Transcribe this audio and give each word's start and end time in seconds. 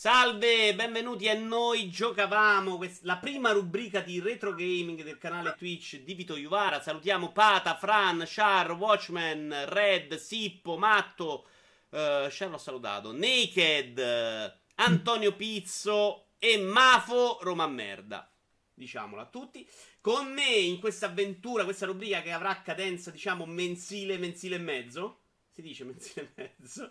Salve, 0.00 0.76
benvenuti 0.76 1.28
a 1.28 1.34
noi 1.34 1.90
giocavamo 1.90 2.78
la 3.00 3.16
prima 3.16 3.50
rubrica 3.50 3.98
di 3.98 4.20
retro 4.20 4.54
gaming 4.54 5.02
del 5.02 5.18
canale 5.18 5.56
Twitch 5.58 6.02
di 6.02 6.14
Vito 6.14 6.36
Juvara. 6.36 6.80
Salutiamo 6.80 7.32
Pata, 7.32 7.74
Fran, 7.74 8.22
Char, 8.24 8.70
Watchman, 8.70 9.64
Red, 9.66 10.14
Sippo, 10.14 10.76
Matto. 10.76 11.48
Uh, 11.88 12.28
Char 12.30 12.48
l'ho 12.48 12.58
salutato. 12.58 13.10
Naked, 13.10 13.98
uh, 13.98 14.56
Antonio 14.76 15.34
Pizzo 15.34 16.28
e 16.38 16.58
Mafo 16.58 17.38
Roma 17.40 17.66
Merda. 17.66 18.30
Diciamolo 18.72 19.20
a 19.20 19.26
tutti. 19.26 19.68
Con 20.00 20.32
me 20.32 20.48
in 20.48 20.78
questa 20.78 21.06
avventura, 21.06 21.64
questa 21.64 21.86
rubrica 21.86 22.22
che 22.22 22.30
avrà 22.30 22.62
cadenza, 22.62 23.10
diciamo, 23.10 23.46
mensile, 23.46 24.16
mensile 24.16 24.54
e 24.54 24.60
mezzo. 24.60 25.22
Si 25.50 25.60
dice 25.60 25.82
mensile 25.82 26.30
e 26.36 26.54
mezzo. 26.56 26.88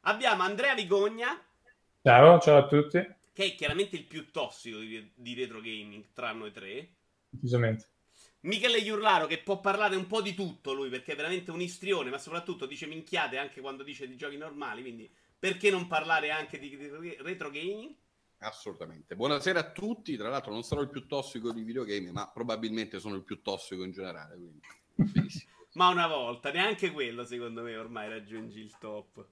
Abbiamo 0.00 0.42
Andrea 0.42 0.74
Vigogna. 0.74 1.40
Ciao, 2.00 2.38
ciao 2.38 2.58
a 2.58 2.66
tutti. 2.66 3.16
Che 3.32 3.44
è 3.44 3.54
chiaramente 3.56 3.96
il 3.96 4.04
più 4.04 4.30
tossico 4.30 4.78
di, 4.78 5.10
di 5.14 5.34
retro 5.34 5.60
gaming 5.60 6.06
tra 6.12 6.30
noi 6.32 6.52
tre. 6.52 6.94
Decisamente. 7.28 7.86
Michele 8.42 8.78
Iurlaro 8.78 9.26
che 9.26 9.38
può 9.38 9.58
parlare 9.58 9.96
un 9.96 10.06
po' 10.06 10.22
di 10.22 10.32
tutto 10.32 10.72
lui 10.72 10.90
perché 10.90 11.12
è 11.12 11.16
veramente 11.16 11.50
un 11.50 11.60
istrione, 11.60 12.10
ma 12.10 12.18
soprattutto 12.18 12.66
dice 12.66 12.86
minchiate 12.86 13.36
anche 13.36 13.60
quando 13.60 13.82
dice 13.82 14.06
di 14.06 14.16
giochi 14.16 14.36
normali, 14.36 14.82
quindi 14.82 15.10
perché 15.36 15.70
non 15.70 15.88
parlare 15.88 16.30
anche 16.30 16.58
di, 16.60 16.76
di 16.76 17.16
retro 17.18 17.50
gaming? 17.50 17.92
Assolutamente. 18.38 19.16
Buonasera 19.16 19.58
a 19.58 19.70
tutti. 19.72 20.16
Tra 20.16 20.28
l'altro 20.28 20.52
non 20.52 20.62
sarò 20.62 20.80
il 20.82 20.90
più 20.90 21.06
tossico 21.08 21.52
di 21.52 21.62
videogame, 21.62 22.12
ma 22.12 22.30
probabilmente 22.32 23.00
sono 23.00 23.16
il 23.16 23.24
più 23.24 23.42
tossico 23.42 23.82
in 23.82 23.90
generale. 23.90 24.36
Quindi... 24.36 24.60
ma 25.74 25.88
una 25.88 26.06
volta, 26.06 26.52
neanche 26.52 26.92
quello 26.92 27.24
secondo 27.24 27.62
me 27.62 27.76
ormai 27.76 28.08
raggiungi 28.08 28.60
il 28.60 28.78
top. 28.78 29.26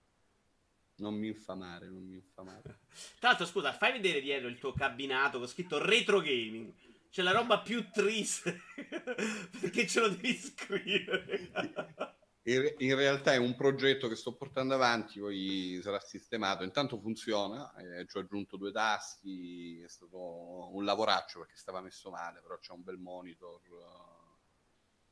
Non 0.99 1.15
mi 1.15 1.29
infamare, 1.29 1.89
non 1.89 2.03
mi 2.03 2.15
infamare. 2.15 2.81
Tra 3.19 3.29
l'altro, 3.29 3.47
scusa, 3.47 3.73
fai 3.73 3.93
vedere 3.93 4.21
dietro 4.21 4.49
il 4.49 4.59
tuo 4.59 4.73
cabinato 4.73 5.39
con 5.39 5.49
scritto 5.49 5.83
retro 5.83 6.21
gaming. 6.21 6.73
C'è 7.11 7.23
la 7.23 7.33
roba 7.33 7.61
più 7.61 7.91
triste. 7.91 8.63
perché 9.61 9.87
ce 9.87 10.01
lo 10.01 10.09
devi 10.09 10.35
scrivere. 10.35 11.51
in, 12.45 12.75
in, 12.79 12.95
realtà 12.95 13.33
è 13.33 13.37
un 13.37 13.55
progetto 13.55 14.09
che 14.09 14.17
sto 14.17 14.35
portando 14.35 14.75
avanti, 14.75 15.21
poi 15.21 15.81
sarà 15.83 15.99
sistemato. 16.01 16.63
Intanto 16.63 16.99
funziona, 16.99 17.75
eh, 17.77 18.07
ci 18.07 18.17
ho 18.17 18.21
aggiunto 18.21 18.57
due 18.57 18.73
tasti, 18.73 19.81
è 19.81 19.89
stato 19.89 20.75
un 20.75 20.85
lavoraccio 20.85 21.41
perché 21.41 21.57
stava 21.57 21.81
messo 21.81 22.11
male, 22.11 22.41
però 22.41 22.59
c'è 22.59 22.73
un 22.73 22.83
bel 22.83 22.99
monitor. 22.99 23.61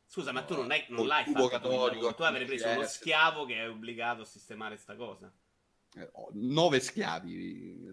Scusa, 0.07 0.31
ma 0.31 0.45
tu 0.45 0.55
non, 0.55 0.71
hai, 0.71 0.85
non 0.89 1.07
l'hai 1.07 1.25
fatto 1.25 1.91
tu, 1.91 2.15
tu 2.15 2.23
avrei 2.23 2.47
preso 2.47 2.69
uno 2.69 2.87
schiavo 2.87 3.47
che 3.47 3.57
è 3.57 3.69
obbligato 3.69 4.23
a 4.23 4.27
sistemare 4.27 4.77
sta 4.77 4.95
cosa. 4.95 5.33
Eh, 5.97 6.11
nove 6.33 6.81
schiavi. 6.81 7.93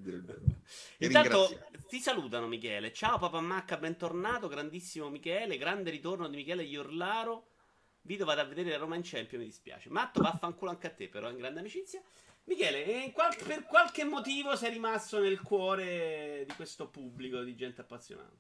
Intanto 1.00 1.68
ti 1.88 2.00
salutano 2.00 2.48
Michele. 2.48 2.92
Ciao 2.92 3.20
Papa 3.20 3.40
Macca, 3.42 3.78
bentornato, 3.78 4.48
grandissimo 4.48 5.10
Michele, 5.10 5.58
grande 5.58 5.92
ritorno 5.92 6.28
di 6.28 6.38
Michele 6.38 6.64
Iorlaro. 6.64 7.50
Vito 8.02 8.26
vado 8.26 8.42
a 8.42 8.46
vedere 8.46 8.72
la 8.72 8.78
Roma 8.78 8.96
in 8.96 9.04
Champions, 9.04 9.44
mi 9.44 9.50
dispiace. 9.50 9.90
Matto 9.90 10.22
vaffanculo 10.22 10.72
anche 10.72 10.88
a 10.88 10.92
te 10.92 11.10
però, 11.10 11.30
in 11.30 11.38
grande 11.38 11.60
amicizia. 11.60 12.02
Michele, 12.46 13.12
qual- 13.12 13.38
per 13.46 13.66
qualche 13.66 14.04
motivo 14.04 14.56
sei 14.56 14.72
rimasto 14.72 15.20
nel 15.20 15.40
cuore 15.40 16.44
di 16.48 16.56
questo 16.56 16.90
pubblico 16.90 17.44
di 17.44 17.56
gente 17.56 17.82
appassionata. 17.82 18.36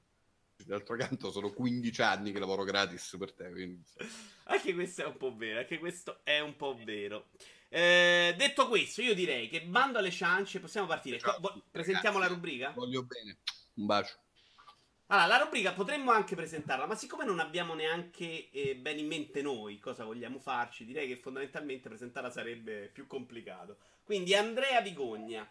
D'altro 0.65 0.95
canto 0.95 1.31
sono 1.31 1.51
15 1.51 2.01
anni 2.01 2.31
che 2.31 2.39
lavoro 2.39 2.63
gratis 2.63 3.15
per 3.17 3.31
te. 3.31 3.51
Quindi... 3.51 3.83
anche 4.45 4.73
questo 4.73 5.03
è 5.03 5.05
un 5.05 5.17
po' 5.17 5.35
vero, 5.35 5.59
anche 5.59 5.77
questo 5.77 6.21
è 6.23 6.39
un 6.39 6.55
po' 6.55 6.75
vero. 6.83 7.29
Eh, 7.73 8.33
detto 8.35 8.67
questo, 8.67 9.01
io 9.01 9.13
direi 9.13 9.47
che 9.47 9.61
bando 9.61 9.97
alle 9.97 10.11
ciance, 10.11 10.59
possiamo 10.59 10.87
partire. 10.87 11.19
Ciao, 11.19 11.37
Vo- 11.39 11.63
presentiamo 11.71 12.17
ragazzi, 12.17 12.29
la 12.29 12.35
rubrica? 12.35 12.71
Voglio 12.71 13.03
bene. 13.03 13.37
Un 13.75 13.85
bacio. 13.85 14.17
Allora, 15.07 15.27
la 15.27 15.37
rubrica 15.37 15.71
potremmo 15.71 16.11
anche 16.11 16.35
presentarla, 16.35 16.85
ma 16.85 16.95
siccome 16.95 17.23
non 17.23 17.39
abbiamo 17.39 17.73
neanche 17.73 18.49
eh, 18.49 18.75
bene 18.75 18.99
in 18.99 19.07
mente 19.07 19.41
noi 19.41 19.79
cosa 19.79 20.03
vogliamo 20.03 20.37
farci, 20.39 20.83
direi 20.83 21.07
che 21.07 21.15
fondamentalmente 21.15 21.87
presentarla 21.87 22.29
sarebbe 22.29 22.89
più 22.91 23.07
complicato. 23.07 23.77
Quindi, 24.03 24.35
Andrea 24.35 24.81
Vigogna, 24.81 25.49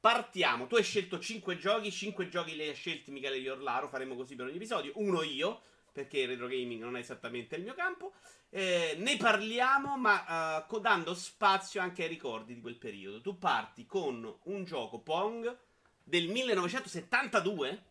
partiamo. 0.00 0.66
Tu 0.68 0.76
hai 0.76 0.82
scelto 0.82 1.18
5 1.18 1.58
giochi, 1.58 1.90
5 1.90 2.28
giochi 2.28 2.56
li 2.56 2.66
hai 2.66 2.74
scelti 2.74 3.10
Michele 3.10 3.36
Iorlaro, 3.36 3.88
faremo 3.88 4.16
così 4.16 4.36
per 4.36 4.46
ogni 4.46 4.56
episodio. 4.56 4.92
Uno 4.94 5.22
io, 5.22 5.60
perché 5.92 6.20
il 6.20 6.28
retro 6.28 6.46
gaming 6.46 6.82
non 6.82 6.96
è 6.96 7.00
esattamente 7.00 7.56
il 7.56 7.62
mio 7.62 7.74
campo. 7.74 8.12
Eh, 8.50 8.96
ne 8.98 9.16
parliamo, 9.16 9.96
ma 9.96 10.64
uh, 10.68 10.80
dando 10.80 11.14
spazio 11.14 11.80
anche 11.80 12.02
ai 12.02 12.08
ricordi 12.08 12.54
di 12.54 12.60
quel 12.60 12.76
periodo. 12.76 13.20
Tu 13.20 13.38
parti 13.38 13.86
con 13.86 14.38
un 14.44 14.64
gioco 14.64 14.98
Pong 15.00 15.56
del 16.02 16.28
1972. 16.28 17.84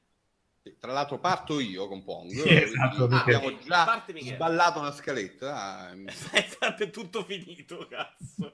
Tra 0.77 0.91
l'altro 0.91 1.19
parto 1.19 1.59
io 1.59 1.87
con 1.87 2.03
Pong. 2.03 2.29
Sì, 2.31 2.53
esatto, 2.53 3.05
ah, 3.05 3.21
abbiamo 3.21 3.57
già 3.57 3.99
sballato 4.21 4.81
la 4.81 4.91
scaletta. 4.91 5.89
è 6.77 6.89
tutto 6.89 7.23
finito, 7.23 7.87
cazzo. 7.87 8.51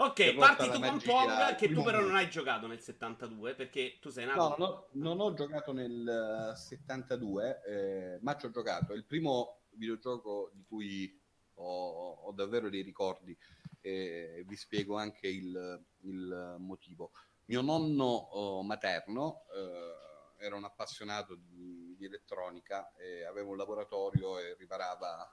Ok, 0.00 0.34
parti 0.34 0.70
tu 0.70 0.80
con 0.80 0.98
Pong 1.02 1.54
che 1.56 1.70
tu 1.70 1.82
però 1.82 2.00
non 2.00 2.14
hai 2.14 2.30
giocato 2.30 2.66
nel 2.66 2.80
72 2.80 3.54
perché 3.54 3.98
tu 4.00 4.08
sei 4.08 4.24
nato... 4.24 4.54
No, 4.56 4.56
no 4.56 4.88
non 4.92 5.20
ho 5.20 5.34
giocato 5.34 5.72
nel 5.72 6.54
72, 6.56 7.62
eh, 7.66 8.18
ma 8.22 8.34
ci 8.38 8.46
ho 8.46 8.50
giocato. 8.50 8.94
È 8.94 8.96
il 8.96 9.04
primo 9.04 9.60
videogioco 9.72 10.52
di 10.54 10.64
cui 10.64 11.20
ho, 11.54 12.12
ho 12.12 12.32
davvero 12.32 12.70
dei 12.70 12.80
ricordi 12.80 13.36
e 13.82 14.42
vi 14.46 14.56
spiego 14.56 14.96
anche 14.96 15.28
il, 15.28 15.84
il 16.04 16.56
motivo. 16.58 17.10
Mio 17.46 17.60
nonno 17.60 18.04
oh, 18.04 18.62
materno 18.62 19.42
eh, 19.54 20.44
era 20.46 20.56
un 20.56 20.64
appassionato 20.64 21.34
di, 21.34 21.94
di, 21.98 22.06
elettronica 22.06 22.94
e 22.94 23.24
aveva 23.24 23.50
un 23.50 23.56
laboratorio 23.58 24.38
e 24.38 24.54
riparava 24.58 25.30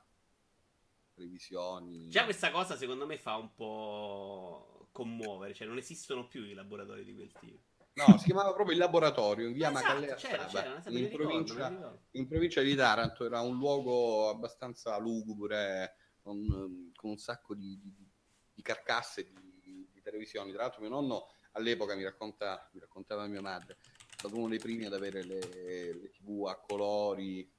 televisioni. 1.18 2.10
Già 2.10 2.24
questa 2.24 2.52
cosa 2.52 2.76
secondo 2.76 3.06
me 3.06 3.18
fa 3.18 3.36
un 3.36 3.54
po' 3.54 4.88
commuovere, 4.92 5.54
cioè 5.54 5.68
non 5.68 5.78
esistono 5.78 6.28
più 6.28 6.44
i 6.44 6.54
laboratori 6.54 7.04
di 7.04 7.14
quel 7.14 7.32
tipo. 7.40 7.60
No, 7.94 8.16
si 8.20 8.26
chiamava 8.26 8.54
proprio 8.54 8.76
il 8.76 8.82
laboratorio 8.82 9.48
in 9.48 9.54
via 9.54 9.72
esatto, 9.72 9.86
Macallea 9.86 10.16
c'era, 10.16 10.46
c'era, 10.46 10.84
in, 10.90 11.10
provincia, 11.10 12.00
in, 12.12 12.28
provincia, 12.28 12.62
di 12.62 12.76
Taranto. 12.76 13.26
Era 13.26 13.42
un 13.42 13.58
luogo 13.58 14.30
abbastanza 14.30 15.00
lugubre, 15.00 15.96
con, 16.22 16.92
con 16.96 17.10
un 17.10 17.18
sacco 17.18 17.56
di, 17.56 17.80
di, 17.82 18.08
di 18.54 18.62
carcasse 18.62 19.24
di, 19.24 19.90
di, 19.92 20.02
televisioni. 20.02 20.52
Tra 20.52 20.62
l'altro, 20.62 20.82
mio 20.82 20.92
nonno 20.92 21.30
all'epoca 21.54 21.96
mi, 21.96 22.04
racconta, 22.04 22.70
mi 22.72 22.80
raccontava 22.80 23.26
mia 23.26 23.42
madre, 23.42 23.78
è 23.82 24.14
stato 24.16 24.38
uno 24.38 24.50
dei 24.50 24.60
primi 24.60 24.86
ad 24.86 24.94
avere 24.94 25.24
le, 25.24 25.40
le 25.40 26.10
tv 26.12 26.46
a 26.46 26.56
colori. 26.60 27.52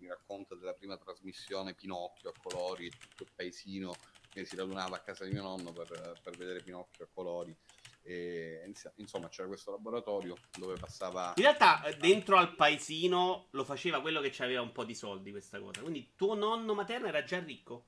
Mi 0.00 0.08
racconta 0.08 0.54
della 0.54 0.72
prima 0.72 0.96
trasmissione 0.96 1.74
Pinocchio 1.74 2.30
a 2.30 2.32
colori, 2.42 2.90
tutto 2.90 3.22
il 3.22 3.30
paesino 3.34 3.94
che 4.30 4.44
si 4.44 4.56
radunava 4.56 4.96
a 4.96 5.00
casa 5.00 5.24
di 5.24 5.32
mio 5.32 5.42
nonno 5.42 5.72
per, 5.72 6.18
per 6.22 6.36
vedere 6.36 6.62
Pinocchio 6.62 7.04
a 7.04 7.08
colori. 7.12 7.54
E, 8.02 8.72
insomma, 8.96 9.28
c'era 9.28 9.46
questo 9.46 9.72
laboratorio 9.72 10.34
dove 10.58 10.76
passava. 10.76 11.34
In 11.36 11.42
realtà, 11.42 11.84
eh, 11.84 11.96
dentro 11.96 12.36
al 12.38 12.54
paesino 12.54 13.48
lo 13.50 13.64
faceva 13.64 14.00
quello 14.00 14.20
che 14.20 14.34
aveva 14.42 14.62
un 14.62 14.72
po' 14.72 14.84
di 14.84 14.94
soldi. 14.94 15.30
Questa 15.30 15.60
cosa. 15.60 15.82
Quindi, 15.82 16.12
tuo 16.16 16.34
nonno 16.34 16.74
materno 16.74 17.06
era 17.08 17.22
già 17.22 17.38
ricco? 17.40 17.84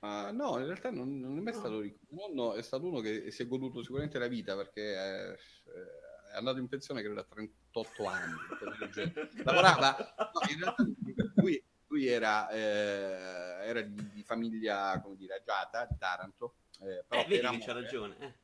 Uh, 0.00 0.34
no, 0.34 0.58
in 0.58 0.66
realtà 0.66 0.90
non, 0.90 1.20
non 1.20 1.38
è 1.38 1.40
mai 1.40 1.52
no. 1.52 1.58
stato 1.58 1.80
ricco. 1.80 2.06
Mio 2.08 2.26
nonno 2.28 2.54
è 2.54 2.62
stato 2.62 2.86
uno 2.86 3.00
che 3.00 3.30
si 3.30 3.42
è 3.42 3.46
goduto 3.46 3.82
sicuramente 3.82 4.18
la 4.18 4.28
vita 4.28 4.56
perché 4.56 4.94
è, 4.94 5.36
è 6.32 6.36
andato 6.36 6.58
in 6.58 6.68
pensione 6.68 7.02
credo 7.02 7.20
a 7.20 7.24
38 7.24 8.06
anni. 8.06 8.34
Lavorava? 9.44 10.14
No, 10.16 10.50
in 10.50 10.58
realtà 10.58 10.82
lui, 11.36 11.62
lui 11.88 12.06
era, 12.06 12.48
eh, 12.48 13.66
era 13.68 13.80
di, 13.82 14.10
di, 14.12 14.22
famiglia, 14.22 14.98
come 15.02 15.16
dire, 15.16 15.34
agiata, 15.34 15.84
di 15.84 15.96
Taranto. 15.98 16.54
Eh, 16.80 17.04
però 17.06 17.22
eh, 17.22 17.26
vedi 17.26 17.58
che 17.58 17.64
c'ha 17.64 17.72
ragione. 17.72 18.16
Eh. 18.18 18.34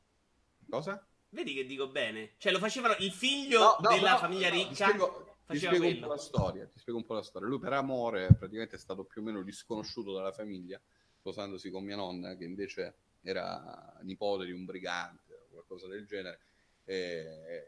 Cosa? 0.69 1.03
Vedi 1.29 1.53
che 1.53 1.65
dico 1.65 1.87
bene. 1.89 2.35
Cioè, 2.37 2.51
lo 2.51 2.59
facevano 2.59 2.95
il 2.99 3.11
figlio 3.11 3.59
no, 3.59 3.89
no, 3.89 3.89
della 3.89 4.17
famiglia 4.17 4.49
ricca. 4.49 4.69
Ti 4.69 4.75
spiego, 4.75 5.37
ti 5.47 5.57
spiego 5.57 5.87
un 5.87 5.99
po' 5.99 6.07
la 6.07 6.17
storia. 6.17 6.65
Ti 6.67 6.79
spiego 6.79 6.99
un 6.99 7.05
po' 7.05 7.13
la 7.15 7.23
storia. 7.23 7.47
Lui, 7.47 7.59
per 7.59 7.73
amore, 7.73 8.27
praticamente 8.37 8.75
è 8.75 8.79
stato 8.79 9.03
più 9.03 9.21
o 9.21 9.23
meno 9.25 9.41
disconosciuto 9.41 10.13
dalla 10.13 10.31
famiglia, 10.31 10.79
sposandosi 11.17 11.71
con 11.71 11.83
mia 11.83 11.95
nonna, 11.95 12.35
che 12.35 12.43
invece 12.45 12.95
era 13.21 13.97
nipote 14.03 14.45
di 14.45 14.51
un 14.51 14.65
brigante 14.65 15.33
o 15.33 15.47
qualcosa 15.49 15.87
del 15.87 16.05
genere. 16.05 16.39
E, 16.85 17.67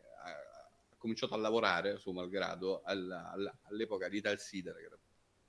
cominciato 1.01 1.33
a 1.33 1.37
lavorare, 1.37 1.97
suo 1.97 2.13
malgrado, 2.13 2.81
all'epoca 2.83 4.07
di 4.07 4.21
Tal 4.21 4.39
Sider, 4.39 4.75
che 4.75 4.85
era 4.85 4.97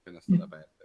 appena 0.00 0.20
stata 0.20 0.44
aperta 0.44 0.82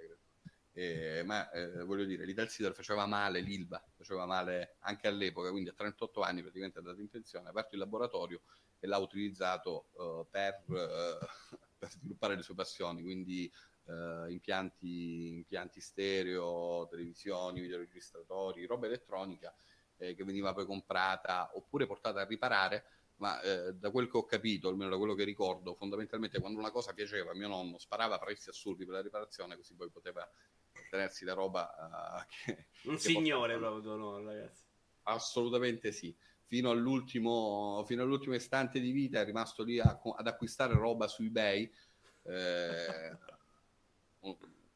eh, 0.77 1.23
ma 1.23 1.49
eh, 1.49 1.83
voglio 1.85 2.05
dire, 2.05 2.23
l'Ital 2.23 2.49
Sidor 2.49 2.71
faceva 2.75 3.07
male 3.07 3.39
l'Ilva, 3.39 3.83
faceva 3.95 4.27
male 4.27 4.75
anche 4.81 5.07
all'epoca, 5.07 5.49
quindi 5.49 5.69
a 5.69 5.73
38 5.73 6.21
anni 6.21 6.41
praticamente 6.41 6.77
è 6.77 6.81
andato 6.81 7.01
in 7.01 7.09
pensione, 7.09 7.47
ha 7.47 7.49
aperto 7.49 7.73
il 7.73 7.79
laboratorio 7.79 8.41
e 8.77 8.85
l'ha 8.85 8.99
utilizzato 8.99 9.89
uh, 9.93 10.27
per, 10.29 10.63
uh, 10.67 11.55
per, 11.79 11.89
sviluppare 11.89 12.35
le 12.35 12.43
sue 12.43 12.53
passioni, 12.53 13.01
quindi 13.01 13.51
uh, 13.85 14.29
impianti, 14.29 15.29
impianti, 15.29 15.81
stereo, 15.81 16.85
televisioni, 16.87 17.61
videoregistratori, 17.61 18.67
roba 18.67 18.85
elettronica 18.85 19.51
eh, 19.97 20.13
che 20.13 20.23
veniva 20.23 20.53
poi 20.53 20.67
comprata 20.67 21.49
oppure 21.55 21.87
portata 21.87 22.21
a 22.21 22.25
riparare 22.25 22.85
ma 23.17 23.39
eh, 23.41 23.73
da 23.73 23.91
quel 23.91 24.09
che 24.09 24.17
ho 24.17 24.25
capito, 24.25 24.69
almeno 24.69 24.91
da 24.91 24.97
quello 24.97 25.13
che 25.13 25.23
ricordo, 25.23 25.73
fondamentalmente 25.73 26.39
quando 26.39 26.59
una 26.59 26.71
cosa 26.71 26.93
piaceva, 26.93 27.33
mio 27.33 27.47
nonno 27.47 27.77
sparava 27.77 28.19
prezzi 28.19 28.49
assurdi 28.49 28.85
per 28.85 28.95
la 28.95 29.01
riparazione, 29.01 29.55
così 29.55 29.75
poi 29.75 29.89
poteva 29.89 30.29
tenersi 30.89 31.25
la 31.25 31.33
roba 31.33 31.73
uh, 31.75 32.25
che, 32.27 32.67
un 32.83 32.95
che 32.95 32.99
signore 32.99 33.57
proprio 33.57 33.81
tuo 33.81 33.95
nonno, 33.95 34.29
ragazzi. 34.29 34.63
Assolutamente 35.03 35.91
sì. 35.91 36.15
Fino 36.45 36.69
all'ultimo, 36.69 37.83
fino 37.85 38.03
all'ultimo 38.03 38.35
istante 38.35 38.79
di 38.79 38.91
vita 38.91 39.19
è 39.19 39.25
rimasto 39.25 39.63
lì 39.63 39.79
a, 39.79 39.99
ad 40.15 40.27
acquistare 40.27 40.73
roba 40.73 41.07
su 41.07 41.23
eBay. 41.23 41.69
Eh, 42.23 43.17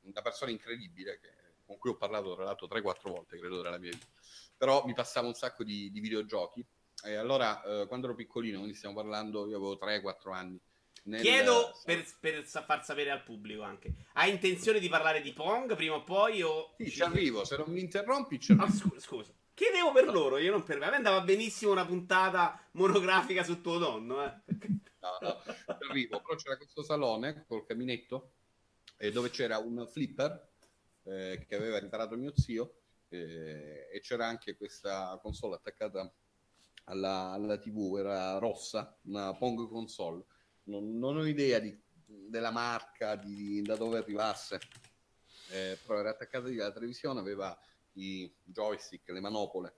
una 0.01 0.21
persona 0.21 0.51
incredibile 0.51 1.19
che, 1.19 1.29
con 1.65 1.77
cui 1.77 1.91
ho 1.91 1.95
parlato 1.95 2.33
tra 2.35 2.43
l'altro 2.43 2.67
3-4 2.67 3.09
volte, 3.09 3.37
credo, 3.37 3.61
nella 3.61 3.77
mia 3.77 3.91
vita. 3.91 4.05
Però 4.57 4.85
mi 4.85 4.93
passava 4.93 5.27
un 5.27 5.33
sacco 5.33 5.63
di, 5.63 5.89
di 5.91 5.99
videogiochi. 5.99 6.65
E 7.03 7.15
allora, 7.15 7.61
eh, 7.63 7.87
quando 7.87 8.07
ero 8.07 8.15
piccolino, 8.15 8.57
quindi 8.59 8.75
stiamo 8.75 8.95
parlando, 8.95 9.47
io 9.47 9.57
avevo 9.57 9.77
3-4 9.77 10.33
anni. 10.33 10.59
Nel... 11.03 11.21
Chiedo 11.21 11.71
per, 11.83 12.05
per, 12.19 12.43
far 12.45 12.85
sapere 12.85 13.09
al 13.09 13.23
pubblico 13.23 13.63
anche. 13.63 13.93
Hai 14.13 14.31
intenzione 14.31 14.79
di 14.79 14.87
parlare 14.87 15.21
di 15.21 15.33
Pong 15.33 15.75
prima 15.75 15.95
o 15.95 16.03
poi? 16.03 16.41
O... 16.43 16.75
Sì, 16.77 16.91
ci 16.91 17.01
arrivo. 17.01 17.43
Se 17.43 17.57
non 17.57 17.71
mi 17.71 17.79
interrompi, 17.79 18.39
ci 18.39 18.51
arrivo. 18.51 18.67
Ah, 18.67 18.71
scusa, 18.71 18.99
scusa. 18.99 19.33
Chiedevo 19.53 19.91
per 19.91 20.05
loro, 20.05 20.37
io 20.37 20.51
non 20.51 20.63
per 20.63 20.77
me. 20.77 20.85
A 20.85 20.89
me 20.91 20.95
andava 20.97 21.21
benissimo 21.21 21.71
una 21.71 21.85
puntata 21.85 22.67
monografica 22.73 23.43
su 23.43 23.61
tuo 23.61 23.77
nonno. 23.77 24.23
Eh. 24.23 24.33
No, 25.01 25.17
no, 25.19 25.41
arrivo. 25.89 26.21
Però 26.21 26.35
c'era 26.35 26.57
questo 26.57 26.83
salone 26.83 27.45
col 27.47 27.65
caminetto 27.65 28.33
eh, 28.97 29.11
dove 29.11 29.31
c'era 29.31 29.57
un 29.57 29.87
flipper 29.87 30.49
eh, 31.03 31.43
che 31.47 31.55
aveva 31.55 31.79
riparato 31.79 32.15
mio 32.15 32.31
zio 32.37 32.75
eh, 33.09 33.89
e 33.91 33.99
c'era 34.01 34.27
anche 34.27 34.55
questa 34.55 35.17
console 35.21 35.55
attaccata 35.55 36.11
alla, 36.85 37.31
alla, 37.31 37.57
TV, 37.57 37.97
era 37.97 38.37
rossa, 38.37 38.97
una 39.03 39.33
Pong 39.35 39.67
console. 39.67 40.23
Non, 40.63 40.97
non 40.97 41.17
ho 41.17 41.25
idea 41.25 41.59
di, 41.59 41.77
della 42.05 42.51
marca, 42.51 43.15
di, 43.15 43.61
da 43.61 43.75
dove 43.75 43.99
arrivasse, 43.99 44.59
eh, 45.51 45.77
però 45.85 45.99
era 45.99 46.11
attaccata 46.11 46.47
alla 46.47 46.71
televisione, 46.71 47.19
aveva 47.19 47.57
i 47.93 48.31
joystick, 48.43 49.09
le 49.09 49.19
manopole. 49.19 49.75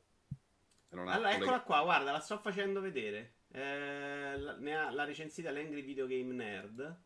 Allora, 0.89 1.35
eccola 1.35 1.61
qua, 1.61 1.81
guarda, 1.81 2.11
la 2.11 2.19
sto 2.19 2.37
facendo 2.37 2.79
vedere. 2.79 3.37
Eh, 3.51 4.37
la, 4.37 4.55
ne 4.57 4.75
ha, 4.75 4.91
la 4.91 5.03
recensita 5.03 5.51
l'Angry 5.51 5.83
Video 5.83 6.05
Game 6.05 6.33
Nerd. 6.33 7.01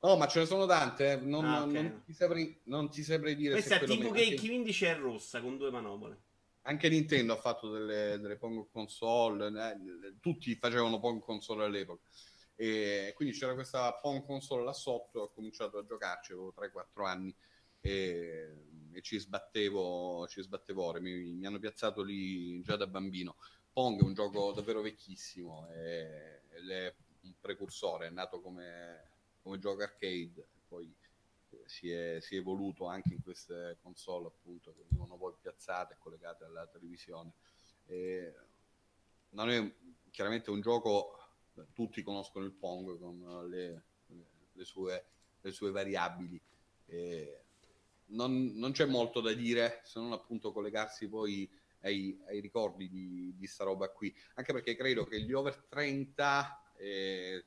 Oh, 0.00 0.16
ma 0.16 0.26
ce 0.26 0.40
ne 0.40 0.46
sono 0.46 0.66
tante, 0.66 1.12
eh. 1.12 1.16
non, 1.16 1.44
ah, 1.44 1.62
okay. 1.62 1.82
non, 1.82 2.02
ti 2.04 2.12
saprei, 2.12 2.60
non, 2.64 2.90
ti 2.90 3.02
saprei, 3.02 3.34
dire 3.34 3.54
Questa 3.54 3.80
è 3.80 3.84
tipo 3.84 4.10
che 4.10 4.34
chi 4.34 4.46
15 4.46 4.84
è 4.84 4.96
rossa 4.96 5.40
con 5.40 5.56
due 5.56 5.70
manopole. 5.70 6.24
Anche 6.66 6.88
Nintendo 6.88 7.32
ha 7.32 7.36
fatto 7.36 7.70
delle, 7.70 8.18
delle 8.18 8.36
Pong 8.36 8.68
console, 8.70 9.48
eh, 9.48 10.16
tutti 10.20 10.54
facevano 10.56 10.98
Pong 10.98 11.20
console 11.20 11.64
all'epoca. 11.64 12.02
E 12.54 13.12
quindi 13.14 13.36
c'era 13.36 13.54
questa 13.54 13.92
Pong 13.94 14.24
console 14.24 14.64
là 14.64 14.72
sotto, 14.72 15.20
ho 15.20 15.32
cominciato 15.32 15.78
a 15.78 15.84
giocarci, 15.84 16.32
avevo 16.32 16.52
3-4 16.56 17.06
anni 17.06 17.34
e, 17.80 18.64
e, 18.92 19.02
ci 19.02 19.18
sbattevo, 19.18 20.26
ci 20.28 20.42
sbattevo 20.42 20.82
ore, 20.82 21.00
mi, 21.00 21.34
mi, 21.34 21.46
hanno 21.46 21.58
piazzato 21.58 22.02
lì 22.02 22.60
già 22.62 22.76
da 22.76 22.86
bambino. 22.86 23.36
Pong 23.72 24.00
è 24.00 24.02
un 24.02 24.14
gioco 24.14 24.52
davvero 24.52 24.80
vecchissimo, 24.80 25.68
è, 25.68 26.40
è 26.68 26.94
un 27.22 27.34
precursore, 27.40 28.06
è 28.08 28.10
nato 28.10 28.40
come 28.40 29.14
come 29.46 29.60
gioco 29.60 29.82
arcade, 29.82 30.48
poi 30.66 30.92
si 31.64 31.90
è, 31.90 32.18
si 32.20 32.36
è, 32.36 32.38
evoluto 32.38 32.86
anche 32.86 33.12
in 33.12 33.22
queste 33.22 33.78
console 33.82 34.28
appunto 34.28 34.72
che 34.74 34.84
venivano 34.88 35.16
poi 35.16 35.34
piazzate 35.40 35.94
e 35.94 35.98
collegate 35.98 36.44
alla 36.44 36.66
televisione. 36.66 37.32
E 37.86 38.34
non 39.30 39.50
è 39.50 39.72
chiaramente 40.10 40.50
un 40.50 40.60
gioco, 40.60 41.18
tutti 41.72 42.02
conoscono 42.02 42.44
il 42.44 42.52
Pong 42.52 42.98
con 42.98 43.48
le, 43.48 43.82
le, 44.52 44.64
sue, 44.64 45.04
le 45.40 45.50
sue, 45.52 45.70
variabili. 45.70 46.40
Non, 48.06 48.52
non, 48.54 48.72
c'è 48.72 48.86
molto 48.86 49.20
da 49.20 49.32
dire 49.32 49.80
se 49.84 49.98
non 49.98 50.12
appunto 50.12 50.52
collegarsi 50.52 51.08
poi 51.08 51.50
ai, 51.80 52.18
ai 52.26 52.40
ricordi 52.40 52.88
di, 52.88 53.34
di 53.36 53.46
sta 53.46 53.64
roba 53.64 53.88
qui, 53.90 54.14
anche 54.34 54.52
perché 54.52 54.76
credo 54.76 55.04
che 55.04 55.20
gli 55.22 55.32
over 55.32 55.64
30 55.68 56.72
eh, 56.76 57.44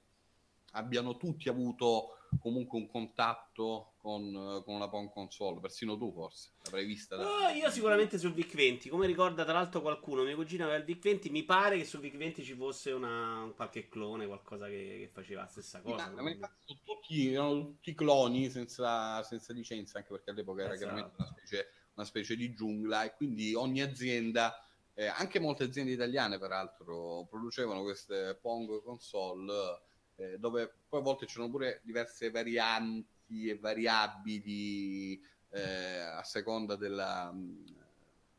abbiano 0.71 1.17
tutti 1.17 1.49
avuto 1.49 2.18
comunque 2.41 2.77
un 2.77 2.87
contatto 2.87 3.93
con, 3.97 4.61
con 4.63 4.75
una 4.75 4.87
Pong 4.87 5.09
console, 5.11 5.59
persino 5.59 5.97
tu 5.97 6.11
forse 6.11 6.51
l'avrei 6.63 6.85
vista. 6.85 7.15
Da... 7.15 7.27
Oh, 7.27 7.49
io 7.49 7.69
sicuramente 7.69 8.17
sul 8.17 8.33
VIC 8.33 8.55
20, 8.55 8.89
come 8.89 9.07
ricorda 9.07 9.43
tra 9.43 9.53
l'altro 9.53 9.81
qualcuno, 9.81 10.23
mia 10.23 10.35
cugina 10.35 10.65
aveva 10.65 10.79
il 10.79 10.85
VIC 10.85 11.01
20, 11.01 11.29
mi 11.29 11.43
pare 11.43 11.77
che 11.77 11.85
sul 11.85 11.99
VIC 11.99 12.17
20 12.17 12.43
ci 12.43 12.53
fosse 12.53 12.91
una, 12.91 13.51
qualche 13.55 13.87
clone, 13.89 14.27
qualcosa 14.27 14.67
che, 14.67 14.97
che 14.99 15.09
faceva 15.11 15.41
la 15.41 15.47
stessa 15.47 15.81
cosa. 15.81 16.09
Ma, 16.11 16.21
ma 16.21 16.55
tutti, 16.83 17.33
erano 17.33 17.61
tutti 17.61 17.93
cloni 17.93 18.49
senza, 18.49 19.21
senza, 19.23 19.53
licenza, 19.53 19.97
anche 19.97 20.11
perché 20.11 20.29
all'epoca 20.31 20.63
era 20.63 20.73
esatto. 20.73 20.93
chiaramente 20.93 21.21
una 21.21 21.33
specie, 21.35 21.67
una 21.95 22.05
specie, 22.05 22.35
di 22.35 22.53
giungla 22.53 23.03
e 23.03 23.13
quindi 23.15 23.53
ogni 23.53 23.81
azienda... 23.81 24.63
Eh, 24.93 25.05
anche 25.05 25.39
molte 25.39 25.63
aziende 25.63 25.93
italiane, 25.93 26.37
peraltro, 26.37 27.25
producevano 27.29 27.83
queste 27.83 28.37
Pong 28.41 28.83
console 28.83 29.87
eh, 30.19 30.37
dove 30.37 30.71
poi 30.87 30.99
a 30.99 31.03
volte 31.03 31.25
c'erano 31.25 31.49
pure 31.49 31.79
diverse 31.83 32.29
varianti 32.29 33.47
e 33.47 33.57
variabili 33.57 35.21
eh, 35.51 35.99
a 35.99 36.23
seconda 36.23 36.75
della... 36.75 37.31
Mm, 37.33 37.65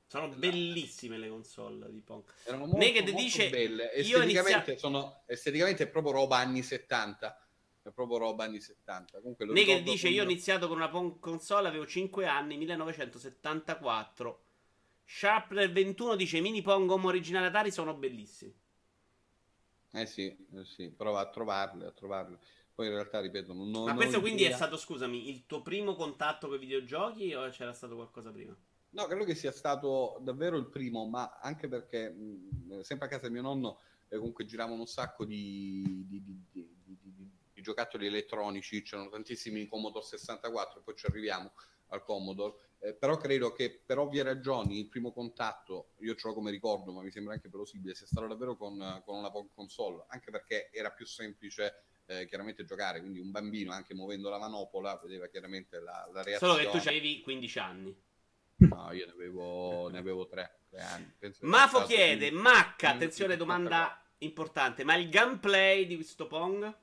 sono 0.06 0.28
della... 0.28 0.38
bellissime 0.38 1.18
le 1.18 1.28
console 1.28 1.90
di 1.90 2.00
Pong. 2.00 2.22
Erano 2.44 2.66
molto, 2.66 2.78
Naked 2.78 3.06
molto 3.06 3.22
dice, 3.22 3.48
belle. 3.48 3.92
Esteticamente, 3.92 4.70
inizia... 4.70 4.76
sono, 4.76 5.22
esteticamente 5.26 5.84
è 5.84 5.88
proprio 5.88 6.12
roba 6.12 6.36
anni 6.36 6.62
70 6.62 7.44
è 7.82 7.90
proprio 7.92 8.18
roba 8.18 8.44
anni 8.44 8.60
70. 8.60 9.18
Comunque 9.18 9.46
lo 9.46 9.52
Naked 9.54 9.82
dice. 9.82 10.08
Io 10.08 10.20
ho 10.22 10.24
iniziato 10.24 10.68
con 10.68 10.76
una 10.76 10.90
Pong 10.90 11.18
console, 11.18 11.68
avevo 11.68 11.86
5 11.86 12.26
anni, 12.26 12.58
1974. 12.58 14.42
Sharpler 15.06 15.72
21 15.72 16.14
dice: 16.16 16.40
mini 16.40 16.60
Pong 16.60 16.90
originale 16.90 17.46
Atari 17.46 17.70
sono 17.70 17.94
bellissimi. 17.94 18.54
Eh 19.92 20.06
sì, 20.06 20.34
eh 20.54 20.64
sì, 20.64 20.90
prova 20.90 21.20
a 21.20 21.30
trovarle, 21.30 21.86
a 21.86 21.90
trovarle. 21.90 22.38
Poi 22.74 22.86
in 22.86 22.92
realtà, 22.92 23.20
ripeto, 23.20 23.52
non. 23.52 23.84
Ma 23.84 23.94
questo 23.94 24.20
quindi 24.20 24.42
idea. 24.42 24.54
è 24.54 24.56
stato, 24.56 24.76
scusami, 24.76 25.28
il 25.28 25.44
tuo 25.46 25.62
primo 25.62 25.94
contatto 25.94 26.46
con 26.46 26.56
i 26.56 26.60
videogiochi 26.60 27.34
o 27.34 27.48
c'era 27.50 27.72
stato 27.72 27.94
qualcosa 27.94 28.30
prima? 28.30 28.56
No, 28.90 29.04
credo 29.06 29.24
che 29.24 29.34
sia 29.34 29.52
stato 29.52 30.18
davvero 30.22 30.56
il 30.56 30.66
primo, 30.66 31.06
ma 31.06 31.38
anche 31.40 31.68
perché 31.68 32.10
mh, 32.10 32.80
sempre 32.80 33.06
a 33.06 33.10
casa 33.10 33.26
di 33.26 33.32
mio 33.32 33.42
nonno 33.42 33.80
eh, 34.08 34.16
comunque 34.16 34.44
giravano 34.44 34.80
un 34.80 34.86
sacco 34.86 35.24
di, 35.24 36.06
di, 36.08 36.22
di, 36.24 36.44
di, 36.50 37.60
giocattoli 37.60 38.06
elettronici, 38.06 38.82
c'erano 38.82 39.10
tantissimi 39.10 39.66
Commodore 39.68 40.06
64, 40.06 40.80
poi 40.80 40.96
ci 40.96 41.04
arriviamo 41.04 41.52
al 41.90 42.02
Commodore, 42.02 42.56
eh, 42.80 42.94
però 42.94 43.16
credo 43.16 43.52
che 43.52 43.82
per 43.84 43.98
ovvie 43.98 44.22
ragioni 44.22 44.78
il 44.78 44.88
primo 44.88 45.12
contatto, 45.12 45.92
io 45.98 46.14
ce 46.14 46.28
l'ho 46.28 46.34
come 46.34 46.50
ricordo, 46.50 46.92
ma 46.92 47.02
mi 47.02 47.10
sembra 47.10 47.34
anche 47.34 47.48
plausibile, 47.48 47.94
sia 47.94 48.06
stato 48.06 48.26
davvero 48.26 48.56
con, 48.56 49.02
con 49.04 49.18
una 49.18 49.30
console, 49.54 50.04
anche 50.08 50.30
perché 50.30 50.70
era 50.72 50.90
più 50.90 51.06
semplice 51.06 51.84
eh, 52.06 52.26
chiaramente 52.26 52.64
giocare, 52.64 53.00
quindi 53.00 53.20
un 53.20 53.30
bambino 53.30 53.72
anche 53.72 53.94
muovendo 53.94 54.28
la 54.30 54.38
manopola 54.38 54.98
vedeva 55.02 55.28
chiaramente 55.28 55.78
la, 55.78 56.08
la 56.12 56.22
reazione. 56.22 56.54
Solo 56.54 56.70
che 56.70 56.78
tu 56.78 56.88
avevi 56.88 57.20
15 57.20 57.58
anni. 57.58 58.02
No, 58.56 58.92
io 58.92 59.06
ne 59.06 59.12
avevo, 59.12 59.88
ne 59.88 59.98
avevo 59.98 60.26
3, 60.26 60.60
3 60.70 60.80
anni. 60.80 61.14
Penso 61.18 61.46
Mafo 61.46 61.84
chiede. 61.84 62.30
Macca, 62.30 62.90
attenzione 62.90 63.36
domanda 63.36 64.02
importante, 64.18 64.84
ma 64.84 64.96
il 64.96 65.08
gameplay 65.08 65.86
di 65.86 65.94
questo 65.94 66.26
Pong? 66.26 66.76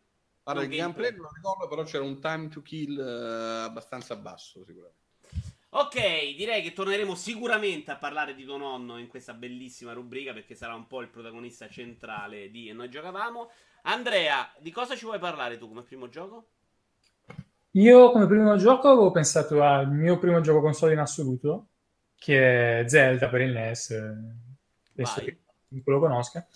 Guarda, 0.54 0.64
il 0.64 0.70
gameplay 0.70 1.12
non 1.12 1.24
lo 1.24 1.32
ricordo, 1.34 1.68
però 1.68 1.84
c'era 1.84 2.06
un 2.06 2.22
time 2.22 2.48
to 2.48 2.62
kill 2.62 2.98
uh, 2.98 3.66
abbastanza 3.66 4.16
basso 4.16 4.64
sicuramente. 4.64 5.06
Ok, 5.72 5.96
direi 6.38 6.62
che 6.64 6.72
torneremo 6.72 7.16
sicuramente 7.16 7.92
a 7.92 7.98
parlare 7.98 8.34
di 8.34 8.46
tuo 8.46 8.56
nonno 8.56 8.98
in 8.98 9.08
questa 9.08 9.34
bellissima 9.34 9.92
rubrica 9.92 10.32
perché 10.32 10.56
sarà 10.56 10.74
un 10.74 10.88
po' 10.88 11.02
il 11.02 11.10
protagonista 11.10 11.68
centrale 11.68 12.50
di 12.50 12.70
E 12.70 12.74
noi 12.74 12.90
giocavamo. 12.90 13.52
Andrea, 13.84 14.50
di 14.60 14.72
cosa 14.72 14.96
ci 14.96 15.04
vuoi 15.04 15.20
parlare 15.20 15.58
tu 15.58 15.68
come 15.68 15.84
primo 15.84 16.08
gioco? 16.08 16.48
Io 17.72 18.12
come 18.12 18.26
primo 18.26 18.56
gioco 18.56 18.88
avevo 18.88 19.12
pensato 19.12 19.62
al 19.62 19.92
mio 19.92 20.18
primo 20.18 20.40
gioco 20.40 20.62
console 20.62 20.94
in 20.94 21.00
assoluto, 21.00 21.68
che 22.18 22.80
è 22.80 22.88
Zelda 22.88 23.28
per 23.28 23.42
il 23.42 23.52
NES, 23.52 23.88
penso 24.94 25.14
Vai. 25.18 25.26
che 25.26 25.82
lo 25.84 26.00
conosca. 26.00 26.48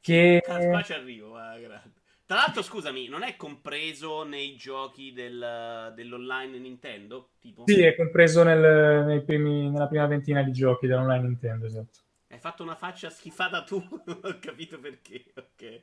Che... 0.00 0.42
Qua 0.42 0.82
ci 0.82 0.92
arrivo, 0.94 1.38
eh, 1.38 1.60
grazie. 1.60 2.02
Tra 2.34 2.42
l'altro, 2.42 2.62
scusami, 2.62 3.06
non 3.06 3.22
è 3.22 3.36
compreso 3.36 4.24
nei 4.24 4.56
giochi 4.56 5.12
del, 5.12 5.92
dell'online 5.94 6.58
Nintendo? 6.58 7.28
Tipo? 7.38 7.62
Sì, 7.64 7.80
è 7.80 7.94
compreso 7.94 8.42
nel, 8.42 9.22
primi, 9.24 9.70
nella 9.70 9.86
prima 9.86 10.04
ventina 10.08 10.42
di 10.42 10.50
giochi 10.50 10.88
dell'online 10.88 11.28
Nintendo, 11.28 11.66
esatto. 11.66 12.00
Hai 12.28 12.40
fatto 12.40 12.64
una 12.64 12.74
faccia 12.74 13.08
schifata 13.08 13.62
tu, 13.62 13.76
non 14.06 14.18
ho 14.24 14.38
capito 14.40 14.80
perché, 14.80 15.26
ok. 15.36 15.82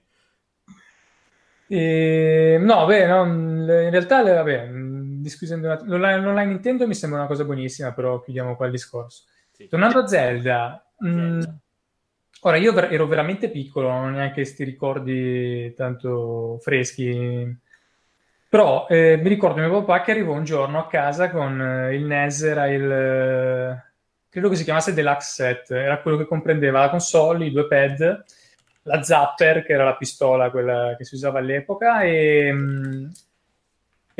E, 1.67 2.58
no, 2.60 2.86
beh, 2.86 3.08
no, 3.08 3.24
in 3.24 3.89
realtà, 3.89 4.22
vabbè, 4.22 4.65
l'online, 4.65 6.20
l'online 6.20 6.46
Nintendo 6.48 6.86
mi 6.86 6.96
sembra 6.96 7.20
una 7.20 7.29
cosa 7.29 7.46
buonissima, 7.46 7.93
però 7.93 8.20
chiudiamo 8.20 8.58
qua 8.58 8.65
il 8.65 8.74
discorso. 8.74 9.24
Sì. 9.53 9.70
Tornando 9.70 10.00
a 10.00 10.08
Zelda, 10.08 10.86
Zelda. 10.98 11.48
Mh, 11.48 11.60
Ora, 12.43 12.57
io 12.57 12.75
ero 12.75 13.05
veramente 13.05 13.51
piccolo, 13.51 13.89
non 13.89 14.05
ho 14.05 14.10
neanche 14.10 14.33
questi 14.36 14.63
ricordi 14.63 15.74
tanto 15.75 16.57
freschi. 16.60 17.60
Però 18.50 18.88
eh, 18.89 19.17
mi 19.21 19.29
ricordo 19.29 19.62
mio 19.62 19.83
papà 19.83 20.01
che 20.03 20.12
arrivò 20.12 20.33
un 20.33 20.43
giorno 20.43 20.79
a 20.79 20.88
casa 20.88 21.29
con 21.29 21.62
eh, 21.62 21.95
il 21.95 22.03
NES, 22.03 22.41
era 22.41 22.67
il... 22.67 22.91
Eh, 22.91 23.83
credo 24.27 24.50
che 24.50 24.55
si 24.55 24.63
chiamasse 24.63 24.93
Deluxe 24.93 25.29
Set, 25.29 25.71
era 25.71 26.01
quello 26.01 26.17
che 26.17 26.25
comprendeva 26.25 26.79
la 26.79 26.89
console, 26.89 27.45
i 27.45 27.51
due 27.51 27.67
pad, 27.67 28.24
la 28.83 29.03
Zapper, 29.03 29.63
che 29.63 29.74
era 29.74 29.83
la 29.83 29.95
pistola, 29.95 30.50
quella 30.50 30.95
che 30.98 31.05
si 31.05 31.15
usava 31.15 31.39
all'epoca, 31.39 32.01
e, 32.01 32.51
mm, 32.51 33.10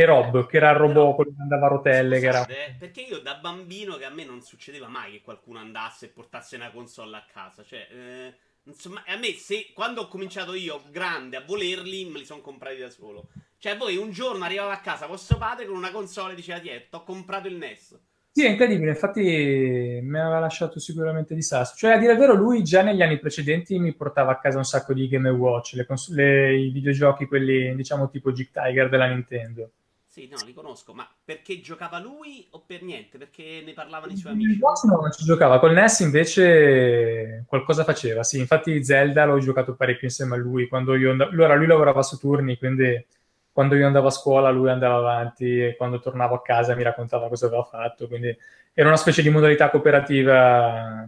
e 0.02 0.06
Rob, 0.06 0.46
che 0.48 0.58
era 0.58 0.72
il 0.72 0.78
robot, 0.78 1.16
quello 1.16 1.32
che 1.36 1.42
andava 1.42 1.66
a 1.66 1.70
rotelle. 1.70 2.20
Scusate, 2.20 2.54
che 2.54 2.62
era... 2.62 2.76
Perché 2.78 3.02
io 3.02 3.20
da 3.20 3.36
bambino 3.36 3.98
che 3.98 4.06
a 4.06 4.10
me 4.10 4.26
non 4.26 4.42
succedeva 4.42 4.88
mai 4.88 5.12
che 5.12 5.22
qualcuno 5.22 5.60
andasse 5.60 6.06
e 6.06 6.10
portasse 6.10 6.56
una 6.56 6.72
console 6.72 7.18
a 7.18 7.26
casa. 7.32 7.64
Cioè, 7.64 7.88
eh, 7.92 8.34
insomma, 8.64 9.04
a 9.06 9.18
me 9.18 9.34
se 9.34 9.72
quando 9.74 10.02
ho 10.02 10.08
cominciato 10.08 10.54
io 10.54 10.82
grande 10.90 11.38
a 11.38 11.44
volerli, 11.46 12.06
me 12.06 12.20
li 12.20 12.26
sono 12.26 12.42
comprati 12.42 12.78
da 12.78 12.90
solo. 12.90 13.30
Cioè, 13.58 13.78
voi 13.78 13.96
un 13.98 14.12
giorno 14.12 14.44
arrivava 14.44 14.74
a 14.74 14.80
casa 14.80 15.06
vostro 15.06 15.38
padre 15.38 15.66
con 15.66 15.76
una 15.76 15.92
console 15.92 16.34
e 16.34 16.36
diceva: 16.36 16.60
Tietto, 16.60 16.98
ho 16.98 17.04
comprato 17.04 17.48
il 17.48 17.56
NES. 17.56 18.00
Sì, 18.34 18.46
è 18.46 18.50
incredibile, 18.50 18.92
infatti 18.92 19.20
mi 19.22 20.18
aveva 20.18 20.40
lasciato 20.40 20.80
sicuramente 20.80 21.36
di 21.36 21.42
sasso. 21.42 21.76
Cioè, 21.76 21.92
a 21.92 21.98
dire 21.98 22.14
il 22.14 22.18
vero, 22.18 22.34
lui 22.34 22.64
già 22.64 22.82
negli 22.82 23.02
anni 23.02 23.20
precedenti 23.20 23.78
mi 23.78 23.94
portava 23.94 24.32
a 24.32 24.40
casa 24.40 24.58
un 24.58 24.64
sacco 24.64 24.94
di 24.94 25.10
Game 25.10 25.30
Watch, 25.30 25.74
le 25.74 25.86
cons- 25.86 26.10
le, 26.12 26.56
i 26.56 26.70
videogiochi, 26.70 27.26
quelli 27.26 27.76
diciamo 27.76 28.10
tipo 28.10 28.32
Jig 28.32 28.50
Tiger 28.50 28.88
della 28.88 29.08
Nintendo. 29.08 29.72
Sì, 30.12 30.28
no, 30.28 30.44
li 30.44 30.54
conosco, 30.54 30.94
ma 30.94 31.10
perché 31.24 31.60
giocava 31.62 31.98
lui 31.98 32.48
o 32.52 32.66
per 32.66 32.84
niente? 32.84 33.18
Perché 33.18 33.64
ne 33.66 33.74
parlavano 33.74 34.12
i 34.12 34.16
suoi 34.18 34.34
amici? 34.34 34.70
No, 34.84 34.98
non 35.02 35.12
ci 35.12 35.24
giocava. 35.26 35.60
Col 35.60 35.72
NES 35.72 36.00
invece 36.00 37.46
qualcosa 37.48 37.84
faceva, 37.84 38.24
sì. 38.24 38.40
Infatti 38.40 38.84
Zelda 38.84 39.26
l'ho 39.26 39.40
giocato 39.40 39.76
parecchio 39.76 40.08
insieme 40.08 40.36
a 40.36 40.38
lui. 40.38 40.68
Quando 40.68 40.96
io 40.96 41.12
and- 41.12 41.22
allora, 41.22 41.56
lui 41.56 41.68
lavorava 41.68 42.02
su 42.04 42.18
turni, 42.18 42.58
quindi 42.58 43.06
quando 43.52 43.76
io 43.76 43.86
andavo 43.86 44.08
a 44.08 44.10
scuola 44.12 44.50
lui 44.50 44.70
andava 44.70 44.98
avanti 44.98 45.60
e 45.62 45.76
quando 45.76 46.00
tornavo 46.00 46.36
a 46.36 46.42
casa 46.42 46.76
mi 46.76 46.84
raccontava 46.84 47.28
cosa 47.28 47.46
aveva 47.48 47.64
fatto. 47.64 48.08
Quindi 48.08 48.36
era 48.74 48.88
una 48.88 48.98
specie 48.98 49.22
di 49.22 49.30
modalità 49.30 49.70
cooperativa 49.70 51.08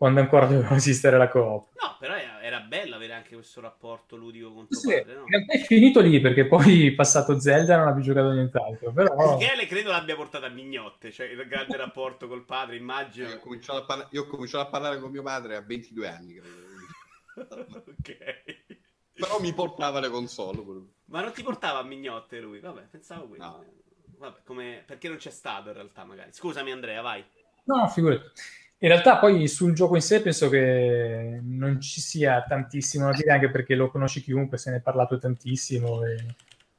quando 0.00 0.20
ancora 0.20 0.46
doveva 0.46 0.74
esistere 0.76 1.18
la 1.18 1.28
coop. 1.28 1.72
No, 1.78 1.96
però 1.98 2.14
era 2.14 2.60
bello 2.60 2.94
avere 2.94 3.12
anche 3.12 3.34
questo 3.34 3.60
rapporto 3.60 4.16
ludico 4.16 4.50
con 4.50 4.66
tuo 4.66 4.78
sì, 4.78 4.94
padre, 4.94 5.14
no? 5.14 5.24
È 5.46 5.58
finito 5.58 6.00
lì 6.00 6.18
perché 6.20 6.46
poi 6.46 6.90
passato 6.92 7.38
Zelda 7.38 7.76
non 7.76 7.88
ha 7.88 7.92
più 7.92 8.02
giocato 8.02 8.30
nient'altro. 8.30 8.92
Però... 8.94 9.36
Michele 9.36 9.66
credo 9.66 9.90
l'abbia 9.90 10.16
portato 10.16 10.46
a 10.46 10.48
mignotte, 10.48 11.12
cioè 11.12 11.26
il 11.26 11.46
grande 11.46 11.76
rapporto 11.76 12.28
col 12.28 12.46
padre, 12.46 12.76
immagino. 12.76 13.28
Io 13.28 13.34
ho 13.34 13.40
cominciato 13.40 13.78
a, 13.80 13.84
parla- 13.84 14.08
io 14.10 14.22
ho 14.22 14.26
cominciato 14.26 14.66
a 14.66 14.70
parlare 14.70 14.98
con 15.00 15.10
mio 15.10 15.22
padre 15.22 15.56
a 15.56 15.60
22 15.60 16.08
anni, 16.08 16.32
credo. 16.32 16.56
ok. 17.90 18.16
Però 19.12 19.38
mi 19.38 19.52
portava 19.52 20.00
le 20.00 20.08
console. 20.08 20.62
Ma 21.08 21.20
non 21.20 21.32
ti 21.34 21.42
portava 21.42 21.80
a 21.80 21.84
mignotte 21.84 22.40
lui? 22.40 22.58
Vabbè, 22.58 22.86
pensavo 22.90 23.28
quello. 23.28 23.44
No. 23.44 23.64
Vabbè, 24.16 24.38
come... 24.46 24.82
perché 24.86 25.08
non 25.08 25.18
c'è 25.18 25.30
stato 25.30 25.68
in 25.68 25.74
realtà 25.74 26.04
magari. 26.04 26.32
Scusami 26.32 26.72
Andrea, 26.72 27.02
vai. 27.02 27.22
No, 27.64 27.86
figurati. 27.88 28.24
In 28.82 28.88
realtà 28.88 29.18
poi 29.18 29.46
sul 29.46 29.74
gioco 29.74 29.94
in 29.94 30.00
sé 30.00 30.22
penso 30.22 30.48
che 30.48 31.38
non 31.42 31.80
ci 31.80 32.00
sia 32.00 32.42
tantissimo 32.48 33.06
da 33.06 33.12
dire, 33.12 33.32
anche 33.32 33.50
perché 33.50 33.74
lo 33.74 33.90
conosci 33.90 34.22
chiunque, 34.22 34.56
se 34.56 34.70
ne 34.70 34.78
è 34.78 34.80
parlato 34.80 35.18
tantissimo. 35.18 36.02
E 36.04 36.24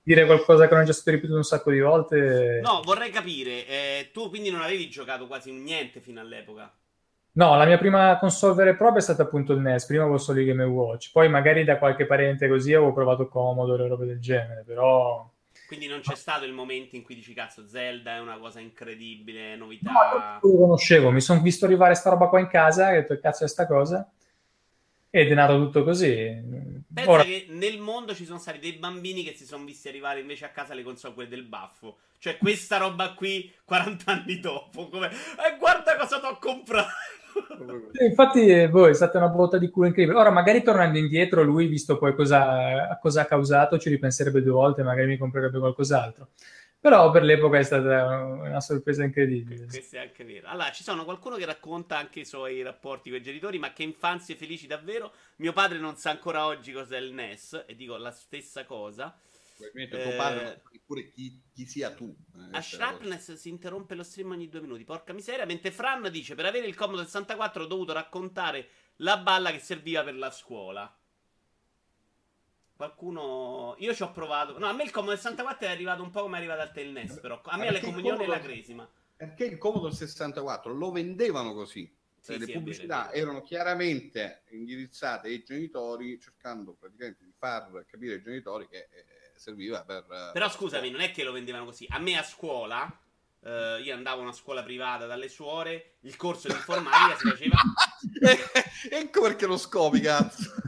dire 0.01 0.25
qualcosa 0.25 0.67
che 0.67 0.73
non 0.73 0.83
è 0.83 0.85
già 0.85 0.93
stato 0.93 1.11
ripetuto 1.11 1.37
un 1.37 1.43
sacco 1.43 1.69
di 1.69 1.79
volte... 1.79 2.59
No, 2.63 2.81
vorrei 2.83 3.11
capire, 3.11 3.67
eh, 3.67 4.09
tu 4.11 4.29
quindi 4.29 4.49
non 4.49 4.61
avevi 4.61 4.89
giocato 4.89 5.27
quasi 5.27 5.51
niente 5.51 5.99
fino 5.99 6.19
all'epoca? 6.19 6.73
No, 7.33 7.55
la 7.55 7.65
mia 7.65 7.77
prima 7.77 8.17
console 8.17 8.55
vera 8.55 8.71
e 8.71 8.75
propria 8.75 8.99
è 8.99 9.03
stata 9.03 9.21
appunto 9.21 9.53
il 9.53 9.59
NES, 9.59 9.85
prima 9.85 10.01
avevo 10.01 10.17
solo 10.17 10.39
i 10.39 10.45
Game 10.45 10.63
Watch, 10.63 11.11
poi 11.11 11.29
magari 11.29 11.63
da 11.63 11.77
qualche 11.77 12.05
parente 12.05 12.49
così 12.49 12.73
avevo 12.73 12.93
provato 12.93 13.27
Commodore 13.27 13.85
e 13.85 13.87
robe 13.87 14.05
del 14.05 14.19
genere, 14.19 14.63
però 14.65 15.31
quindi 15.71 15.87
non 15.87 16.01
c'è 16.01 16.15
stato 16.15 16.43
il 16.43 16.51
momento 16.51 16.97
in 16.97 17.01
cui 17.01 17.15
dici 17.15 17.33
cazzo 17.33 17.65
Zelda 17.65 18.17
è 18.17 18.19
una 18.19 18.37
cosa 18.37 18.59
incredibile, 18.59 19.55
novità. 19.55 19.89
No, 20.41 20.49
lo 20.49 20.57
conoscevo, 20.57 21.11
mi 21.11 21.21
sono 21.21 21.39
visto 21.39 21.63
arrivare 21.63 21.95
sta 21.95 22.09
roba 22.09 22.27
qua 22.27 22.41
in 22.41 22.47
casa, 22.47 22.91
e 22.91 22.97
ho 22.97 22.99
detto 22.99 23.17
cazzo 23.21 23.45
è 23.45 23.47
sta 23.47 23.65
cosa. 23.65 24.11
Ed 25.09 25.31
è 25.31 25.33
nato 25.33 25.55
tutto 25.55 25.85
così. 25.85 26.83
Pensa 26.93 27.09
Ora... 27.09 27.23
che 27.23 27.45
nel 27.47 27.79
mondo 27.79 28.13
ci 28.13 28.25
sono 28.25 28.37
stati 28.37 28.59
dei 28.59 28.73
bambini 28.73 29.23
che 29.23 29.33
si 29.33 29.45
sono 29.45 29.63
visti 29.63 29.87
arrivare 29.87 30.19
invece 30.19 30.43
a 30.43 30.49
casa 30.49 30.73
le 30.73 30.83
console 30.83 31.29
del 31.29 31.43
baffo. 31.43 31.99
Cioè 32.21 32.37
questa 32.37 32.77
roba 32.77 33.15
qui 33.15 33.51
40 33.65 34.11
anni 34.11 34.39
dopo. 34.39 34.89
Come... 34.89 35.07
Eh, 35.09 35.57
guarda 35.57 35.95
cosa 35.97 36.19
ti 36.19 36.27
ho 36.27 36.37
comprato. 36.39 36.87
Infatti, 37.99 38.45
eh, 38.45 38.69
boh, 38.69 38.87
è 38.87 38.93
stata 38.93 39.17
una 39.17 39.29
botta 39.29 39.57
di 39.57 39.71
culo 39.71 39.87
incredibile. 39.87 40.19
Ora, 40.19 40.29
magari 40.29 40.61
tornando 40.61 40.99
indietro, 40.99 41.41
lui, 41.41 41.65
visto 41.65 41.97
poi 41.97 42.13
cosa, 42.13 42.95
cosa 43.01 43.21
ha 43.21 43.25
causato, 43.25 43.79
ci 43.79 43.89
ripenserebbe 43.89 44.43
due 44.43 44.51
volte, 44.51 44.83
magari 44.83 45.07
mi 45.07 45.17
comprerebbe 45.17 45.57
qualcos'altro. 45.57 46.27
Però 46.79 47.09
per 47.09 47.23
l'epoca 47.23 47.57
è 47.57 47.63
stata 47.63 48.05
una 48.05 48.61
sorpresa 48.61 49.03
incredibile. 49.03 49.65
Questo 49.65 49.95
è 49.95 49.99
anche 50.01 50.23
vero. 50.23 50.47
Allora, 50.47 50.69
ci 50.71 50.83
sono 50.83 51.03
qualcuno 51.03 51.37
che 51.37 51.45
racconta 51.45 51.97
anche 51.97 52.19
i 52.19 52.25
suoi 52.25 52.61
rapporti 52.61 53.09
con 53.09 53.17
i 53.17 53.23
genitori, 53.23 53.57
ma 53.57 53.73
che 53.73 53.81
infanzie 53.81 54.35
felici 54.35 54.67
davvero. 54.67 55.11
Mio 55.37 55.53
padre 55.53 55.79
non 55.79 55.95
sa 55.95 56.11
ancora 56.11 56.45
oggi 56.45 56.71
cos'è 56.71 56.99
il 56.99 57.13
NES, 57.13 57.65
e 57.65 57.75
dico 57.75 57.97
la 57.97 58.11
stessa 58.11 58.63
cosa. 58.63 59.11
Probabilmente 59.69 60.01
tuo 60.01 60.15
padre 60.15 60.43
non 60.43 60.53
sa 60.53 60.69
neppure 60.91 61.11
chi, 61.11 61.41
chi, 61.53 61.65
sia 61.65 61.91
tu. 61.93 62.13
Eh, 62.35 62.57
a 62.57 62.61
Sharpness 62.61 63.33
si 63.33 63.49
interrompe 63.49 63.95
lo 63.95 64.03
stream 64.03 64.31
ogni 64.31 64.49
due 64.49 64.61
minuti, 64.61 64.83
porca 64.83 65.13
miseria. 65.13 65.45
Mentre 65.45 65.71
Fran 65.71 66.09
dice: 66.11 66.35
Per 66.35 66.45
avere 66.45 66.67
il 66.67 66.75
Commodore 66.75 67.05
64 67.05 67.63
ho 67.63 67.67
dovuto 67.67 67.93
raccontare 67.93 68.67
la 68.97 69.17
balla 69.17 69.51
che 69.51 69.59
serviva 69.59 70.03
per 70.03 70.15
la 70.15 70.31
scuola. 70.31 70.95
Qualcuno. 72.75 73.75
Io 73.79 73.93
ci 73.93 74.03
ho 74.03 74.11
provato. 74.11 74.57
No, 74.57 74.67
a 74.67 74.73
me 74.73 74.83
il 74.83 74.91
Commodore 74.91 75.17
64 75.17 75.67
è 75.67 75.69
arrivato 75.69 76.03
un 76.03 76.09
po' 76.09 76.21
come 76.21 76.35
è 76.35 76.39
arrivato 76.39 76.61
al 76.61 76.71
Telnes. 76.71 77.19
Però 77.19 77.39
a 77.43 77.57
me 77.57 77.67
alle 77.67 77.79
comunioni 77.79 78.17
Commodore... 78.17 78.39
la 78.39 78.43
cresima. 78.43 78.89
Perché 79.15 79.45
il 79.45 79.57
Commodore 79.57 79.93
64 79.93 80.73
lo 80.73 80.91
vendevano 80.91 81.53
così. 81.53 81.99
Sì, 82.21 82.37
le 82.37 82.45
sì, 82.45 82.51
pubblicità 82.51 83.09
vero, 83.11 83.15
erano 83.15 83.41
chiaramente 83.41 84.43
indirizzate 84.49 85.27
ai 85.27 85.43
genitori, 85.43 86.19
cercando 86.19 86.73
praticamente 86.73 87.25
di 87.25 87.33
far 87.35 87.83
capire 87.87 88.13
ai 88.15 88.21
genitori 88.21 88.67
che 88.67 88.89
eh, 88.91 89.10
serviva 89.41 89.83
per... 89.83 90.05
Però 90.33 90.47
scusami, 90.47 90.91
non 90.91 91.01
è 91.01 91.09
che 91.09 91.23
lo 91.23 91.31
vendevano 91.31 91.65
così. 91.65 91.87
A 91.89 91.97
me 91.97 92.15
a 92.15 92.21
scuola, 92.21 92.87
eh, 93.39 93.81
io 93.83 93.93
andavo 93.95 94.19
a 94.19 94.23
una 94.23 94.33
scuola 94.33 94.61
privata 94.61 95.07
dalle 95.07 95.29
suore, 95.29 95.95
il 96.01 96.15
corso 96.15 96.47
di 96.47 96.53
informatica 96.53 97.17
si 97.17 97.27
faceva... 97.27 97.57
ecco 98.91 99.21
perché 99.21 99.47
lo 99.47 99.57
scopi, 99.57 99.99
cazzo. 100.01 100.53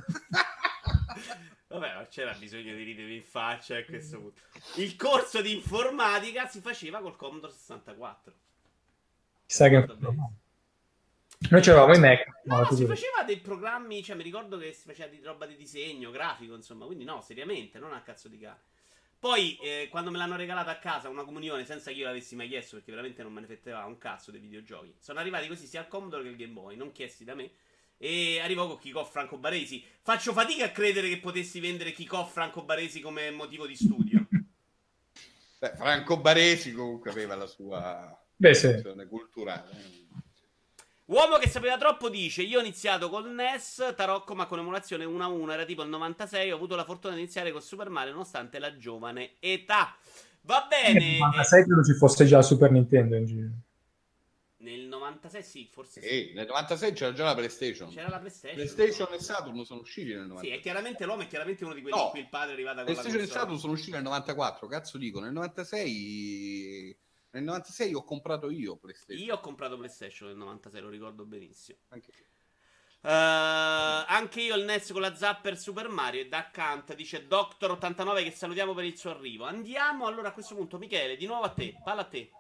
Vabbè, 1.68 1.96
ma 1.96 2.08
c'era 2.08 2.34
bisogno 2.34 2.74
di 2.76 2.84
ridere 2.84 3.14
in 3.14 3.24
faccia 3.24 3.78
a 3.78 3.84
questo 3.84 4.20
punto. 4.20 4.42
Il 4.76 4.96
corso 4.96 5.42
di 5.42 5.54
informatica 5.54 6.48
si 6.48 6.60
faceva 6.60 7.00
col 7.00 7.16
Commodore 7.16 7.54
64. 7.54 8.34
Chissà 9.46 9.70
che... 9.70 9.86
Noi 11.50 11.62
c'eravamo 11.62 11.94
i 11.94 12.00
Mac. 12.00 12.26
No, 12.46 12.58
no 12.58 12.72
si 12.74 12.86
faceva 12.86 13.24
dei 13.26 13.38
programmi, 13.38 14.04
cioè 14.04 14.16
mi 14.16 14.24
ricordo 14.24 14.58
che 14.58 14.74
si 14.74 14.86
faceva 14.86 15.10
di 15.10 15.22
roba 15.22 15.46
di 15.46 15.56
disegno, 15.56 16.12
grafico, 16.12 16.56
insomma, 16.56 16.86
quindi 16.86 17.04
no, 17.04 17.22
seriamente, 17.22 17.80
non 17.80 17.94
a 17.94 18.02
cazzo 18.02 18.28
di 18.28 18.40
cane. 18.40 18.60
Poi, 19.20 19.58
eh, 19.62 19.88
quando 19.90 20.12
me 20.12 20.18
l'hanno 20.18 20.36
regalato 20.36 20.70
a 20.70 20.76
casa 20.76 21.08
una 21.08 21.24
comunione 21.24 21.64
senza 21.64 21.92
che 21.92 21.98
io 21.98 22.06
l'avessi 22.06 22.36
mai 22.36 22.50
chiesto, 22.50 22.76
perché 22.76 22.92
veramente 22.92 23.24
non 23.24 23.32
me 23.32 23.42
ne 23.42 23.48
fetteva 23.48 23.86
un 23.86 23.98
cazzo 23.98 24.32
dei 24.32 24.42
videogiochi, 24.42 24.96
sono 25.00 25.20
arrivati 25.20 25.48
così 25.48 25.66
sia 25.66 25.80
al 25.80 25.88
Commodore 25.88 26.24
che 26.24 26.30
al 26.30 26.36
Game 26.36 26.52
Boy, 26.52 26.76
non 26.76 26.92
chiesti 26.92 27.24
da 27.24 27.34
me. 27.34 27.52
E 27.98 28.42
arrivò 28.42 28.68
con 28.68 28.80
Kikoff 28.80 29.12
Franco 29.12 29.38
Baresi. 29.38 29.82
Faccio 30.02 30.34
fatica 30.34 30.66
a 30.66 30.72
credere 30.72 31.08
che 31.08 31.20
potessi 31.20 31.62
vendere 31.62 31.94
Kikoff 31.94 32.34
Franco 32.34 32.64
Baresi 32.64 33.00
come 33.00 33.32
motivo 33.32 33.66
di 33.66 33.76
studio. 33.78 34.28
Beh, 35.60 35.74
Franco 35.78 36.20
Baresi 36.20 36.74
comunque 36.74 37.12
aveva 37.12 37.36
la 37.36 37.46
sua 37.46 38.22
Beh, 38.36 38.54
sì. 38.54 38.82
culturale. 39.08 39.70
Uomo 41.14 41.38
che 41.38 41.48
sapeva 41.48 41.78
troppo 41.78 42.10
dice: 42.10 42.42
Io 42.42 42.58
ho 42.58 42.62
iniziato 42.62 43.08
col 43.08 43.30
NES 43.30 43.94
Tarocco, 43.96 44.34
ma 44.34 44.48
con 44.48 44.58
emulazione 44.58 45.06
1 45.06 45.24
a 45.24 45.28
1. 45.28 45.52
Era 45.52 45.64
tipo 45.64 45.84
il 45.84 45.90
96. 45.90 46.52
Ho 46.52 46.56
avuto 46.56 46.76
la 46.76 46.86
fortuna 46.86 47.14
di 47.14 47.20
iniziare 47.20 47.52
con 47.52 47.62
Super 47.62 47.90
Mario, 47.90 48.14
nonostante 48.14 48.58
la 48.58 48.76
giovane 48.78 49.34
età. 49.40 49.96
Va 50.42 50.66
bene. 50.68 51.00
Nel 51.00 51.18
96 51.20 51.64
credo 51.66 51.84
ci 51.84 51.94
fosse 51.94 52.26
già 52.26 52.42
Super 52.42 52.72
Nintendo 52.72 53.16
in 53.16 53.26
giro. 53.26 53.50
Nel 54.64 54.88
96 54.88 55.44
sì, 55.44 55.70
forse 55.72 56.02
sì. 56.02 56.32
Nel 56.34 56.48
96 56.48 56.94
c'era 56.94 57.14
già 57.14 57.26
la 57.26 57.36
PlayStation. 57.36 57.90
C'era 57.90 58.10
la 58.10 58.18
PlayStation. 58.18 58.56
PlayStation 58.56 59.08
no. 59.12 59.16
e 59.16 59.20
Saturn 59.20 59.66
sono 59.66 59.82
usciti 59.82 60.14
nel 60.14 60.26
96. 60.26 60.50
Sì, 60.50 60.58
è 60.58 60.62
chiaramente 60.62 61.06
l'uomo 61.06 61.22
è 61.22 61.28
chiaramente 61.28 61.64
uno 61.64 61.74
di 61.76 61.82
quelli 61.82 61.96
no. 61.96 62.06
in 62.06 62.10
cui 62.10 62.20
il 62.22 62.30
padre 62.30 62.50
è 62.50 62.54
arrivato 62.54 62.78
con 62.78 62.86
PlayStation 62.86 63.12
la 63.12 63.18
PlayStation 63.18 63.44
e 63.44 63.46
Saturn 63.46 63.60
sono 63.60 63.74
usciti 63.74 63.92
nel 63.92 64.04
94, 64.04 64.68
cazzo 64.68 64.98
dico, 64.98 65.20
nel 65.20 65.34
96 65.34 66.98
nel 67.34 67.44
96 67.44 67.94
ho 67.96 68.04
comprato 68.04 68.50
io 68.52 68.78
PlayStation. 68.78 69.26
Io 69.26 69.36
ho 69.36 69.40
comprato 69.40 69.76
PlayStation 69.76 70.28
nel 70.28 70.38
96, 70.38 70.82
lo 70.82 70.90
ricordo 70.90 71.26
benissimo. 71.26 71.80
Anche 71.90 72.12
io. 72.16 72.26
Uh, 73.02 74.06
anche 74.08 74.42
io 74.42 74.56
il 74.56 74.64
NES 74.64 74.92
con 74.92 75.02
la 75.02 75.14
Zapper 75.14 75.58
Super 75.58 75.90
Mario 75.90 76.22
e 76.22 76.30
da 76.30 76.38
accanto 76.38 76.94
dice 76.94 77.28
Doctor89 77.28 78.24
che 78.24 78.32
salutiamo 78.32 78.74
per 78.74 78.86
il 78.86 78.98
suo 78.98 79.10
arrivo. 79.10 79.46
Andiamo 79.46 80.06
allora 80.06 80.30
a 80.30 80.32
questo 80.32 80.56
punto, 80.56 80.78
Michele, 80.78 81.18
di 81.18 81.26
nuovo 81.26 81.44
a 81.44 81.50
te, 81.50 81.76
palla 81.84 82.02
a 82.02 82.06
te. 82.06 82.32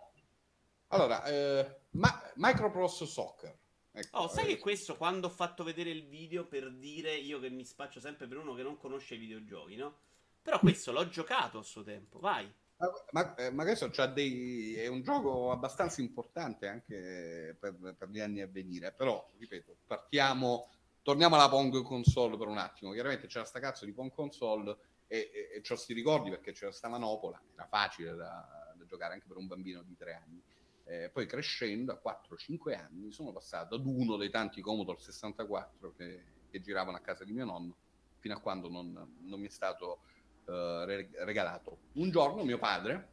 Allora, 0.90 1.24
eh, 1.26 1.80
ma- 1.92 2.32
Microprose 2.36 3.08
Soccer. 3.08 3.58
Ecco, 3.92 4.20
oh, 4.20 4.28
sai 4.28 4.46
eh, 4.46 4.48
che 4.48 4.60
questo 4.60 4.96
quando 4.96 5.28
ho 5.28 5.32
fatto 5.32 5.64
vedere 5.64 5.90
il 5.90 6.06
video 6.06 6.46
per 6.46 6.72
dire 6.72 7.16
io 7.16 7.40
che 7.40 7.50
mi 7.50 7.66
spaccio 7.66 8.00
sempre 8.00 8.28
per 8.28 8.38
uno 8.38 8.54
che 8.54 8.64
non 8.64 8.78
conosce 8.78 9.16
i 9.16 9.18
videogiochi, 9.18 9.76
no? 9.76 9.98
Però 10.42 10.60
questo 10.60 10.92
l'ho 10.92 11.10
giocato 11.10 11.58
a 11.58 11.64
suo 11.64 11.84
tempo, 11.84 12.20
vai. 12.20 12.52
Ma, 12.84 12.92
ma, 13.12 13.36
eh, 13.36 13.50
ma 13.52 13.64
questo 13.64 13.90
dei, 14.08 14.76
è 14.76 14.88
un 14.88 15.02
gioco 15.02 15.52
abbastanza 15.52 16.02
importante 16.02 16.68
anche 16.68 17.56
per, 17.58 17.96
per, 17.98 18.10
gli 18.10 18.20
anni 18.20 18.42
a 18.42 18.48
venire. 18.48 18.92
Però, 18.92 19.26
ripeto, 19.38 19.78
partiamo, 19.88 20.70
torniamo 21.02 21.36
alla 21.36 21.48
Pong 21.48 21.82
console 21.84 22.38
per 22.38 22.48
un 22.48 22.58
attimo. 22.58 22.92
Chiaramente 22.92 23.28
c'era 23.28 23.46
sta 23.46 23.60
cazzo 23.60 23.86
di 23.86 23.94
Pong 23.94 24.12
console 24.12 24.78
e, 25.08 25.32
e, 25.34 25.58
e 25.58 25.62
ce 25.62 25.76
lo 25.76 25.82
ricordi 25.88 26.30
perché 26.30 26.52
c'era 26.52 26.72
sta 26.74 26.90
manopola, 26.90 27.42
era 27.54 27.68
facile 27.68 28.16
da, 28.16 28.74
da 28.76 28.86
giocare 28.86 29.14
anche 29.14 29.28
per 29.28 29.38
un 29.38 29.48
bambino 29.48 29.82
di 29.84 29.96
tre 29.96 30.14
anni. 30.14 30.44
Eh, 30.86 31.10
poi 31.10 31.26
crescendo 31.26 31.94
a 31.94 32.02
4-5 32.04 32.78
anni 32.78 33.14
sono 33.14 33.32
passato 33.32 33.76
ad 33.76 33.86
uno 33.86 34.18
dei 34.18 34.30
tanti 34.30 34.60
Commodore 34.60 35.00
64 35.00 35.94
che, 35.96 36.24
che 36.50 36.60
giravano 36.60 36.98
a 36.98 37.00
casa 37.00 37.24
di 37.24 37.32
mio 37.32 37.46
nonno 37.46 37.78
fino 38.20 38.36
a 38.36 38.40
quando 38.40 38.70
non, 38.70 38.92
non 39.22 39.40
mi 39.40 39.48
è 39.48 39.50
stato 39.50 40.00
eh, 40.46 41.10
regalato. 41.24 41.78
Un 41.94 42.10
giorno 42.10 42.44
mio 42.44 42.58
padre, 42.58 43.10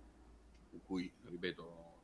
con 0.71 0.81
cui, 0.85 1.13
ripeto, 1.25 1.95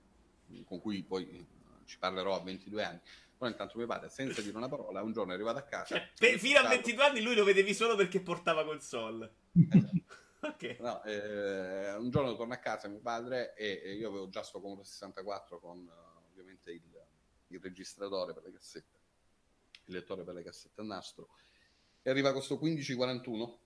con 0.64 0.80
cui 0.80 1.02
poi 1.02 1.46
ci 1.84 1.98
parlerò 1.98 2.34
a 2.34 2.42
22 2.42 2.84
anni, 2.84 3.00
però 3.36 3.50
intanto 3.50 3.76
mio 3.76 3.86
padre, 3.86 4.08
senza 4.08 4.40
dire 4.40 4.56
una 4.56 4.68
parola, 4.68 5.02
un 5.02 5.12
giorno 5.12 5.32
è 5.32 5.34
arrivato 5.34 5.58
a 5.58 5.62
casa. 5.62 5.96
Cioè, 5.96 6.10
per, 6.18 6.38
fino 6.38 6.58
a 6.58 6.68
22 6.68 7.04
anni 7.04 7.20
lui 7.20 7.34
lo 7.34 7.44
vedevi 7.44 7.74
solo 7.74 7.94
perché 7.94 8.20
portava 8.20 8.64
console. 8.64 9.34
Esatto. 9.52 10.04
okay. 10.46 10.76
no, 10.80 11.02
eh, 11.04 11.94
un 11.94 12.10
giorno 12.10 12.34
torna 12.36 12.54
a 12.54 12.58
casa 12.58 12.88
mio 12.88 13.00
padre 13.00 13.54
e, 13.54 13.82
e 13.84 13.94
io 13.94 14.08
avevo 14.08 14.28
già 14.28 14.42
sto 14.42 14.60
Commodore 14.60 14.86
64 14.86 15.58
con 15.58 15.78
uh, 15.78 16.30
ovviamente 16.30 16.70
il, 16.70 17.06
il, 17.48 17.60
registratore 17.60 18.32
per 18.32 18.42
le 18.44 18.52
cassette, 18.52 18.98
il 19.86 19.94
lettore 19.94 20.24
per 20.24 20.34
le 20.34 20.42
cassette 20.42 20.80
a 20.80 20.84
nastro. 20.84 21.28
E 22.02 22.10
arriva 22.10 22.32
questo 22.32 22.58
1541 22.60 23.58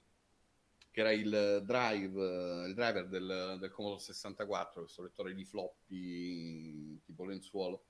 che 0.90 1.00
era 1.00 1.12
il 1.12 1.62
drive, 1.64 2.66
il 2.66 2.75
driver 2.75 3.06
del, 3.06 3.56
del 3.61 3.70
Commodore 3.70 4.00
64, 4.00 4.82
questo 4.82 5.02
lettore 5.02 5.35
di 5.35 5.44
floppy 5.44 7.00
tipo 7.04 7.25
lenzuolo, 7.25 7.85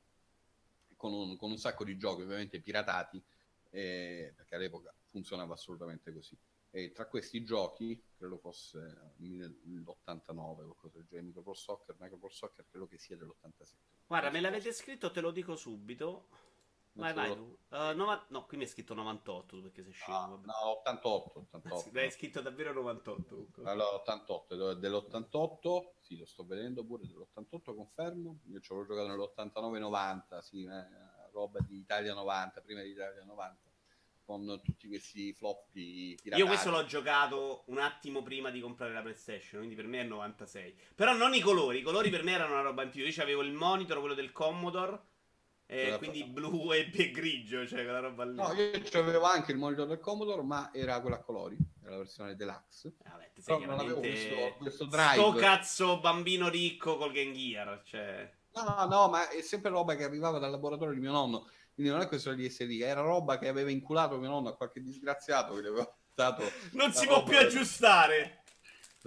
con 0.97 1.12
un, 1.12 1.37
con 1.37 1.50
un 1.50 1.59
sacco 1.59 1.85
di 1.85 1.97
giochi 1.97 2.23
ovviamente 2.23 2.61
piratati, 2.61 3.23
eh, 3.71 4.33
perché 4.37 4.54
all'epoca 4.54 4.92
funzionava 5.07 5.54
assolutamente 5.54 6.12
così. 6.12 6.37
E 6.73 6.92
tra 6.92 7.07
questi 7.07 7.42
giochi, 7.42 8.00
credo 8.16 8.38
fosse 8.38 9.14
l'89 9.16 10.37
o 10.37 10.54
qualcosa 10.54 10.99
del 10.99 11.07
genere, 11.07 11.26
Micropro 11.26 11.54
Soccer, 11.54 11.97
Micropro 11.99 12.28
Soccer 12.28 12.64
credo 12.71 12.87
che 12.87 12.99
sia 12.99 13.16
dell'87. 13.16 13.66
Guarda, 14.07 14.30
me 14.30 14.40
l'avete 14.40 14.73
scritto, 14.73 15.11
te 15.11 15.21
lo 15.21 15.30
dico 15.30 15.57
subito. 15.57 16.28
Vai, 16.92 17.12
vai. 17.12 17.30
Uh, 17.30 17.94
nova... 17.94 18.25
No, 18.28 18.47
qui 18.47 18.56
mi 18.56 18.64
è 18.64 18.66
scritto 18.66 18.94
98 18.94 19.61
perché 19.62 19.82
sei 19.82 19.92
scemo. 19.92 20.18
No, 20.18 20.40
no 20.44 20.68
88. 20.78 21.38
88. 21.52 21.99
Hai 21.99 22.11
scritto 22.11 22.40
davvero 22.40 22.73
98. 22.73 23.62
Allora, 23.64 23.94
88, 23.97 24.75
dell'88, 24.75 25.92
sì, 26.00 26.16
lo 26.16 26.26
sto 26.26 26.44
vedendo 26.44 26.85
pure, 26.85 27.06
dell'88 27.06 27.75
confermo. 27.75 28.40
Io 28.47 28.61
ci 28.61 28.73
avevo 28.73 28.87
giocato 28.87 29.09
nell'89-90, 29.09 30.38
sì, 30.40 30.64
eh, 30.64 31.30
roba 31.32 31.61
di 31.61 31.78
Italia 31.78 32.12
90, 32.14 32.61
prima 32.61 32.82
di 32.82 32.90
Italia 32.90 33.25
90 33.25 33.68
con 34.30 34.61
tutti 34.62 34.87
questi 34.87 35.32
floppy 35.32 36.14
piratati. 36.14 36.40
Io 36.40 36.47
questo 36.47 36.70
l'ho 36.70 36.85
giocato 36.85 37.64
un 37.66 37.78
attimo 37.78 38.23
prima 38.23 38.50
di 38.50 38.61
comprare 38.61 38.92
la 38.92 39.00
PlayStation, 39.00 39.59
quindi 39.59 39.75
per 39.75 39.88
me 39.88 40.02
è 40.02 40.04
96. 40.04 40.73
Però 40.94 41.12
non 41.14 41.35
i 41.35 41.40
colori, 41.40 41.78
i 41.78 41.82
colori 41.82 42.11
per 42.11 42.23
me 42.23 42.32
erano 42.35 42.52
una 42.52 42.62
roba 42.62 42.85
in 42.85 42.90
più. 42.90 43.04
Io 43.04 43.23
avevo 43.23 43.42
il 43.42 43.52
monitor, 43.52 43.99
quello 43.99 44.14
del 44.14 44.30
Commodore 44.30 45.09
eh, 45.73 45.99
quindi 45.99 46.25
blu 46.25 46.73
e 46.75 46.91
grigio, 47.12 47.65
cioè 47.65 47.85
quella 47.85 48.00
roba 48.00 48.25
lì. 48.25 48.35
No, 48.35 48.53
io 48.53 49.00
avevo 49.00 49.25
anche 49.25 49.53
il 49.53 49.59
monitor 49.59 49.87
del 49.87 50.00
Commodore, 50.00 50.43
ma 50.43 50.71
era 50.73 51.00
quella 51.00 51.17
a 51.17 51.21
colori, 51.21 51.57
era 51.83 51.93
la 51.93 51.99
versione 51.99 52.35
deluxe. 52.35 52.89
Eh, 53.05 53.09
vabbè, 53.09 53.31
ti 53.33 53.41
sei 53.41 53.64
non 53.64 53.79
avevo 53.79 54.01
questo, 54.01 54.55
questo 54.59 54.85
drive. 54.87 55.12
Sto 55.12 55.33
cazzo 55.35 56.01
bambino 56.01 56.49
ricco 56.49 56.97
col 56.97 57.12
Game 57.12 57.33
Gear, 57.33 57.83
cioè... 57.85 58.29
No, 58.53 58.85
no, 58.87 59.09
ma 59.09 59.29
è 59.29 59.42
sempre 59.42 59.71
roba 59.71 59.94
che 59.94 60.03
arrivava 60.03 60.38
dal 60.38 60.51
laboratorio 60.51 60.92
di 60.92 61.01
mio 61.01 61.12
nonno. 61.12 61.49
Quindi 61.73 61.92
non 61.92 62.03
è 62.03 62.09
questo 62.09 62.35
di 62.35 62.51
SD, 62.51 62.81
era 62.83 63.01
roba 63.01 63.38
che 63.38 63.47
aveva 63.47 63.71
inculato 63.71 64.18
mio 64.18 64.29
nonno 64.29 64.49
a 64.49 64.57
qualche 64.57 64.83
disgraziato 64.83 65.55
che 65.55 65.62
gli 65.62 65.66
aveva 65.66 65.97
dato. 66.12 66.42
Non 66.73 66.92
si 66.92 67.07
può 67.07 67.23
più 67.23 67.38
aggiustare. 67.38 68.39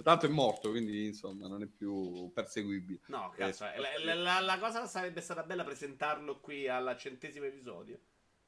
Tanto 0.02 0.26
è 0.26 0.28
morto, 0.28 0.70
quindi 0.70 1.06
insomma 1.06 1.46
non 1.46 1.62
è 1.62 1.66
più 1.66 2.30
perseguibile. 2.32 3.02
No, 3.06 3.30
cazzo, 3.36 3.64
eh, 3.66 3.78
la, 4.04 4.14
la, 4.14 4.40
la, 4.40 4.58
cosa 4.58 4.86
sarebbe 4.86 5.20
stata 5.20 5.44
bella 5.44 5.62
presentarlo 5.62 6.40
qui 6.40 6.68
al 6.68 6.96
centesimo 6.98 7.44
episodio. 7.44 8.00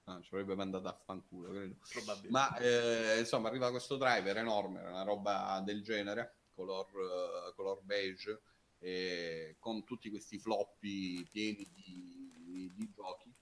Ah, 0.05 0.21
ci 0.21 0.35
avrebbe 0.35 0.57
mandato 0.57 0.89
a 0.89 0.93
fanculo, 1.05 1.51
credo. 1.51 1.77
Probabilmente. 1.93 2.31
Ma 2.31 2.57
eh, 2.59 3.21
insomma, 3.21 3.49
arriva 3.49 3.71
questo 3.71 3.97
driver 3.97 4.37
enorme, 4.37 4.81
una 4.81 5.03
roba 5.03 5.61
del 5.65 5.83
genere, 5.83 6.39
color, 6.53 6.87
uh, 6.95 7.55
color 7.55 7.81
beige, 7.83 8.41
eh, 8.79 9.57
con 9.61 9.85
tutti 9.85 10.11
questi 10.11 10.39
floppy 10.39 11.25
pieni 11.29 11.69
di, 11.73 12.33
di, 12.45 12.73
di 12.75 12.91
giochi. 12.91 13.33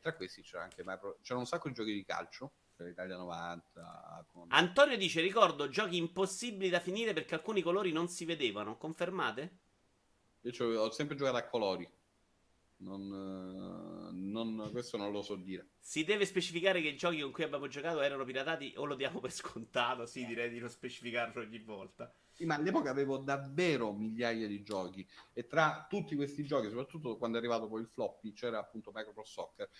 Tra 0.00 0.14
questi 0.14 0.42
c'era 0.42 0.62
anche 0.62 0.84
c'era 1.20 1.38
un 1.38 1.46
sacco 1.46 1.66
di 1.66 1.74
giochi 1.74 1.92
di 1.92 2.04
calcio 2.04 2.52
per 2.74 2.86
l'Italia 2.86 3.16
90. 3.16 4.26
Con... 4.32 4.46
Antonio 4.50 4.96
dice: 4.96 5.20
Ricordo 5.20 5.68
giochi 5.68 5.96
impossibili 5.96 6.70
da 6.70 6.80
finire 6.80 7.12
perché 7.12 7.34
alcuni 7.34 7.62
colori 7.62 7.92
non 7.92 8.08
si 8.08 8.24
vedevano. 8.24 8.76
Confermate? 8.76 9.58
Io 10.42 10.80
ho 10.80 10.90
sempre 10.90 11.16
giocato 11.16 11.36
a 11.36 11.44
colori. 11.44 11.88
Non, 12.84 14.10
non, 14.12 14.68
questo 14.70 14.98
non 14.98 15.10
lo 15.10 15.22
so 15.22 15.36
dire. 15.36 15.70
Si 15.78 16.04
deve 16.04 16.26
specificare 16.26 16.82
che 16.82 16.88
i 16.88 16.96
giochi 16.96 17.20
con 17.20 17.32
cui 17.32 17.44
abbiamo 17.44 17.66
giocato 17.66 18.02
erano 18.02 18.24
piratati 18.24 18.74
o 18.76 18.84
lo 18.84 18.94
diamo 18.94 19.20
per 19.20 19.32
scontato? 19.32 20.04
Sì, 20.04 20.26
direi 20.26 20.50
di 20.50 20.58
non 20.58 20.68
specificarlo 20.68 21.40
ogni 21.40 21.60
volta. 21.60 22.14
Sì, 22.30 22.44
ma 22.44 22.56
all'epoca 22.56 22.90
avevo 22.90 23.18
davvero 23.18 23.92
migliaia 23.92 24.46
di 24.48 24.62
giochi 24.62 25.06
e 25.32 25.46
tra 25.46 25.86
tutti 25.88 26.16
questi 26.16 26.44
giochi, 26.44 26.68
soprattutto 26.68 27.16
quando 27.16 27.36
è 27.36 27.40
arrivato 27.40 27.68
poi 27.68 27.80
il 27.80 27.86
floppy, 27.86 28.32
c'era 28.32 28.58
appunto 28.58 28.90
Micropro 28.92 29.24
Soccer. 29.24 29.70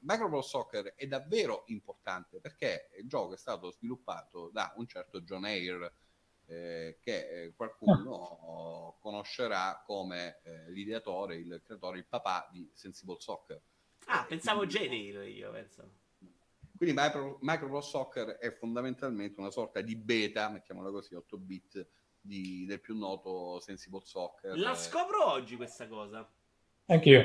Micropro 0.00 0.40
Soccer 0.40 0.94
è 0.94 1.06
davvero 1.06 1.64
importante 1.66 2.40
perché 2.40 2.90
il 2.98 3.08
gioco 3.08 3.34
è 3.34 3.36
stato 3.36 3.72
sviluppato 3.72 4.48
da 4.52 4.72
un 4.76 4.86
certo 4.86 5.22
John 5.22 5.44
Eyre 5.44 5.92
eh, 6.46 6.98
che 7.00 7.44
eh, 7.44 7.54
qualcuno 7.54 8.96
conoscerà 9.00 9.82
come 9.84 10.40
eh, 10.42 10.70
l'ideatore, 10.70 11.36
il 11.36 11.60
creatore, 11.64 11.98
il 11.98 12.06
papà 12.06 12.48
di 12.50 12.70
Sensible 12.74 13.16
Soccer. 13.18 13.60
Ah, 14.06 14.24
pensavo 14.28 14.66
Jane 14.66 14.96
io, 14.96 15.50
penso. 15.50 16.02
Quindi 16.76 17.00
Micro, 17.00 17.38
Micropro 17.40 17.80
Soccer 17.80 18.36
è 18.38 18.52
fondamentalmente 18.52 19.40
una 19.40 19.50
sorta 19.50 19.80
di 19.80 19.96
beta, 19.96 20.50
mettiamola 20.50 20.90
così, 20.90 21.14
8 21.14 21.38
bit 21.38 21.86
di, 22.20 22.64
del 22.66 22.80
più 22.80 22.96
noto 22.96 23.60
Sensible 23.60 24.02
Soccer. 24.04 24.58
La 24.58 24.74
scopro 24.74 25.30
oggi 25.30 25.56
questa 25.56 25.86
cosa. 25.86 26.28
Anch'io. 26.86 27.22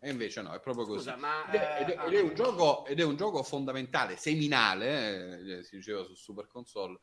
E 0.00 0.10
invece 0.10 0.42
no, 0.42 0.52
è 0.52 0.60
proprio 0.60 0.84
Scusa, 0.84 1.12
così. 1.12 1.22
Ma, 1.22 1.50
ed, 1.50 1.60
è, 1.60 1.80
ed, 1.80 1.88
è, 1.88 2.06
ed, 2.06 2.12
è 2.14 2.20
un 2.20 2.34
gioco, 2.34 2.86
ed 2.86 3.00
è 3.00 3.04
un 3.04 3.16
gioco 3.16 3.42
fondamentale, 3.42 4.16
seminale, 4.16 5.58
eh, 5.58 5.62
si 5.64 5.76
diceva 5.76 6.04
su 6.04 6.14
Super 6.14 6.46
Console, 6.46 6.94
eh, 6.94 7.00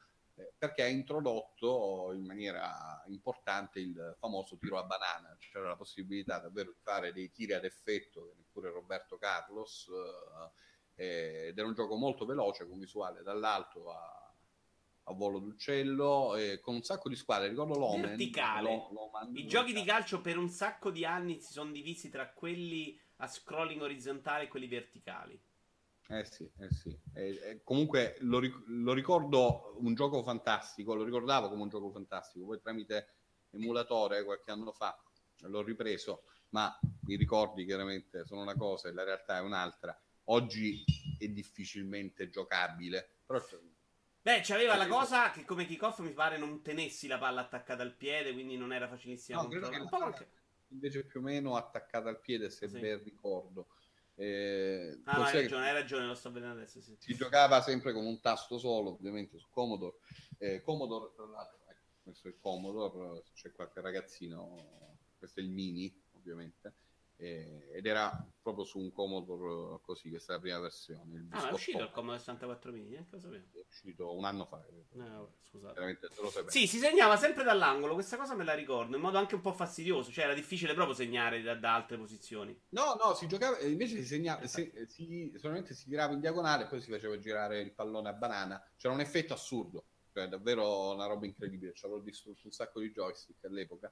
perché 0.57 0.83
ha 0.83 0.87
introdotto 0.87 2.11
in 2.13 2.25
maniera 2.25 3.03
importante 3.07 3.79
il 3.79 4.15
famoso 4.19 4.57
tiro 4.57 4.77
a 4.77 4.83
banana. 4.83 5.35
C'era 5.39 5.69
la 5.69 5.75
possibilità 5.75 6.39
davvero 6.39 6.71
di 6.71 6.79
fare 6.81 7.13
dei 7.13 7.31
tiri 7.31 7.53
ad 7.53 7.63
effetto, 7.63 8.25
che 8.25 8.33
neppure 8.35 8.69
Roberto 8.69 9.17
Carlos, 9.17 9.89
eh, 10.95 11.47
ed 11.47 11.57
era 11.57 11.67
un 11.67 11.73
gioco 11.73 11.95
molto 11.95 12.25
veloce, 12.25 12.67
con 12.67 12.79
visuale 12.79 13.23
dall'alto 13.23 13.91
a 13.91 14.25
a 15.07 15.13
volo 15.13 15.39
d'uccello, 15.39 16.35
eh, 16.35 16.59
con 16.59 16.75
un 16.75 16.83
sacco 16.83 17.09
di 17.09 17.15
squadre. 17.15 17.49
Ricordo 17.49 17.77
l'Omen. 17.77 18.09
Verticale. 18.09 18.87
L'Omen, 18.91 19.35
I 19.35 19.47
giochi 19.47 19.73
di 19.73 19.83
calcio 19.83 20.21
per 20.21 20.37
un 20.37 20.49
sacco 20.49 20.89
di 20.89 21.05
anni 21.05 21.39
si 21.39 21.51
sono 21.51 21.71
divisi 21.71 22.09
tra 22.09 22.31
quelli 22.31 22.99
a 23.17 23.27
scrolling 23.27 23.81
orizzontale 23.81 24.45
e 24.45 24.47
quelli 24.47 24.67
verticali. 24.67 25.39
Eh 26.07 26.23
sì, 26.25 26.49
eh 26.59 26.71
sì. 26.71 26.95
Eh, 27.13 27.61
comunque 27.63 28.17
lo, 28.19 28.39
ric- 28.39 28.63
lo, 28.67 28.93
ricordo 28.93 29.75
un 29.79 29.95
gioco 29.95 30.21
fantastico, 30.21 30.93
lo 30.93 31.03
ricordavo 31.03 31.49
come 31.49 31.63
un 31.63 31.69
gioco 31.69 31.89
fantastico, 31.91 32.45
poi 32.45 32.59
tramite 32.59 33.15
emulatore 33.51 34.23
qualche 34.23 34.51
anno 34.51 34.71
fa 34.71 34.95
l'ho 35.39 35.63
ripreso, 35.63 36.25
ma 36.49 36.77
i 37.07 37.15
ricordi 37.15 37.65
chiaramente 37.65 38.25
sono 38.25 38.41
una 38.41 38.55
cosa 38.55 38.89
e 38.89 38.93
la 38.93 39.03
realtà 39.03 39.37
è 39.37 39.41
un'altra. 39.41 39.99
Oggi 40.25 40.83
è 41.17 41.27
difficilmente 41.27 42.29
giocabile, 42.29 43.17
però 43.25 43.39
Beh, 44.21 44.41
c'aveva 44.43 44.75
la 44.75 44.87
cosa 44.87 45.29
che 45.29 45.45
come 45.45 45.65
kickoff 45.65 45.99
mi 45.99 46.11
pare 46.11 46.39
non 46.39 46.63
tenessi 46.63 47.05
la 47.05 47.19
palla 47.19 47.41
attaccata 47.41 47.83
al 47.83 47.95
piede, 47.95 48.33
quindi 48.33 48.57
non 48.57 48.73
era 48.73 48.87
facilissimo 48.87 49.43
no, 49.43 49.47
controllare. 49.47 50.31
Invece 50.69 51.05
più 51.05 51.19
o 51.19 51.23
meno 51.23 51.55
attaccata 51.55 52.09
al 52.09 52.19
piede, 52.19 52.49
se 52.49 52.67
sì. 52.67 52.79
ben 52.79 53.03
ricordo. 53.03 53.67
Eh, 54.17 55.01
ah, 55.03 55.25
hai 55.25 55.41
ragione, 55.41 55.67
hai 55.67 55.73
ragione, 55.73 56.05
lo 56.05 56.15
sto 56.15 56.31
vedendo 56.31 56.55
adesso. 56.55 56.81
Sì. 56.81 56.95
Si 56.97 57.15
giocava 57.15 57.61
sempre 57.61 57.91
con 57.91 58.05
un 58.05 58.19
tasto 58.21 58.57
solo, 58.57 58.91
ovviamente 58.91 59.37
su 59.37 59.47
Commodore. 59.49 59.97
Eh, 60.37 60.61
Commodore, 60.61 61.11
tra 61.15 61.25
l'altro, 61.25 61.59
ecco, 61.67 61.83
questo 62.03 62.27
è 62.27 62.31
il 62.31 62.37
Commodore, 62.39 63.23
c'è 63.33 63.51
qualche 63.51 63.81
ragazzino, 63.81 64.97
questo 65.17 65.39
è 65.39 65.43
il 65.43 65.49
mini, 65.49 65.93
ovviamente. 66.13 66.73
Eh, 67.17 67.69
ed 67.73 67.85
era 67.85 68.25
proprio 68.41 68.65
su 68.65 68.79
un 68.79 68.91
Commodore 68.91 69.79
così, 69.81 70.09
questa 70.09 70.33
è 70.33 70.35
la 70.35 70.41
prima 70.41 70.59
versione. 70.59 71.19
Il 71.19 71.27
ah, 71.31 71.49
è 71.49 71.53
uscito 71.53 71.83
il 71.83 71.91
Commodore 71.91 72.19
64 72.19 72.71
mini? 72.71 72.95
Eh? 72.95 73.05
È 73.09 73.65
uscito 73.67 74.15
un 74.15 74.25
anno 74.25 74.45
fa. 74.45 74.63
Eh, 74.65 75.27
scusate. 75.41 76.51
Sì, 76.51 76.67
si 76.67 76.77
segnava 76.77 77.15
sempre 77.17 77.43
dall'angolo, 77.43 77.93
questa 77.93 78.17
cosa 78.17 78.35
me 78.35 78.43
la 78.43 78.53
ricordo, 78.53 78.95
in 78.95 79.01
modo 79.01 79.17
anche 79.17 79.35
un 79.35 79.41
po' 79.41 79.53
fastidioso, 79.53 80.11
cioè 80.11 80.25
era 80.25 80.33
difficile 80.33 80.73
proprio 80.73 80.95
segnare 80.95 81.41
da, 81.41 81.55
da 81.55 81.73
altre 81.73 81.97
posizioni. 81.97 82.57
No, 82.69 82.95
no, 83.01 83.13
si 83.13 83.27
giocava, 83.27 83.59
invece 83.59 83.95
si 83.95 84.05
segnava, 84.05 84.45
si, 84.45 84.71
si, 84.87 85.33
solamente 85.37 85.73
si 85.73 85.85
tirava 85.89 86.13
in 86.13 86.19
diagonale 86.19 86.65
e 86.65 86.67
poi 86.67 86.81
si 86.81 86.91
faceva 86.91 87.17
girare 87.17 87.61
il 87.61 87.73
pallone 87.73 88.09
a 88.09 88.13
banana, 88.13 88.61
c'era 88.75 88.93
un 88.93 88.99
effetto 88.99 89.33
assurdo, 89.33 89.85
cioè 90.11 90.27
davvero 90.27 90.93
una 90.93 91.05
roba 91.05 91.25
incredibile, 91.25 91.73
ci 91.73 91.85
avevo 91.85 92.01
distrutto 92.01 92.41
un 92.43 92.51
sacco 92.51 92.79
di 92.79 92.91
joystick 92.91 93.43
all'epoca 93.45 93.91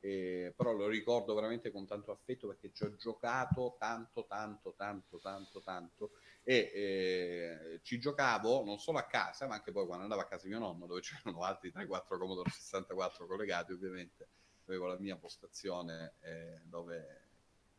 eh, 0.00 0.52
però 0.56 0.72
lo 0.72 0.86
ricordo 0.88 1.34
veramente 1.34 1.70
con 1.70 1.86
tanto 1.86 2.12
affetto 2.12 2.46
perché 2.46 2.72
ci 2.72 2.84
ho 2.84 2.94
giocato 2.96 3.76
tanto, 3.78 4.26
tanto, 4.26 4.74
tanto, 4.76 5.18
tanto, 5.18 5.60
tanto 5.62 6.10
e 6.42 6.70
eh, 6.74 7.80
ci 7.82 7.98
giocavo 7.98 8.64
non 8.64 8.78
solo 8.78 8.98
a 8.98 9.06
casa, 9.06 9.46
ma 9.46 9.54
anche 9.54 9.72
poi 9.72 9.86
quando 9.86 10.04
andavo 10.04 10.22
a 10.22 10.26
casa 10.26 10.44
di 10.44 10.50
mio 10.50 10.58
nonno, 10.58 10.86
dove 10.86 11.00
c'erano 11.00 11.42
altri 11.42 11.70
3-4 11.70 12.18
Commodore 12.18 12.50
64 12.50 13.26
collegati, 13.26 13.72
ovviamente 13.72 14.28
avevo 14.66 14.86
la 14.86 14.98
mia 14.98 15.16
postazione 15.16 16.14
eh, 16.20 16.60
dove 16.64 17.24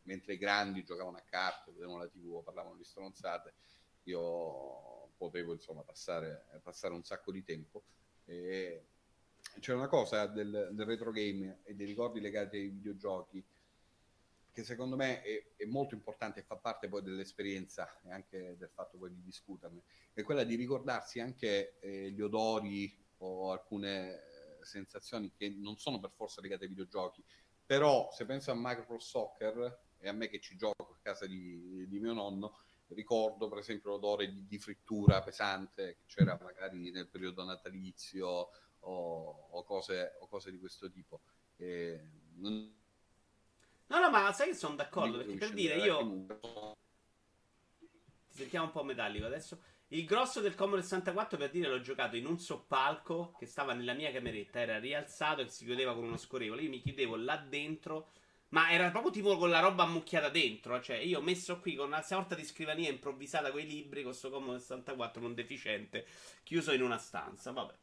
mentre 0.02 0.34
i 0.34 0.38
grandi 0.38 0.84
giocavano 0.84 1.18
a 1.18 1.22
carte, 1.22 1.72
vedevano 1.72 1.98
la 1.98 2.08
tv, 2.08 2.42
parlavano 2.42 2.76
di 2.76 2.84
stronzate, 2.84 3.54
io 4.04 5.10
potevo 5.16 5.52
insomma 5.52 5.82
passare, 5.82 6.46
passare 6.62 6.94
un 6.94 7.04
sacco 7.04 7.30
di 7.30 7.44
tempo. 7.44 7.82
E 8.24 8.86
c'è 9.60 9.74
una 9.74 9.88
cosa 9.88 10.26
del, 10.26 10.70
del, 10.72 10.86
retro 10.86 11.10
game 11.10 11.60
e 11.64 11.74
dei 11.74 11.86
ricordi 11.86 12.20
legati 12.20 12.56
ai 12.56 12.68
videogiochi 12.68 13.44
che 14.52 14.64
secondo 14.64 14.96
me 14.96 15.22
è, 15.22 15.44
è, 15.56 15.64
molto 15.66 15.94
importante 15.94 16.40
e 16.40 16.42
fa 16.42 16.56
parte 16.56 16.88
poi 16.88 17.02
dell'esperienza 17.02 18.00
e 18.02 18.10
anche 18.10 18.56
del 18.58 18.70
fatto 18.74 18.98
poi 18.98 19.10
di 19.10 19.22
discuterne, 19.22 19.82
è 20.12 20.22
quella 20.22 20.42
di 20.42 20.56
ricordarsi 20.56 21.20
anche 21.20 21.78
eh, 21.78 22.10
gli 22.10 22.20
odori 22.20 22.92
o 23.18 23.52
alcune 23.52 24.14
eh, 24.14 24.18
sensazioni 24.62 25.32
che 25.36 25.48
non 25.48 25.78
sono 25.78 26.00
per 26.00 26.10
forza 26.10 26.40
legate 26.40 26.64
ai 26.64 26.70
videogiochi, 26.70 27.22
però 27.64 28.10
se 28.10 28.26
penso 28.26 28.50
a 28.50 28.54
Micro 28.56 28.98
Soccer 28.98 29.78
e 29.98 30.08
a 30.08 30.12
me 30.12 30.28
che 30.28 30.40
ci 30.40 30.56
gioco 30.56 30.94
a 30.94 30.98
casa 31.02 31.26
di, 31.26 31.86
di 31.86 31.98
mio 32.00 32.12
nonno, 32.12 32.58
ricordo 32.88 33.48
per 33.48 33.58
esempio 33.58 33.90
l'odore 33.90 34.32
di, 34.32 34.46
di 34.46 34.58
frittura 34.58 35.22
pesante 35.22 35.98
che 35.98 36.04
c'era 36.06 36.38
magari 36.42 36.90
nel 36.90 37.06
periodo 37.06 37.44
natalizio 37.44 38.50
o, 38.88 39.48
o, 39.50 39.64
cose, 39.64 40.16
o 40.20 40.26
cose, 40.26 40.50
di 40.50 40.58
questo 40.58 40.90
tipo. 40.90 41.20
E 41.56 42.00
non... 42.36 42.74
No, 43.86 44.00
no, 44.00 44.10
ma 44.10 44.32
sai 44.32 44.48
che 44.48 44.54
sono 44.54 44.74
d'accordo, 44.74 45.18
perché 45.18 45.34
per 45.34 45.52
dire 45.52 45.76
io... 45.76 46.26
Ti 48.28 48.36
sentiamo 48.36 48.66
un 48.66 48.72
po' 48.72 48.84
metallico 48.84 49.26
adesso. 49.26 49.60
Il 49.88 50.04
grosso 50.04 50.40
del 50.40 50.54
Commodore 50.54 50.82
64 50.82 51.38
per 51.38 51.50
dire 51.50 51.68
l'ho 51.68 51.80
giocato 51.80 52.16
in 52.16 52.26
un 52.26 52.38
soppalco 52.38 53.34
che 53.38 53.46
stava 53.46 53.72
nella 53.72 53.94
mia 53.94 54.12
cameretta, 54.12 54.60
era 54.60 54.78
rialzato 54.78 55.40
e 55.40 55.48
si 55.48 55.64
chiudeva 55.64 55.94
con 55.94 56.04
uno 56.04 56.18
scorrevole. 56.18 56.62
Io 56.62 56.68
mi 56.68 56.80
chiudevo 56.80 57.16
là 57.16 57.36
dentro, 57.38 58.10
ma 58.50 58.70
era 58.70 58.90
proprio 58.90 59.12
tipo 59.12 59.38
con 59.38 59.48
la 59.48 59.60
roba 59.60 59.84
ammucchiata 59.84 60.28
dentro. 60.28 60.80
Cioè, 60.80 60.96
io 60.96 61.20
ho 61.20 61.22
messo 61.22 61.58
qui 61.58 61.74
con 61.74 61.86
una 61.86 62.02
sorta 62.02 62.34
di 62.34 62.44
scrivania 62.44 62.90
improvvisata 62.90 63.50
con 63.50 63.60
i 63.60 63.66
libri 63.66 64.02
con 64.02 64.10
questo 64.10 64.28
Commodore 64.28 64.60
64 64.60 65.22
non 65.22 65.34
deficiente, 65.34 66.06
chiuso 66.42 66.72
in 66.72 66.82
una 66.82 66.98
stanza. 66.98 67.50
Vabbè. 67.52 67.74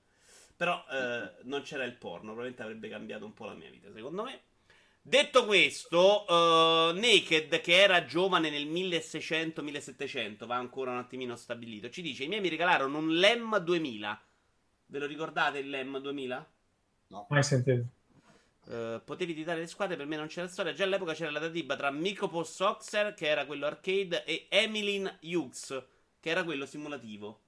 Però 0.55 0.85
eh, 0.89 1.43
non 1.43 1.61
c'era 1.63 1.83
il 1.83 1.95
porno, 1.95 2.33
probabilmente 2.33 2.63
avrebbe 2.63 2.87
cambiato 2.89 3.25
un 3.25 3.33
po' 3.33 3.45
la 3.45 3.53
mia 3.53 3.69
vita, 3.69 3.91
secondo 3.93 4.23
me. 4.23 4.41
Detto 5.07 5.45
questo, 5.45 6.25
uh, 6.27 6.91
Naked, 6.97 7.61
che 7.61 7.79
era 7.79 8.05
giovane 8.05 8.49
nel 8.49 8.65
1600-1700, 8.65 10.47
va 10.47 10.55
ancora 10.55 10.89
un 10.89 10.97
attimino 10.97 11.35
stabilito, 11.35 11.91
ci 11.91 12.01
dice: 12.01 12.23
I 12.23 12.27
miei 12.27 12.41
mi 12.41 12.49
regalarono 12.49 12.97
un 12.97 13.13
LEM 13.13 13.59
2000. 13.59 14.21
Ve 14.87 14.99
lo 14.99 15.05
ricordate 15.05 15.59
il 15.59 15.69
LEM 15.69 15.99
2000? 15.99 16.51
No. 17.09 17.27
Mai 17.29 17.43
sentito. 17.43 17.85
Uh, 18.65 18.99
potevi 19.05 19.33
editare 19.33 19.59
le 19.59 19.67
squadre, 19.67 19.95
per 19.95 20.07
me 20.07 20.15
non 20.15 20.25
c'era 20.25 20.47
storia. 20.47 20.73
Già 20.73 20.85
all'epoca 20.85 21.13
c'era 21.13 21.29
la 21.29 21.37
datiba 21.37 21.75
tra 21.75 21.91
Micropos 21.91 22.51
Soxer, 22.51 23.13
che 23.13 23.27
era 23.27 23.45
quello 23.45 23.67
arcade, 23.67 24.23
e 24.23 24.47
Emilyn 24.49 25.19
Hughes, 25.21 25.83
che 26.19 26.29
era 26.31 26.43
quello 26.43 26.65
simulativo. 26.65 27.41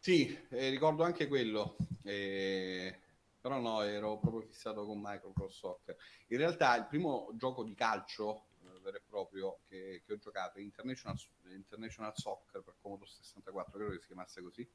Sì, 0.00 0.36
eh, 0.50 0.68
ricordo 0.70 1.04
anche 1.04 1.28
quello, 1.28 1.76
eh, 2.08 2.98
però 3.40 3.60
no, 3.60 3.82
ero 3.82 4.18
proprio 4.18 4.42
fissato 4.42 4.84
con 4.86 4.98
Microcross 5.00 5.56
Soccer. 5.56 5.96
In 6.28 6.38
realtà 6.38 6.76
il 6.76 6.86
primo 6.86 7.30
gioco 7.34 7.62
di 7.62 7.74
calcio 7.74 8.46
eh, 8.62 8.80
vero 8.80 8.96
e 8.96 9.02
proprio 9.06 9.60
che, 9.68 10.02
che 10.04 10.12
ho 10.14 10.18
giocato 10.18 10.58
è 10.58 10.62
International, 10.62 11.16
International, 11.50 12.12
Soccer 12.16 12.62
per 12.62 12.74
Commodore 12.80 13.10
64, 13.10 13.72
credo 13.72 13.90
che 13.92 14.00
si 14.00 14.06
chiamasse 14.06 14.42
così, 14.42 14.68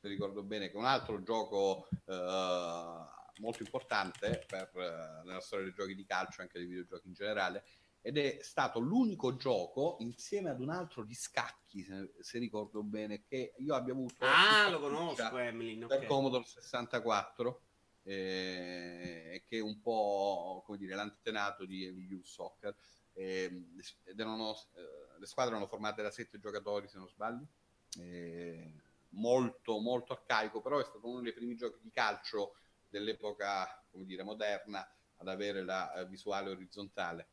se 0.00 0.08
ricordo 0.08 0.42
bene, 0.42 0.68
che 0.68 0.74
è 0.74 0.78
un 0.78 0.86
altro 0.86 1.22
gioco 1.22 1.88
eh, 2.06 3.04
molto 3.40 3.62
importante 3.62 4.44
per, 4.46 4.70
eh, 4.74 5.26
nella 5.26 5.40
storia 5.40 5.66
dei 5.66 5.74
giochi 5.74 5.94
di 5.94 6.04
calcio, 6.04 6.40
anche 6.40 6.58
dei 6.58 6.66
videogiochi 6.66 7.08
in 7.08 7.14
generale, 7.14 7.64
ed 8.00 8.16
è 8.16 8.38
stato 8.40 8.78
l'unico 8.78 9.36
gioco 9.36 9.96
insieme 10.00 10.50
ad 10.50 10.60
un 10.60 10.70
altro 10.70 11.04
di 11.04 11.14
scacchi, 11.14 11.82
se, 11.82 12.14
se 12.20 12.38
ricordo 12.38 12.82
bene, 12.82 13.24
che 13.24 13.54
io 13.58 13.74
abbia 13.74 13.92
avuto. 13.92 14.24
Ah, 14.24 14.70
lo 14.70 14.80
conosco, 14.80 15.36
Emily. 15.36 15.78
Per 15.78 15.96
okay. 15.96 16.06
Commodore 16.06 16.44
64, 16.44 17.62
eh, 18.04 19.42
che 19.46 19.58
è 19.58 19.60
un 19.60 19.80
po' 19.80 20.62
come 20.64 20.78
dire 20.78 20.94
l'antenato 20.94 21.64
di 21.64 21.88
Wii 21.88 22.22
Soccer. 22.24 22.74
Eh, 23.12 23.64
ed 24.04 24.20
erano, 24.20 24.54
eh, 24.74 25.18
le 25.18 25.26
squadre 25.26 25.52
erano 25.52 25.68
formate 25.68 26.02
da 26.02 26.10
sette 26.10 26.38
giocatori, 26.38 26.88
se 26.88 26.98
non 26.98 27.08
sbaglio. 27.08 27.48
Eh, 27.98 28.72
molto, 29.10 29.78
molto 29.80 30.12
arcaico, 30.12 30.60
però 30.60 30.78
è 30.78 30.84
stato 30.84 31.08
uno 31.08 31.20
dei 31.20 31.32
primi 31.32 31.56
giochi 31.56 31.80
di 31.82 31.90
calcio 31.90 32.54
dell'epoca, 32.88 33.84
come 33.90 34.04
dire, 34.04 34.22
moderna 34.22 34.88
ad 35.16 35.28
avere 35.28 35.64
la 35.64 35.92
eh, 35.94 36.06
visuale 36.06 36.50
orizzontale 36.50 37.28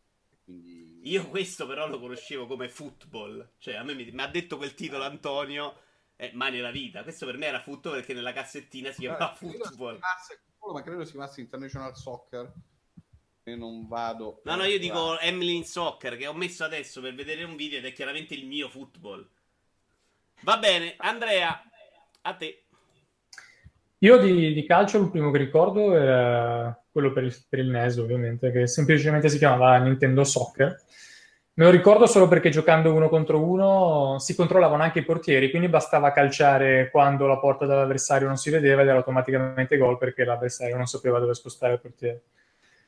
quindi... 0.45 0.99
Io 1.09 1.27
questo 1.27 1.67
però 1.67 1.87
lo 1.87 1.99
conoscevo 1.99 2.47
come 2.47 2.69
football. 2.69 3.53
Cioè, 3.57 3.75
a 3.75 3.83
me 3.83 3.93
mi, 3.93 4.09
mi 4.11 4.21
ha 4.21 4.27
detto 4.27 4.57
quel 4.57 4.73
titolo 4.73 5.03
Antonio, 5.03 5.77
eh, 6.15 6.31
mai 6.33 6.51
nella 6.51 6.71
vita. 6.71 7.03
Questo 7.03 7.25
per 7.25 7.37
me 7.37 7.47
era 7.47 7.59
football 7.59 7.95
perché 7.95 8.13
nella 8.13 8.31
cassettina 8.31 8.91
si 8.91 9.01
chiamava 9.01 9.33
eh, 9.33 9.35
football. 9.35 9.99
ma 10.71 10.81
credo 10.81 11.03
si 11.03 11.11
chiamasse 11.11 11.41
International 11.41 11.95
Soccer. 11.95 12.53
E 13.43 13.55
non 13.55 13.87
vado. 13.87 14.41
No, 14.45 14.55
no, 14.55 14.63
io 14.63 14.79
dico 14.79 15.19
Emily 15.19 15.55
in 15.55 15.65
Soccer 15.65 16.17
che 16.17 16.25
ho 16.25 16.33
messo 16.33 16.63
adesso 16.63 17.01
per 17.01 17.13
vedere 17.13 17.43
un 17.43 17.55
video 17.55 17.77
ed 17.77 17.85
è 17.85 17.93
chiaramente 17.93 18.33
il 18.33 18.45
mio 18.47 18.69
football. 18.69 19.27
Va 20.41 20.57
bene, 20.57 20.95
Andrea, 20.97 21.63
a 22.21 22.33
te. 22.35 22.65
Io 23.99 24.17
di, 24.17 24.53
di 24.53 24.65
calcio 24.65 24.99
il 24.99 25.09
primo 25.09 25.31
che 25.31 25.37
ricordo 25.37 25.95
era 25.95 26.84
quello 26.95 27.11
per 27.11 27.25
il, 27.25 27.35
per 27.49 27.59
il 27.59 27.67
NES 27.67 27.97
ovviamente, 27.97 28.51
che 28.53 28.67
semplicemente 28.67 29.27
si 29.27 29.37
chiamava 29.37 29.75
Nintendo 29.79 30.23
Soccer. 30.23 30.81
Me 31.55 31.65
lo 31.65 31.69
ricordo 31.69 32.05
solo 32.05 32.29
perché 32.29 32.49
giocando 32.49 32.93
uno 32.93 33.09
contro 33.09 33.43
uno 33.43 34.15
si 34.17 34.33
controllavano 34.33 34.81
anche 34.81 34.99
i 34.99 35.03
portieri, 35.03 35.49
quindi 35.49 35.67
bastava 35.67 36.13
calciare 36.13 36.89
quando 36.91 37.27
la 37.27 37.37
porta 37.37 37.65
dell'avversario 37.65 38.27
non 38.27 38.37
si 38.37 38.49
vedeva 38.49 38.81
ed 38.81 38.87
era 38.87 38.97
automaticamente 38.97 39.75
gol 39.75 39.97
perché 39.97 40.23
l'avversario 40.23 40.77
non 40.77 40.85
sapeva 40.85 41.19
dove 41.19 41.33
spostare 41.33 41.73
il 41.73 41.81
portiere. 41.81 42.21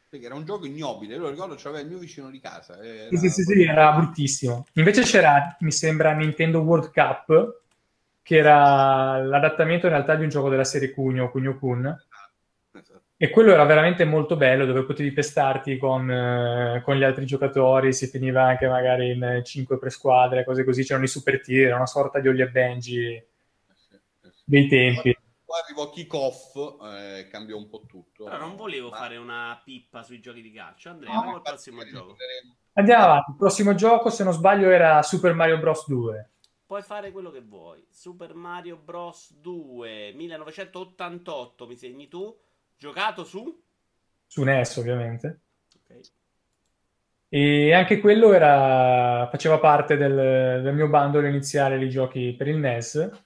Perché 0.07 0.25
era 0.25 0.35
un 0.35 0.45
gioco 0.45 0.65
ignobile, 0.65 1.17
lo 1.17 1.27
ricordo, 1.29 1.55
c'aveva 1.57 1.81
il 1.81 1.89
mio 1.89 1.97
vicino 1.97 2.29
di 2.29 2.39
casa. 2.39 2.81
Era... 2.81 3.09
Sì, 3.09 3.17
sì, 3.17 3.29
sì, 3.29 3.43
sì, 3.43 3.63
era 3.63 3.91
bruttissimo. 3.91 4.67
Invece 4.75 5.01
c'era, 5.01 5.57
mi 5.59 5.71
sembra, 5.73 6.13
Nintendo 6.13 6.59
World 6.59 6.93
Cup, 6.93 7.61
che 8.21 8.37
era 8.37 9.21
l'adattamento 9.21 9.85
in 9.87 9.91
realtà 9.91 10.15
di 10.15 10.23
un 10.23 10.29
gioco 10.29 10.47
della 10.47 10.63
serie 10.63 10.91
Cugno, 10.91 11.29
Cugno 11.29 11.57
Kun, 11.57 12.06
e 13.19 13.31
quello 13.31 13.51
era 13.51 13.65
veramente 13.65 14.05
molto 14.05 14.35
bello, 14.35 14.65
dove 14.67 14.83
potevi 14.83 15.11
pestarti 15.11 15.77
con, 15.77 16.09
eh, 16.09 16.81
con, 16.85 16.95
gli 16.95 17.03
altri 17.03 17.25
giocatori, 17.25 17.91
si 17.91 18.05
finiva 18.05 18.43
anche 18.43 18.67
magari 18.67 19.09
in 19.09 19.41
5 19.43 19.79
per 19.79 19.91
squadre, 19.91 20.45
cose 20.45 20.63
così, 20.63 20.83
c'erano 20.83 21.05
i 21.05 21.07
super 21.09 21.41
tir, 21.41 21.65
era 21.65 21.77
una 21.77 21.87
sorta 21.87 22.19
di 22.19 22.27
Olli 22.27 22.43
e 22.43 22.49
Benji 22.49 23.27
dei 24.43 24.67
tempi. 24.67 25.17
Poi 25.43 25.59
arrivò 25.63 25.89
kick-off, 25.89 26.55
eh, 26.83 27.27
cambiò 27.31 27.57
un 27.57 27.67
po' 27.67 27.85
tutto. 27.87 28.25
Però 28.25 28.37
non 28.37 28.55
volevo 28.55 28.89
Ma... 28.89 28.97
fare 28.97 29.17
una 29.17 29.59
pippa 29.63 30.03
sui 30.03 30.19
giochi 30.19 30.43
di 30.43 30.51
calcio, 30.51 30.89
Andrea, 30.89 31.11
no, 31.11 31.35
al 31.35 31.41
prossimo 31.41 31.83
gioco. 31.85 32.17
Andiamo 32.73 33.03
avanti, 33.03 33.31
il 33.31 33.37
prossimo 33.37 33.73
gioco, 33.73 34.11
se 34.11 34.23
non 34.23 34.33
sbaglio, 34.33 34.69
era 34.69 35.01
Super 35.01 35.33
Mario 35.33 35.57
Bros. 35.57 35.87
2. 35.87 36.31
Puoi 36.67 36.81
fare 36.83 37.11
quello 37.11 37.31
che 37.31 37.41
vuoi. 37.41 37.83
Super 37.89 38.35
Mario 38.35 38.77
Bros. 38.77 39.33
2, 39.39 40.11
1988, 40.13 41.65
mi 41.65 41.75
segni 41.75 42.07
tu 42.07 42.45
Giocato 42.77 43.23
su? 43.23 43.63
Su 44.25 44.43
NES, 44.43 44.75
ovviamente. 44.77 45.39
Okay. 45.83 46.01
E 47.29 47.73
anche 47.73 47.99
quello 47.99 48.33
era, 48.33 49.27
faceva 49.31 49.57
parte 49.57 49.97
del, 49.97 50.61
del 50.61 50.73
mio 50.75 50.87
bundle 50.87 51.27
iniziale 51.27 51.77
di 51.77 51.89
giochi 51.89 52.35
per 52.37 52.47
il 52.47 52.57
NES. 52.57 53.25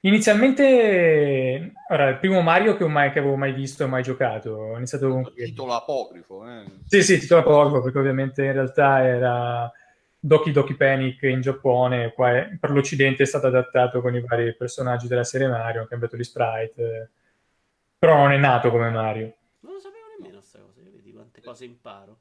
Inizialmente, 0.00 1.72
ora, 1.90 2.08
il 2.08 2.18
primo 2.18 2.40
Mario 2.40 2.76
che, 2.76 2.86
mai, 2.86 3.10
che 3.12 3.18
avevo 3.18 3.36
mai 3.36 3.52
visto 3.52 3.84
e 3.84 3.86
mai 3.86 4.02
giocato. 4.02 4.50
Ho 4.50 4.76
iniziato 4.76 5.08
con... 5.08 5.32
Titolo 5.34 5.74
apocrifo, 5.74 6.48
eh? 6.48 6.64
Sì, 6.86 7.02
sì, 7.02 7.18
titolo 7.18 7.40
apocrifo, 7.40 7.82
perché 7.82 7.98
ovviamente 7.98 8.44
in 8.44 8.52
realtà 8.52 9.04
era 9.04 9.72
Doki 10.18 10.50
Doki 10.50 10.74
Panic 10.74 11.22
in 11.22 11.40
Giappone, 11.40 12.12
qua 12.12 12.36
è, 12.36 12.56
per 12.58 12.70
l'Occidente 12.70 13.22
è 13.22 13.26
stato 13.26 13.46
adattato 13.46 14.00
con 14.00 14.14
i 14.14 14.20
vari 14.20 14.54
personaggi 14.56 15.06
della 15.06 15.24
serie 15.24 15.46
Mario, 15.48 15.82
ha 15.82 15.86
cambiato 15.86 16.16
di 16.16 16.24
sprite, 16.24 17.10
però 17.98 18.16
non 18.16 18.32
è 18.32 18.36
nato 18.36 18.70
come 18.70 18.90
Mario. 18.90 19.34
Non 19.60 19.72
lo 19.74 19.80
sapevo 19.80 20.06
nemmeno 20.16 20.38
questa 20.38 20.58
cosa, 20.60 20.80
vedi 20.84 21.12
quante 21.12 21.42
cose 21.42 21.64
imparo. 21.64 22.18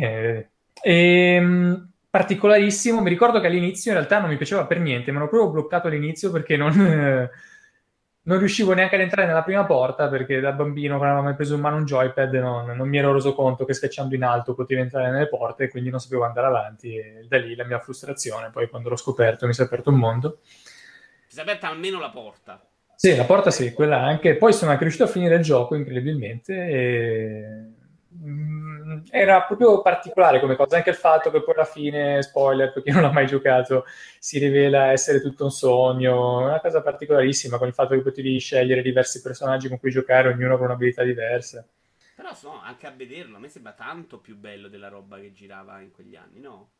Eh, 0.00 0.48
ehm, 0.82 1.90
particolarissimo. 2.10 3.00
Mi 3.00 3.08
ricordo 3.08 3.40
che 3.40 3.46
all'inizio 3.46 3.92
in 3.92 3.98
realtà 3.98 4.18
non 4.18 4.28
mi 4.28 4.36
piaceva 4.36 4.66
per 4.66 4.80
niente, 4.80 5.10
mi 5.12 5.18
ero 5.18 5.28
proprio 5.28 5.50
bloccato 5.50 5.86
all'inizio 5.86 6.32
perché 6.32 6.56
non, 6.56 6.78
eh, 6.80 7.30
non 8.22 8.38
riuscivo 8.38 8.72
neanche 8.72 8.96
ad 8.96 9.02
entrare 9.02 9.28
nella 9.28 9.44
prima 9.44 9.64
porta 9.64 10.08
perché 10.08 10.40
da 10.40 10.52
bambino, 10.52 10.96
quando 10.96 11.14
avevo 11.14 11.28
mai 11.28 11.36
preso 11.36 11.54
in 11.54 11.60
mano 11.60 11.76
un 11.76 11.84
joypad, 11.84 12.34
non, 12.34 12.66
non 12.76 12.88
mi 12.88 12.98
ero 12.98 13.12
reso 13.12 13.32
conto 13.32 13.64
che 13.64 13.72
schiacciando 13.72 14.14
in 14.16 14.24
alto 14.24 14.54
potevi 14.54 14.80
entrare 14.80 15.10
nelle 15.10 15.28
porte 15.28 15.64
e 15.64 15.68
quindi 15.68 15.90
non 15.90 16.00
sapevo 16.00 16.24
andare 16.24 16.48
avanti. 16.48 16.96
E 16.96 17.24
da 17.28 17.38
lì 17.38 17.54
la 17.54 17.64
mia 17.64 17.78
frustrazione. 17.78 18.50
Poi 18.50 18.68
quando 18.68 18.88
l'ho 18.88 18.96
scoperto 18.96 19.46
mi 19.46 19.54
si 19.54 19.60
è 19.62 19.64
aperto 19.64 19.90
un 19.90 19.96
mondo. 19.96 20.40
Si 21.28 21.38
è 21.38 21.42
aperta 21.42 21.68
almeno 21.68 22.00
la 22.00 22.10
porta. 22.10 22.69
Sì, 23.02 23.16
la 23.16 23.24
porta 23.24 23.50
sì, 23.50 23.72
quella 23.72 23.98
anche. 24.02 24.36
Poi 24.36 24.52
sono 24.52 24.70
anche 24.70 24.82
riuscito 24.82 25.04
a 25.06 25.10
finire 25.10 25.36
il 25.36 25.42
gioco 25.42 25.74
incredibilmente. 25.74 26.52
E 26.54 27.64
Mm, 28.12 29.02
era 29.10 29.42
proprio 29.44 29.80
particolare 29.82 30.40
come 30.40 30.56
cosa, 30.56 30.76
anche 30.76 30.90
il 30.90 30.96
fatto 30.96 31.30
che 31.30 31.42
poi 31.44 31.54
alla 31.54 31.64
fine, 31.64 32.20
spoiler 32.22 32.72
per 32.72 32.82
chi 32.82 32.90
non 32.90 33.02
l'ha 33.02 33.12
mai 33.12 33.24
giocato, 33.26 33.84
si 34.18 34.38
rivela 34.40 34.90
essere 34.90 35.20
tutto 35.20 35.44
un 35.44 35.50
sogno, 35.52 36.38
una 36.40 36.60
cosa 36.60 36.82
particolarissima 36.82 37.56
con 37.56 37.68
il 37.68 37.72
fatto 37.72 37.94
che 37.94 38.02
potevi 38.02 38.36
scegliere 38.40 38.82
diversi 38.82 39.22
personaggi 39.22 39.68
con 39.68 39.78
cui 39.78 39.90
giocare, 39.92 40.28
ognuno 40.28 40.56
con 40.56 40.66
un'abilità 40.66 41.04
diversa. 41.04 41.64
Però 42.14 42.30
no, 42.42 42.60
anche 42.60 42.86
a 42.86 42.92
vederlo, 42.92 43.36
a 43.36 43.40
me 43.40 43.48
sembra 43.48 43.72
tanto 43.72 44.20
più 44.20 44.36
bello 44.36 44.68
della 44.68 44.86
roba 44.86 45.18
che 45.18 45.32
girava 45.32 45.80
in 45.80 45.90
quegli 45.90 46.14
anni, 46.14 46.38
no? 46.38 46.70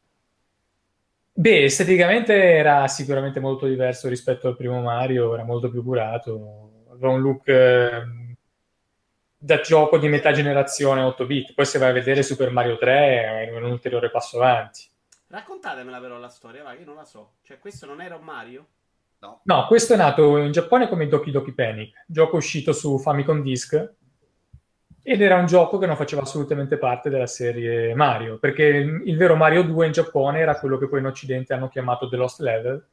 Beh, 1.33 1.65
esteticamente 1.65 2.35
era 2.35 2.87
sicuramente 2.89 3.41
molto 3.41 3.67
diverso 3.67 4.09
rispetto 4.09 4.49
al 4.49 4.57
primo 4.57 4.81
Mario, 4.83 5.33
era 5.35 5.45
molto 5.45 5.71
più 5.71 5.83
curato, 5.83 6.87
aveva 6.91 7.11
un 7.11 7.21
look 7.21 7.49
eh, 7.49 8.03
da 9.39 9.61
gioco 9.61 9.97
di 9.97 10.09
metà 10.09 10.33
generazione 10.33 11.03
8 11.03 11.27
bit. 11.27 11.55
Poi 11.55 11.65
se 11.65 11.79
vai 11.79 11.91
a 11.91 11.93
vedere 11.93 12.23
Super 12.23 12.51
Mario 12.51 12.77
3 12.77 13.47
è 13.47 13.57
un 13.57 13.65
ulteriore 13.65 14.11
passo 14.11 14.37
avanti. 14.37 14.89
Raccontatemela 15.29 16.01
però 16.01 16.19
la 16.19 16.29
storia, 16.29 16.63
va, 16.63 16.75
che 16.75 16.85
non 16.85 16.97
la 16.97 17.05
so. 17.05 17.35
Cioè, 17.43 17.59
questo 17.59 17.87
non 17.87 18.01
era 18.01 18.17
un 18.17 18.25
Mario? 18.25 18.67
No. 19.21 19.41
no, 19.45 19.67
questo 19.67 19.93
è 19.93 19.97
nato 19.99 20.39
in 20.39 20.51
Giappone 20.51 20.89
come 20.89 21.07
Doki 21.07 21.31
Doki 21.31 21.53
Panic, 21.53 22.05
gioco 22.07 22.39
uscito 22.39 22.73
su 22.73 22.99
Famicom 22.99 23.43
Disk 23.43 23.93
ed 25.11 25.23
era 25.23 25.35
un 25.35 25.47
gioco 25.47 25.77
che 25.79 25.87
non 25.87 25.97
faceva 25.97 26.23
assolutamente 26.23 26.77
parte 26.79 27.11
della 27.11 27.27
serie 27.27 27.97
Mario, 27.97 28.39
perché 28.39 28.63
il 28.63 29.17
vero 29.17 29.35
Mario 29.35 29.65
2 29.65 29.87
in 29.87 29.91
Giappone 29.91 30.39
era 30.39 30.57
quello 30.57 30.79
che 30.79 30.87
poi 30.87 31.01
in 31.01 31.07
Occidente 31.07 31.53
hanno 31.53 31.69
chiamato 31.69 32.09
The 32.09 32.15
Lost 32.17 32.39
Level, 32.39 32.87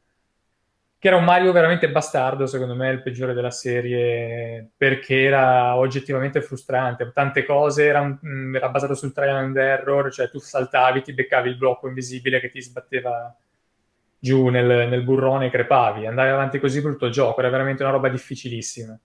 che 0.97 1.07
era 1.07 1.17
un 1.17 1.23
Mario 1.23 1.51
veramente 1.51 1.91
bastardo, 1.91 2.47
secondo 2.47 2.73
me 2.73 2.89
il 2.89 3.03
peggiore 3.03 3.35
della 3.35 3.51
serie, 3.51 4.67
perché 4.75 5.25
era 5.25 5.75
oggettivamente 5.75 6.41
frustrante. 6.41 7.11
Tante 7.13 7.45
cose, 7.45 7.85
era, 7.85 8.03
mm, 8.03 8.55
era 8.55 8.69
basato 8.69 8.95
sul 8.95 9.13
trial 9.13 9.35
and 9.35 9.55
error, 9.55 10.11
cioè 10.11 10.31
tu 10.31 10.39
saltavi, 10.39 11.03
ti 11.03 11.13
beccavi 11.13 11.49
il 11.49 11.57
blocco 11.57 11.87
invisibile 11.87 12.39
che 12.39 12.49
ti 12.49 12.63
sbatteva 12.63 13.31
giù 14.17 14.47
nel, 14.47 14.89
nel 14.89 15.03
burrone 15.03 15.45
e 15.45 15.49
crepavi. 15.51 16.07
Andavi 16.07 16.29
avanti 16.29 16.59
così 16.59 16.81
per 16.81 16.93
tutto 16.93 17.05
il 17.05 17.11
gioco, 17.11 17.41
era 17.41 17.49
veramente 17.49 17.83
una 17.83 17.91
roba 17.91 18.09
difficilissima. 18.09 18.99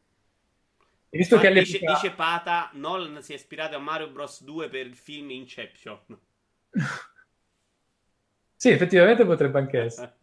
E 1.15 1.19
visto 1.19 1.37
che 1.37 1.53
dice, 1.53 1.79
dice 1.79 2.13
Pata, 2.13 2.71
Nolan 2.73 3.21
si 3.21 3.33
è 3.33 3.35
ispirato 3.35 3.77
a 3.77 3.79
Mario 3.79 4.09
Bros 4.09 4.43
2 4.45 4.71
per 4.71 4.87
il 4.87 4.97
film 4.97 5.29
Inception. 5.29 6.19
sì, 8.57 8.71
effettivamente 8.71 9.27
potrebbe 9.27 9.59
anche 9.59 9.79
essere. 9.79 10.17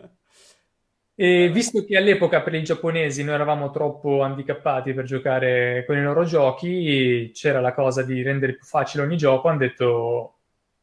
E 1.13 1.49
visto 1.53 1.85
che 1.85 1.95
all'epoca 1.95 2.41
per 2.41 2.55
i 2.55 2.63
giapponesi 2.63 3.23
noi 3.23 3.35
eravamo 3.35 3.69
troppo 3.69 4.23
handicappati 4.23 4.95
per 4.95 5.05
giocare 5.05 5.83
con 5.85 5.95
i 5.95 6.01
loro 6.01 6.23
giochi, 6.23 7.29
c'era 7.35 7.59
la 7.61 7.75
cosa 7.75 8.01
di 8.01 8.23
rendere 8.23 8.55
più 8.55 8.65
facile 8.65 9.03
ogni 9.03 9.15
gioco, 9.15 9.47
hanno 9.47 9.59
detto 9.59 10.37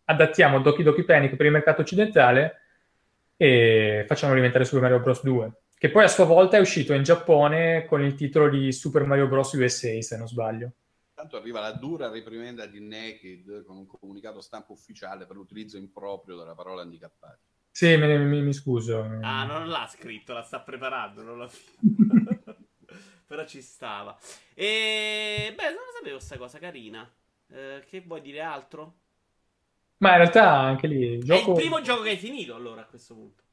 adattiamo 0.04 0.60
Doki 0.60 0.84
Doki 0.84 1.02
Panic 1.02 1.34
per 1.34 1.46
il 1.46 1.52
mercato 1.52 1.80
occidentale 1.80 2.60
e 3.36 4.04
facciamo 4.06 4.34
diventare 4.34 4.64
Super 4.64 4.82
Mario 4.82 5.00
Bros. 5.00 5.24
2, 5.24 5.52
che 5.78 5.90
poi 5.90 6.04
a 6.04 6.08
sua 6.08 6.24
volta 6.24 6.56
è 6.56 6.60
uscito 6.60 6.94
in 6.94 7.02
Giappone 7.02 7.84
con 7.84 8.02
il 8.02 8.14
titolo 8.14 8.48
di 8.48 8.72
Super 8.72 9.04
Mario 9.04 9.28
Bros. 9.28 9.52
USA, 9.52 10.00
se 10.00 10.16
non 10.16 10.26
sbaglio. 10.26 10.72
Tanto 11.12 11.36
arriva 11.36 11.60
la 11.60 11.72
dura 11.72 12.08
reprimenda 12.08 12.66
di 12.66 12.80
Naked 12.80 13.64
con 13.64 13.76
un 13.76 13.86
comunicato 13.86 14.40
stampa 14.40 14.72
ufficiale 14.72 15.26
per 15.26 15.36
l'utilizzo 15.36 15.76
improprio 15.76 16.36
della 16.36 16.54
parola 16.54 16.82
handicappati. 16.82 17.42
Sì, 17.70 17.94
mi, 17.96 18.18
mi, 18.18 18.40
mi, 18.40 18.52
scuso. 18.54 19.00
Ah, 19.20 19.44
non 19.44 19.68
l'ha 19.68 19.86
scritto, 19.86 20.32
la 20.32 20.42
sta 20.42 20.60
preparando, 20.60 21.22
non 21.22 21.38
l'ha 21.38 21.50
Però 23.26 23.44
ci 23.44 23.60
stava. 23.60 24.16
E 24.54 25.52
beh, 25.54 25.62
non 25.62 25.72
lo 25.72 25.92
sapevo 25.94 26.16
questa 26.16 26.38
cosa 26.38 26.58
carina. 26.58 27.06
Eh, 27.48 27.84
che 27.86 28.00
vuoi 28.00 28.22
dire 28.22 28.40
altro? 28.40 29.00
Ma 29.98 30.12
in 30.12 30.16
realtà 30.16 30.52
anche 30.52 30.86
lì. 30.86 31.18
Gioco... 31.18 31.48
È 31.48 31.48
il 31.48 31.54
primo 31.54 31.80
gioco 31.82 32.02
che 32.02 32.10
hai 32.10 32.16
finito 32.16 32.54
allora 32.54 32.82
a 32.82 32.86
questo 32.86 33.14
punto. 33.14 33.44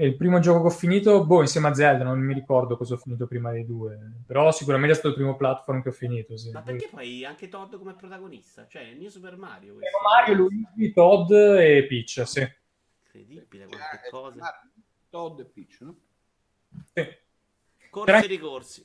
È 0.00 0.04
il 0.04 0.16
primo 0.16 0.38
gioco 0.38 0.62
che 0.62 0.66
ho 0.68 0.70
finito, 0.70 1.26
boh, 1.26 1.42
insieme 1.42 1.68
a 1.68 1.74
Zelda, 1.74 2.04
non 2.04 2.18
mi 2.20 2.32
ricordo 2.32 2.78
cosa 2.78 2.94
ho 2.94 2.96
finito 2.96 3.26
prima 3.26 3.50
dei 3.50 3.66
due. 3.66 3.98
Però 4.26 4.50
sicuramente 4.50 4.94
è 4.94 4.96
stato 4.96 5.10
il 5.10 5.14
primo 5.16 5.36
platform 5.36 5.82
che 5.82 5.90
ho 5.90 5.92
finito, 5.92 6.38
sì. 6.38 6.50
Ma 6.52 6.62
perché 6.62 6.88
poi 6.90 7.22
anche 7.26 7.48
Todd 7.48 7.74
come 7.74 7.92
protagonista? 7.92 8.66
Cioè, 8.66 8.80
il 8.80 8.96
mio 8.96 9.10
Super 9.10 9.36
Mario. 9.36 9.74
Questo. 9.74 9.98
Mario, 10.02 10.34
Luigi, 10.36 10.94
Todd 10.94 11.30
e 11.32 11.84
Peach, 11.86 12.26
sì. 12.26 12.50
Incredibile 13.04 13.66
quante 13.66 14.00
eh, 14.06 14.10
cose. 14.10 14.40
Todd 15.10 15.40
e 15.40 15.44
Peach, 15.44 15.76
no? 15.80 15.94
Sì. 16.94 17.06
Corsi 17.90 18.24
e 18.24 18.26
ricorsi. 18.26 18.82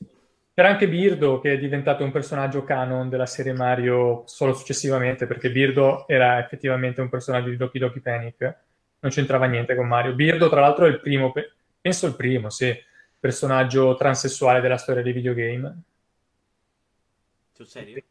C'era 0.52 0.68
anche 0.68 0.86
Birdo 0.86 1.40
che 1.40 1.54
è 1.54 1.58
diventato 1.58 2.04
un 2.04 2.12
personaggio 2.12 2.62
canon 2.62 3.08
della 3.08 3.24
serie 3.24 3.54
Mario 3.54 4.24
solo 4.26 4.52
successivamente, 4.52 5.26
perché 5.26 5.50
Birdo 5.50 6.06
era 6.08 6.38
effettivamente 6.38 7.00
un 7.00 7.08
personaggio 7.08 7.48
di 7.48 7.56
Doki 7.56 7.78
Doki 7.78 8.00
Panic, 8.00 8.64
non 9.00 9.10
c'entrava 9.10 9.46
niente 9.46 9.74
con 9.74 9.86
Mario. 9.86 10.14
Birdo, 10.14 10.48
tra 10.48 10.60
l'altro, 10.60 10.86
è 10.86 10.88
il 10.88 11.00
primo, 11.00 11.32
penso 11.80 12.06
il 12.06 12.16
primo, 12.16 12.50
sì, 12.50 12.74
personaggio 13.18 13.94
transessuale 13.96 14.60
della 14.60 14.76
storia 14.78 15.02
dei 15.02 15.12
videogame. 15.12 15.82
Sul 17.52 17.66
serio? 17.66 18.02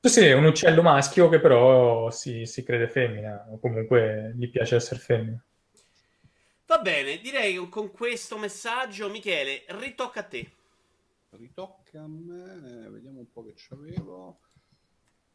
Sì, 0.00 0.08
sì, 0.08 0.26
è 0.26 0.32
un 0.32 0.44
uccello 0.46 0.82
maschio 0.82 1.28
che 1.28 1.40
però 1.40 2.10
si, 2.10 2.46
si 2.46 2.62
crede 2.62 2.88
femmina, 2.88 3.46
o 3.50 3.58
comunque 3.58 4.32
gli 4.34 4.48
piace 4.48 4.76
essere 4.76 4.98
femmina. 4.98 5.42
Va 6.66 6.78
bene, 6.78 7.18
direi 7.18 7.54
che 7.54 7.68
con 7.68 7.90
questo 7.90 8.38
messaggio, 8.38 9.10
Michele, 9.10 9.64
ritocca 9.68 10.20
a 10.20 10.22
te. 10.22 10.52
Ritocca 11.30 12.00
a 12.00 12.06
me, 12.08 12.88
vediamo 12.88 13.18
un 13.18 13.30
po' 13.30 13.44
che 13.44 13.54
c'avevo. 13.56 14.38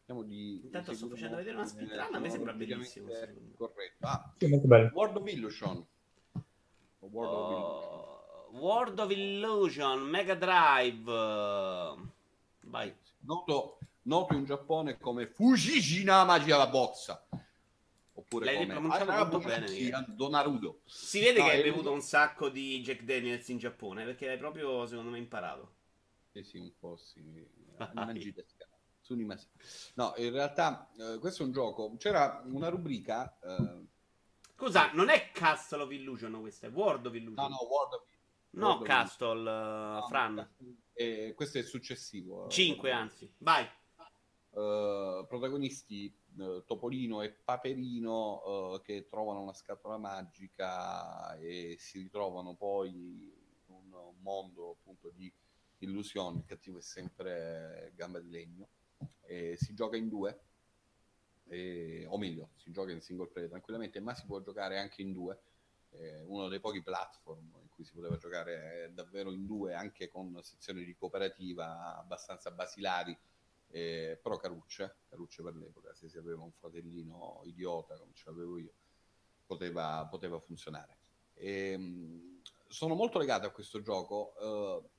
Vediamo 0.06 0.24
di. 0.28 0.62
Intanto 0.64 0.94
sto 0.94 1.08
facendo 1.08 1.36
vedere 1.36 1.56
una 1.56 1.66
speedrun, 1.66 2.14
a 2.14 2.20
me 2.20 2.30
sembra 2.30 2.54
bellissimo. 2.54 3.08
Corretto. 3.58 4.06
Ah, 4.06 4.34
sì, 4.38 4.48
molto 4.48 4.68
bello. 4.68 4.92
World 4.94 5.18
of 5.18 5.28
Illusion. 5.28 5.88
World, 7.00 7.34
oh, 7.34 7.38
of 7.38 7.52
Illusion. 8.52 8.64
World 8.64 9.00
of 9.00 9.12
Illusion, 9.12 10.02
Mega 10.02 10.36
Drive. 10.36 11.12
Vai. 12.62 12.96
Noto, 13.22 13.80
noto 14.04 14.36
in 14.36 14.46
Giappone 14.46 15.00
come 15.00 15.26
Fujijina 15.26 16.24
Magia 16.24 16.58
la 16.58 16.68
bozza 16.68 17.26
oppure 18.18 18.46
L'hai 18.46 18.68
come 18.68 18.96
ah, 18.96 19.26
molto 19.26 19.40
bene. 19.40 19.68
Donarudo. 20.10 20.82
Si 20.86 21.20
vede 21.20 21.40
no, 21.40 21.46
che 21.46 21.52
hai 21.52 21.64
bevuto 21.64 21.92
un 21.92 22.02
sacco 22.02 22.50
di 22.50 22.82
Jack 22.82 23.04
Daniels 23.04 23.48
in 23.50 23.58
Giappone 23.58 24.04
perché 24.04 24.30
hai 24.30 24.38
proprio, 24.38 24.86
secondo 24.86 25.12
me, 25.12 25.18
imparato. 25.18 25.74
Sì, 26.32 26.44
sì, 26.44 26.58
un 26.58 26.72
po' 26.78 26.98
sì. 26.98 27.48
No, 29.96 30.14
in 30.18 30.32
realtà 30.32 30.90
eh, 30.98 31.20
questo 31.20 31.44
è 31.44 31.46
un 31.46 31.52
gioco. 31.52 31.96
C'era 31.98 32.42
una 32.46 32.70
rubrica. 32.70 33.38
Eh, 33.42 33.86
Scusa, 34.56 34.92
non 34.94 35.10
è 35.10 35.32
Castle 35.32 35.84
of 35.84 35.92
Illusion 35.92 36.40
questo, 36.40 36.66
è 36.66 36.70
World 36.70 37.06
of 37.06 37.14
Illusion. 37.14 37.50
No, 37.50 37.50
no, 37.50 37.68
World 37.68 37.94
of 37.94 38.04
No, 38.56 38.68
World 38.68 38.86
Castle, 38.86 39.42
uh, 39.42 39.94
no, 40.00 40.06
Fran. 40.08 40.56
Eh, 40.94 41.34
questo 41.36 41.58
è 41.58 41.62
il 41.62 41.68
successivo. 41.68 42.48
5, 42.48 42.92
anzi. 42.92 43.32
Vai. 43.40 43.68
Uh, 44.52 45.28
protagonisti 45.28 46.14
uh, 46.38 46.64
Topolino 46.64 47.22
e 47.22 47.32
Paperino 47.32 48.74
uh, 48.74 48.82
che 48.82 49.06
trovano 49.10 49.42
una 49.42 49.54
scatola 49.54 49.98
magica 49.98 51.36
e 51.36 51.76
si 51.78 52.00
ritrovano 52.00 52.56
poi 52.56 52.90
in 53.68 53.92
un 53.92 54.14
mondo 54.22 54.78
appunto 54.80 55.10
di 55.10 55.32
illusioni. 55.80 56.38
Il 56.38 56.46
cattivo 56.46 56.78
è 56.78 56.82
sempre 56.82 57.92
gamba 57.96 58.20
di 58.22 58.30
legno. 58.30 58.70
E 59.26 59.58
si 59.58 59.74
gioca 59.74 59.98
in 59.98 60.08
due, 60.10 60.40
e, 61.48 62.06
o 62.08 62.18
meglio, 62.18 62.50
si 62.56 62.72
gioca 62.72 62.92
in 62.92 63.02
single 63.02 63.28
player 63.28 63.50
tranquillamente, 63.50 64.00
ma 64.00 64.14
si 64.16 64.26
può 64.26 64.42
giocare 64.42 64.80
anche 64.80 65.02
in 65.02 65.14
due. 65.14 65.40
eh, 65.92 66.22
uno 66.24 66.48
dei 66.50 66.60
pochi 66.60 66.82
platform 66.82 67.54
in 67.62 67.70
cui 67.70 67.86
si 67.86 67.94
poteva 67.94 68.18
giocare 68.18 68.92
davvero 68.94 69.32
in 69.32 69.46
due, 69.46 69.74
anche 69.74 70.10
con 70.10 70.38
sezioni 70.44 70.84
di 70.84 70.96
cooperativa 70.96 71.98
abbastanza 71.98 72.52
basilari, 72.52 73.18
eh, 73.70 74.20
però 74.22 74.38
carucce, 74.38 74.98
carucce 75.10 75.42
per 75.44 75.56
l'epoca, 75.56 75.94
se 75.94 76.10
si 76.10 76.18
aveva 76.18 76.44
un 76.44 76.52
fratellino 76.52 77.42
idiota 77.46 77.98
come 77.98 78.12
ce 78.14 78.24
l'avevo 78.28 78.58
io, 78.58 78.74
poteva, 79.46 80.06
poteva 80.10 80.40
funzionare. 80.40 80.98
E, 81.36 81.72
ehm, 81.72 82.42
sono 82.68 82.96
molto 82.96 83.20
legato 83.20 83.46
a 83.48 83.52
questo 83.52 83.82
gioco 83.82 84.34
eh, 84.40 84.90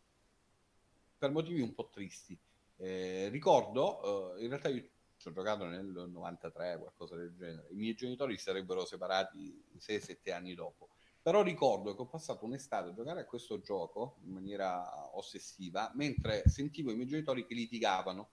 per 1.19 1.31
motivi 1.31 1.61
un 1.61 1.75
po' 1.75 1.89
tristi. 1.91 2.39
Eh, 2.77 3.29
ricordo, 3.31 4.37
eh, 4.37 4.43
in 4.43 4.49
realtà 4.49 4.69
io 4.69 4.89
ci 5.17 5.29
ho 5.29 5.33
giocato 5.33 5.65
nel 5.67 5.87
93, 5.87 6.79
qualcosa 6.79 7.17
del 7.17 7.35
genere. 7.35 7.69
I 7.71 7.77
miei 7.77 7.95
genitori 7.95 8.37
si 8.37 8.45
sarebbero 8.45 8.85
separati 8.85 9.65
6-7 9.79 10.33
anni 10.33 10.55
dopo. 10.55 10.91
Però 11.23 11.43
ricordo 11.43 11.95
che 11.95 12.03
ho 12.03 12.07
passato 12.07 12.45
un'estate 12.45 12.91
a 12.91 12.93
giocare 12.93 13.23
a 13.23 13.25
questo 13.25 13.61
gioco 13.61 14.19
in 14.23 14.31
maniera 14.31 15.17
ossessiva, 15.17 15.91
mentre 15.95 16.49
sentivo 16.49 16.93
i 16.93 16.95
miei 16.95 17.09
genitori 17.09 17.45
che 17.45 17.55
litigavano 17.55 18.31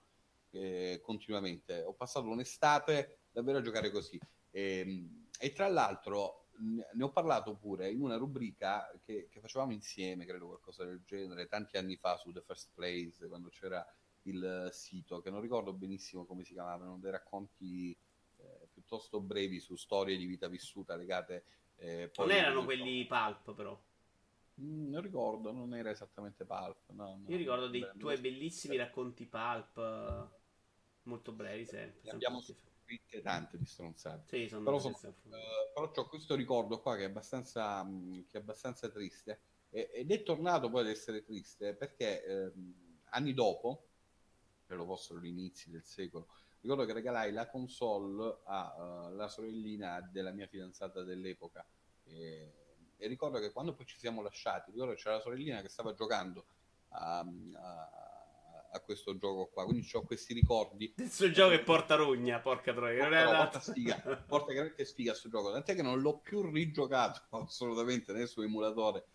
eh, 0.50 1.00
continuamente. 1.02 1.82
Ho 1.82 1.94
passato 1.94 2.28
un'estate 2.28 3.18
davvero 3.32 3.58
a 3.58 3.62
giocare 3.62 3.90
così. 3.90 4.18
E, 4.50 4.78
ehm, 4.78 5.26
e 5.40 5.52
tra 5.52 5.66
l'altro 5.66 6.50
ne 6.58 7.02
ho 7.02 7.10
parlato 7.10 7.56
pure 7.56 7.90
in 7.90 8.00
una 8.00 8.16
rubrica 8.16 8.88
che, 9.02 9.26
che, 9.28 9.40
facevamo 9.40 9.72
insieme, 9.72 10.24
credo 10.24 10.46
qualcosa 10.46 10.84
del 10.84 11.02
genere, 11.04 11.48
tanti 11.48 11.76
anni 11.76 11.96
fa 11.96 12.16
su 12.16 12.30
The 12.30 12.42
First 12.42 12.70
Place, 12.74 13.26
quando 13.26 13.48
c'era 13.48 13.84
il 14.24 14.68
sito, 14.72 15.20
che 15.20 15.30
non 15.30 15.40
ricordo 15.40 15.72
benissimo 15.72 16.24
come 16.24 16.44
si 16.44 16.52
chiamavano, 16.52 16.98
dei 16.98 17.10
racconti 17.10 17.96
eh, 18.36 18.68
piuttosto 18.72 19.20
brevi 19.20 19.60
su 19.60 19.76
storie 19.76 20.16
di 20.16 20.26
vita 20.26 20.48
vissuta 20.48 20.96
legate... 20.96 21.44
Eh, 21.76 22.10
non 22.16 22.30
erano 22.30 22.64
quelli 22.64 23.04
pulp 23.06 23.54
però. 23.54 23.78
Mm, 24.60 24.90
non 24.90 25.02
ricordo, 25.02 25.50
non 25.50 25.74
era 25.74 25.90
esattamente 25.90 26.44
pulp. 26.44 26.90
No, 26.90 27.16
no, 27.16 27.24
Io 27.26 27.36
ricordo 27.36 27.68
dei 27.68 27.86
tuoi 27.98 28.18
bellissimi 28.20 28.76
racconti 28.76 29.26
pulp, 29.26 30.30
molto 31.02 31.32
brevi 31.32 31.64
sempre. 31.64 32.00
Ne 32.04 32.10
abbiamo 32.10 32.40
scritte 32.40 33.20
tante 33.20 33.58
di 33.58 33.66
stronzate. 33.66 34.24
Sì, 34.26 34.48
sono 34.48 34.62
però, 34.62 34.78
sono, 34.78 34.96
eh, 34.96 35.72
però 35.74 35.90
ho 35.92 36.08
questo 36.08 36.34
ricordo 36.36 36.80
qua 36.80 36.96
che 36.96 37.02
è 37.02 37.06
abbastanza, 37.06 37.82
mm, 37.82 38.20
che 38.28 38.38
è 38.38 38.40
abbastanza 38.40 38.88
triste 38.88 39.40
ed 39.74 40.12
è 40.12 40.22
tornato 40.22 40.70
poi 40.70 40.82
ad 40.82 40.88
essere 40.88 41.24
triste 41.24 41.74
perché 41.74 42.24
eh, 42.24 42.52
anni 43.06 43.34
dopo 43.34 43.88
credo 44.66 44.84
fossero 44.84 45.20
gli 45.20 45.26
inizi 45.26 45.70
del 45.70 45.84
secolo, 45.84 46.28
ricordo 46.60 46.84
che 46.84 46.92
regalai 46.92 47.32
la 47.32 47.48
console 47.48 48.38
alla 48.44 49.24
uh, 49.24 49.28
sorellina 49.28 50.00
della 50.10 50.32
mia 50.32 50.46
fidanzata 50.46 51.02
dell'epoca. 51.02 51.64
E, 52.04 52.52
e, 52.96 53.06
ricordo 53.06 53.38
che 53.38 53.52
quando 53.52 53.74
poi 53.74 53.86
ci 53.86 53.98
siamo 53.98 54.22
lasciati, 54.22 54.70
ricordo 54.70 54.94
che 54.94 55.00
c'era 55.00 55.16
la 55.16 55.20
sorellina 55.20 55.60
che 55.60 55.68
stava 55.68 55.94
giocando 55.94 56.46
a, 56.88 57.18
a, 57.18 57.90
a 58.72 58.80
questo 58.80 59.16
gioco 59.16 59.46
qua, 59.52 59.64
quindi 59.64 59.88
ho 59.92 60.02
questi 60.02 60.32
ricordi. 60.32 60.92
Questo 60.94 61.30
gioco 61.30 61.50
che 61.50 61.62
porta 61.62 61.94
rogna, 61.96 62.40
porca 62.40 62.72
troia. 62.72 63.04
Porta, 63.08 63.24
no, 63.24 63.36
porta 63.36 63.60
sfiga, 63.60 64.24
porta 64.26 64.52
veramente 64.52 64.84
sfiga 64.84 65.10
questo 65.10 65.28
gioco, 65.28 65.52
tant'è 65.52 65.74
che 65.74 65.82
non 65.82 66.00
l'ho 66.00 66.18
più 66.18 66.50
rigiocato 66.50 67.20
assolutamente 67.36 68.12
né 68.12 68.26
su 68.26 68.40
emulatore 68.40 69.06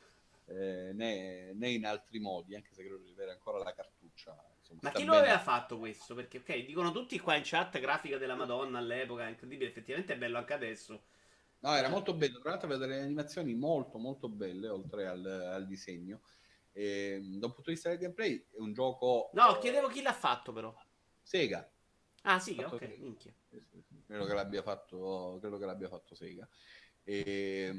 eh, 0.49 0.91
né, 0.93 1.53
né, 1.53 1.69
in 1.69 1.85
altri 1.85 2.19
modi, 2.19 2.55
anche 2.55 2.73
se 2.73 2.83
credo 2.83 2.97
di 2.97 3.11
avere 3.11 3.31
ancora 3.31 3.57
la 3.59 3.73
Insomma, 3.73 3.98
Ma 4.81 4.91
chi 4.91 5.03
lo 5.03 5.13
aveva 5.13 5.39
fatto 5.39 5.77
questo? 5.77 6.15
Perché, 6.15 6.37
ok, 6.39 6.65
dicono 6.65 6.91
tutti 6.91 7.19
qua 7.19 7.35
in 7.35 7.41
chat 7.43 7.79
grafica 7.79 8.17
della 8.17 8.35
Madonna 8.35 8.79
all'epoca, 8.79 9.27
incredibile, 9.27 9.69
effettivamente 9.69 10.13
è 10.13 10.17
bello 10.17 10.37
anche 10.37 10.53
adesso. 10.53 11.03
No, 11.59 11.75
era 11.75 11.89
molto 11.89 12.13
bello, 12.13 12.39
tra 12.39 12.51
l'altro 12.51 12.67
aveva 12.67 12.85
delle 12.85 13.01
animazioni 13.01 13.53
molto 13.53 13.97
molto 13.97 14.29
belle, 14.29 14.69
oltre 14.69 15.07
al, 15.07 15.25
al 15.25 15.67
disegno. 15.67 16.21
E, 16.71 17.19
da 17.21 17.47
un 17.47 17.53
punto 17.53 17.69
di 17.69 17.73
vista 17.73 17.89
del 17.89 17.97
gameplay 17.97 18.45
è 18.51 18.59
un 18.59 18.73
gioco... 18.73 19.29
No, 19.33 19.57
chiedevo 19.59 19.87
chi 19.87 20.01
l'ha 20.01 20.13
fatto 20.13 20.53
però. 20.53 20.73
Sega. 21.21 21.69
Ah, 22.23 22.39
sì, 22.39 22.57
ok, 22.57 22.77
Sega. 22.77 22.95
minchia. 22.97 23.33
Credo 24.07 24.25
che 24.25 24.33
l'abbia 24.33 24.61
fatto, 24.61 25.37
credo 25.41 25.57
che 25.57 25.65
l'abbia 25.65 25.89
fatto 25.89 26.15
Sega. 26.15 26.47
E, 27.03 27.71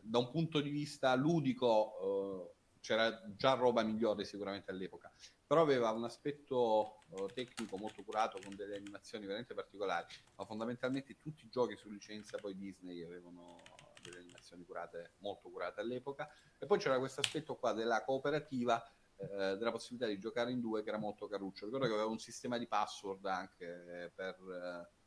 da 0.00 0.18
un 0.18 0.30
punto 0.30 0.60
di 0.60 0.70
vista 0.70 1.14
ludico... 1.14 1.96
Uh, 2.00 2.60
c'era 2.82 3.22
già 3.36 3.52
roba 3.52 3.84
migliore 3.84 4.24
sicuramente 4.24 4.72
all'epoca 4.72 5.08
però 5.52 5.64
aveva 5.64 5.90
un 5.90 6.04
aspetto 6.04 7.02
uh, 7.10 7.26
tecnico 7.26 7.76
molto 7.76 8.02
curato 8.02 8.38
con 8.42 8.56
delle 8.56 8.76
animazioni 8.76 9.26
veramente 9.26 9.52
particolari, 9.52 10.06
ma 10.36 10.46
fondamentalmente 10.46 11.18
tutti 11.18 11.44
i 11.44 11.50
giochi 11.50 11.76
su 11.76 11.90
licenza 11.90 12.38
poi 12.38 12.56
Disney 12.56 13.02
avevano 13.02 13.60
delle 14.00 14.20
animazioni 14.20 14.64
curate, 14.64 15.12
molto 15.18 15.50
curate 15.50 15.82
all'epoca, 15.82 16.26
e 16.58 16.64
poi 16.64 16.78
c'era 16.78 16.98
questo 16.98 17.20
aspetto 17.20 17.56
qua 17.56 17.74
della 17.74 18.02
cooperativa, 18.02 18.82
eh, 19.16 19.26
della 19.58 19.70
possibilità 19.70 20.06
di 20.06 20.18
giocare 20.18 20.52
in 20.52 20.60
due 20.62 20.82
che 20.82 20.88
era 20.88 20.96
molto 20.96 21.28
caruccio, 21.28 21.66
ricordo 21.66 21.84
che 21.84 21.92
aveva 21.92 22.08
un 22.08 22.18
sistema 22.18 22.56
di 22.56 22.66
password 22.66 23.26
anche 23.26 24.10
per... 24.14 24.36
Eh, 24.40 25.00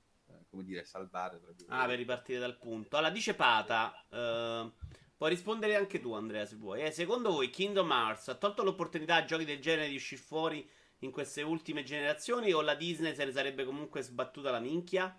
come 0.49 0.63
dire, 0.63 0.85
salvare. 0.85 1.39
ah, 1.67 1.85
per 1.85 1.97
ripartire 1.97 2.39
dal 2.39 2.57
punto. 2.57 2.97
Allora, 2.97 3.11
dice 3.11 3.35
Pata, 3.35 3.93
eh, 4.09 4.71
Puoi 5.17 5.29
rispondere 5.29 5.75
anche 5.75 6.01
tu, 6.01 6.13
Andrea, 6.13 6.45
se 6.45 6.57
vuoi. 6.57 6.81
Eh, 6.81 6.91
secondo 6.91 7.31
voi 7.31 7.49
Kingdom 7.49 7.89
Hearts 7.89 8.27
ha 8.27 8.35
tolto 8.35 8.63
l'opportunità 8.63 9.15
a 9.15 9.23
giochi 9.23 9.45
del 9.45 9.59
genere 9.59 9.87
di 9.87 9.95
uscire 9.95 10.21
fuori 10.21 10.67
in 10.99 11.11
queste 11.11 11.41
ultime 11.41 11.83
generazioni 11.83 12.51
o 12.51 12.61
la 12.61 12.75
Disney 12.75 13.15
se 13.15 13.23
ne 13.23 13.31
sarebbe 13.31 13.63
comunque 13.63 14.01
sbattuta 14.01 14.51
la 14.51 14.59
minchia? 14.59 15.17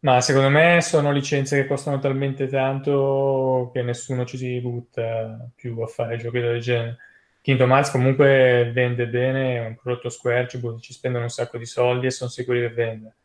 Ma 0.00 0.20
secondo 0.22 0.48
me 0.48 0.80
sono 0.80 1.12
licenze 1.12 1.60
che 1.60 1.68
costano 1.68 1.98
talmente 1.98 2.48
tanto 2.48 3.70
che 3.74 3.82
nessuno 3.82 4.24
ci 4.24 4.38
si 4.38 4.58
butta 4.60 5.50
più 5.54 5.78
a 5.80 5.86
fare 5.86 6.16
giochi 6.16 6.40
del 6.40 6.60
genere. 6.60 6.96
Kingdom 7.42 7.72
Hearts 7.72 7.90
comunque 7.90 8.70
vende 8.72 9.06
bene, 9.06 9.56
è 9.56 9.66
un 9.66 9.76
prodotto 9.76 10.08
Square, 10.08 10.48
ci 10.48 10.92
spendono 10.92 11.24
un 11.24 11.30
sacco 11.30 11.58
di 11.58 11.66
soldi 11.66 12.06
e 12.06 12.10
sono 12.10 12.30
sicuri 12.30 12.60
che 12.60 12.70
vende 12.70 13.16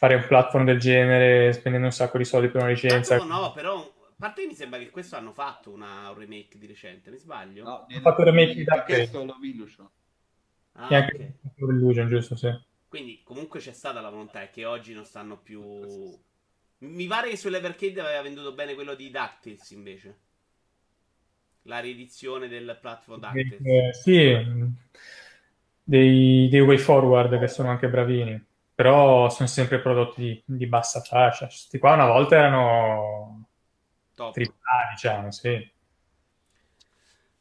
fare 0.00 0.14
un 0.14 0.24
platform 0.26 0.64
del 0.64 0.78
genere 0.78 1.52
spendendo 1.52 1.88
un 1.88 1.92
sacco 1.92 2.16
di 2.16 2.24
soldi 2.24 2.48
per 2.48 2.62
una 2.62 2.70
licenza. 2.70 3.18
No, 3.18 3.24
no, 3.24 3.52
però 3.52 3.80
a 3.80 4.14
parte 4.16 4.40
che 4.40 4.46
mi 4.46 4.54
sembra 4.54 4.78
che 4.78 4.88
questo 4.88 5.16
hanno 5.16 5.34
fatto 5.34 5.70
una, 5.70 6.08
un 6.08 6.18
remake 6.18 6.56
di 6.56 6.66
recente, 6.66 7.10
mi 7.10 7.18
sbaglio? 7.18 7.64
No, 7.64 7.86
hanno 7.86 8.00
fatto 8.00 8.22
il 8.22 8.28
remake 8.28 8.54
di 8.54 8.64
Dark 8.64 8.88
Illusion. 8.88 9.86
Ah, 10.72 10.88
e 10.90 10.94
anche 10.94 11.36
okay. 11.52 11.68
Illusion, 11.76 12.08
giusto, 12.08 12.34
sì. 12.34 12.48
Quindi 12.88 13.20
comunque 13.22 13.60
c'è 13.60 13.74
stata 13.74 14.00
la 14.00 14.08
volontà 14.08 14.40
è 14.40 14.48
che 14.48 14.64
oggi 14.64 14.94
non 14.94 15.04
stanno 15.04 15.36
più... 15.36 15.62
Mi 16.78 17.06
pare 17.06 17.28
che 17.28 17.36
sull'Evercade 17.36 18.00
aveva 18.00 18.22
venduto 18.22 18.54
bene 18.54 18.72
quello 18.72 18.94
di 18.94 19.10
DuckTales 19.10 19.70
invece. 19.72 20.18
La 21.64 21.80
riedizione 21.80 22.48
del 22.48 22.78
platform 22.80 23.20
DuckTales. 23.20 23.60
Eh, 23.62 23.92
sì, 23.92 24.34
dei, 25.84 26.48
dei 26.48 26.60
way 26.60 26.78
forward 26.78 27.38
che 27.38 27.48
sono 27.48 27.68
anche 27.68 27.90
bravini 27.90 28.48
però 28.80 29.28
sono 29.28 29.46
sempre 29.46 29.78
prodotti 29.78 30.22
di, 30.22 30.42
di 30.56 30.66
bassa 30.66 31.02
fascia. 31.02 31.44
Questi 31.44 31.78
qua 31.78 31.92
una 31.92 32.06
volta 32.06 32.36
erano 32.36 33.44
Top. 34.14 34.32
triplati, 34.32 34.94
diciamo, 34.94 35.30
sì. 35.30 35.70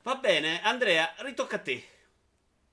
Va 0.03 0.15
bene, 0.15 0.61
Andrea, 0.61 1.13
ritocca 1.19 1.55
a 1.55 1.59
te. 1.59 1.81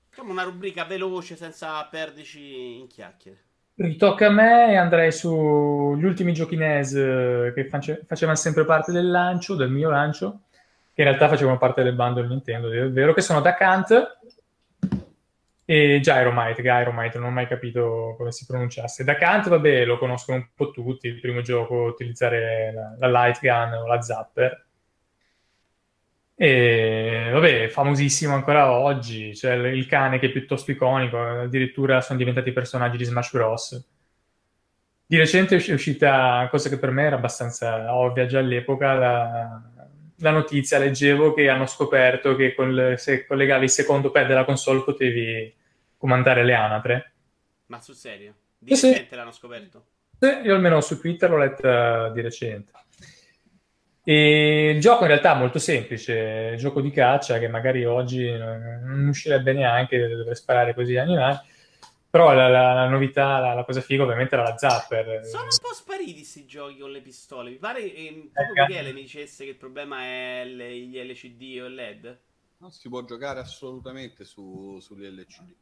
Facciamo 0.09 0.33
una 0.33 0.43
rubrica 0.43 0.83
veloce 0.83 1.37
senza 1.37 1.81
perderci 1.85 2.79
in 2.79 2.87
chiacchiere. 2.87 3.45
Ritocca 3.75 4.27
a 4.27 4.31
me 4.31 4.71
e 4.71 4.75
andrei 4.75 5.13
sugli 5.13 6.03
ultimi 6.03 6.33
giochi 6.33 6.57
NES 6.57 6.93
eh, 6.95 7.51
che 7.55 7.69
face- 7.69 8.03
facevano 8.05 8.35
sempre 8.35 8.65
parte 8.65 8.91
del 8.91 9.09
lancio, 9.09 9.55
del 9.55 9.69
mio 9.71 9.89
lancio, 9.89 10.41
che 10.93 11.03
in 11.03 11.07
realtà 11.07 11.29
facevano 11.29 11.57
parte 11.57 11.83
del 11.83 11.95
bundle 11.95 12.27
Nintendo, 12.27 12.69
è 12.69 12.89
vero 12.91 13.13
che 13.13 13.21
sono 13.21 13.39
da 13.39 13.53
Kant 13.53 14.16
e 15.69 15.99
Gyromite, 15.99 16.61
Gyromite, 16.61 17.17
non 17.17 17.27
ho 17.27 17.31
mai 17.31 17.45
capito 17.45 18.15
come 18.15 18.31
si 18.31 18.45
pronunciasse. 18.45 19.03
Da 19.03 19.15
Kant, 19.17 19.49
vabbè, 19.49 19.83
lo 19.83 19.97
conoscono 19.97 20.37
un 20.37 20.47
po' 20.55 20.71
tutti, 20.71 21.07
il 21.07 21.19
primo 21.19 21.41
gioco 21.41 21.83
utilizzare 21.83 22.71
la, 22.73 22.95
la 22.97 23.25
light 23.25 23.41
gun 23.41 23.73
o 23.73 23.85
la 23.85 24.01
zapper. 24.01 24.65
E 26.35 27.29
vabbè, 27.33 27.67
famosissimo 27.67 28.33
ancora 28.33 28.71
oggi, 28.71 29.31
c'è 29.31 29.57
cioè 29.57 29.67
il 29.67 29.87
cane 29.87 30.19
che 30.19 30.27
è 30.27 30.31
piuttosto 30.31 30.71
iconico, 30.71 31.19
addirittura 31.19 31.99
sono 31.99 32.17
diventati 32.17 32.53
personaggi 32.53 32.95
di 32.95 33.03
Smash 33.03 33.31
Bros. 33.33 33.87
Di 35.05 35.17
recente 35.17 35.57
è 35.57 35.73
uscita, 35.73 36.47
cosa 36.49 36.69
che 36.69 36.79
per 36.79 36.91
me 36.91 37.03
era 37.03 37.17
abbastanza 37.17 37.93
ovvia 37.93 38.25
già 38.25 38.39
all'epoca, 38.39 38.93
la, 38.93 39.61
la 40.17 40.31
notizia, 40.31 40.79
leggevo 40.79 41.33
che 41.33 41.49
hanno 41.49 41.65
scoperto 41.65 42.35
che 42.35 42.53
con 42.53 42.95
se 42.97 43.25
collegavi 43.25 43.65
il 43.65 43.69
secondo 43.69 44.11
pad 44.11 44.27
della 44.27 44.45
console 44.45 44.83
potevi 44.83 45.53
comandare 45.97 46.43
le 46.43 46.53
anatre. 46.53 47.11
Ma 47.67 47.79
sul 47.79 47.95
serio? 47.95 48.33
Di 48.57 48.75
sì, 48.75 48.87
recente 48.87 49.09
sì. 49.09 49.15
l'hanno 49.15 49.31
scoperto? 49.31 49.85
Sì, 50.19 50.27
io 50.43 50.55
almeno 50.55 50.81
su 50.81 50.99
Twitter 50.99 51.29
l'ho 51.29 51.37
letta 51.37 52.09
di 52.09 52.21
recente. 52.21 52.71
E 54.03 54.69
il 54.69 54.79
gioco 54.79 55.01
in 55.01 55.09
realtà 55.09 55.35
è 55.35 55.37
molto 55.37 55.59
semplice, 55.59 56.55
gioco 56.57 56.79
di 56.79 56.91
caccia 56.91 57.39
che 57.39 57.49
magari 57.49 57.83
oggi 57.83 58.31
non 58.31 59.05
uscirebbe 59.09 59.51
neanche, 59.51 60.07
dovrei 60.07 60.35
sparare 60.35 60.73
così 60.73 60.95
animali. 60.95 61.37
Però 62.09 62.33
la, 62.33 62.47
la, 62.47 62.73
la 62.73 62.87
novità, 62.87 63.39
la, 63.39 63.53
la, 63.53 63.63
cosa 63.65 63.81
figa 63.81 64.03
ovviamente 64.03 64.35
era 64.35 64.43
la 64.43 64.57
Zapper. 64.57 65.25
Sono 65.25 65.43
un 65.43 65.57
po' 65.61 65.73
spariti 65.73 66.13
questi 66.13 66.45
giochi 66.45 66.77
con 66.77 66.91
le 66.91 67.01
pistole. 67.01 67.49
Mi 67.49 67.57
pare 67.57 67.81
che 67.81 68.07
eh, 68.07 68.29
proprio 68.31 68.65
Michele 68.65 68.93
mi 68.93 69.01
dicesse 69.01 69.43
che 69.43 69.51
il 69.51 69.57
problema 69.57 70.01
è 70.01 70.43
le, 70.45 70.77
gli 70.77 70.97
LCD 70.97 71.61
o 71.61 71.65
il 71.65 71.75
LED. 71.75 72.19
Non 72.59 72.71
si 72.71 72.87
può 72.89 73.03
giocare 73.03 73.39
assolutamente 73.39 74.23
su, 74.23 74.79
sugli 74.79 75.05
LCD. 75.05 75.53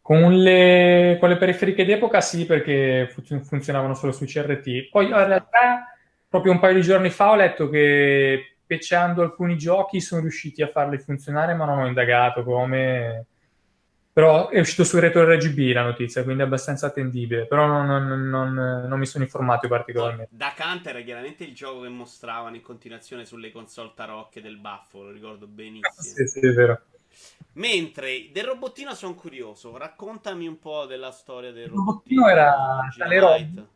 Con 0.00 0.38
le, 0.40 1.16
con 1.20 1.28
le 1.28 1.36
periferiche 1.36 1.84
d'epoca 1.84 2.20
sì, 2.20 2.46
perché 2.46 3.12
funzionavano 3.42 3.94
solo 3.94 4.12
sui 4.12 4.26
CRT. 4.26 4.88
Poi 4.88 5.06
in 5.06 5.14
realtà, 5.14 5.96
proprio 6.28 6.52
un 6.52 6.60
paio 6.60 6.74
di 6.74 6.82
giorni 6.82 7.10
fa 7.10 7.30
ho 7.30 7.36
letto 7.36 7.68
che 7.68 8.56
pecciando 8.66 9.22
alcuni 9.22 9.56
giochi 9.56 10.00
sono 10.00 10.22
riusciti 10.22 10.62
a 10.62 10.68
farli 10.68 10.98
funzionare, 10.98 11.54
ma 11.54 11.66
non 11.66 11.78
ho 11.78 11.86
indagato 11.86 12.42
come 12.42 13.26
però 14.16 14.48
è 14.48 14.58
uscito 14.58 14.82
su 14.82 14.98
Retro 14.98 15.30
RGB 15.30 15.74
la 15.74 15.82
notizia, 15.82 16.22
quindi 16.24 16.40
è 16.40 16.46
abbastanza 16.46 16.86
attendibile. 16.86 17.44
Però 17.44 17.66
non, 17.66 17.84
non, 17.84 18.30
non, 18.30 18.54
non 18.88 18.98
mi 18.98 19.04
sono 19.04 19.24
informato 19.24 19.68
particolarmente. 19.68 20.30
Da 20.34 20.54
Kant 20.56 20.86
era 20.86 21.02
chiaramente 21.02 21.44
il 21.44 21.52
gioco 21.52 21.82
che 21.82 21.90
mostravano 21.90 22.56
in 22.56 22.62
continuazione 22.62 23.26
sulle 23.26 23.52
console 23.52 23.92
tarocche 23.94 24.40
del 24.40 24.56
baffo, 24.56 25.02
lo 25.02 25.10
ricordo 25.10 25.46
benissimo. 25.46 25.92
sì, 25.98 26.26
sì, 26.26 26.38
è 26.38 26.50
vero. 26.50 26.80
Mentre 27.52 28.30
del 28.32 28.44
robottino 28.44 28.94
sono 28.94 29.14
curioso, 29.14 29.76
raccontami 29.76 30.46
un 30.46 30.58
po' 30.58 30.86
della 30.86 31.10
storia 31.10 31.52
del 31.52 31.68
robottino. 31.68 32.26
Il 32.26 32.34
robottino 32.34 33.08
era 33.10 33.20
roba 33.20 33.66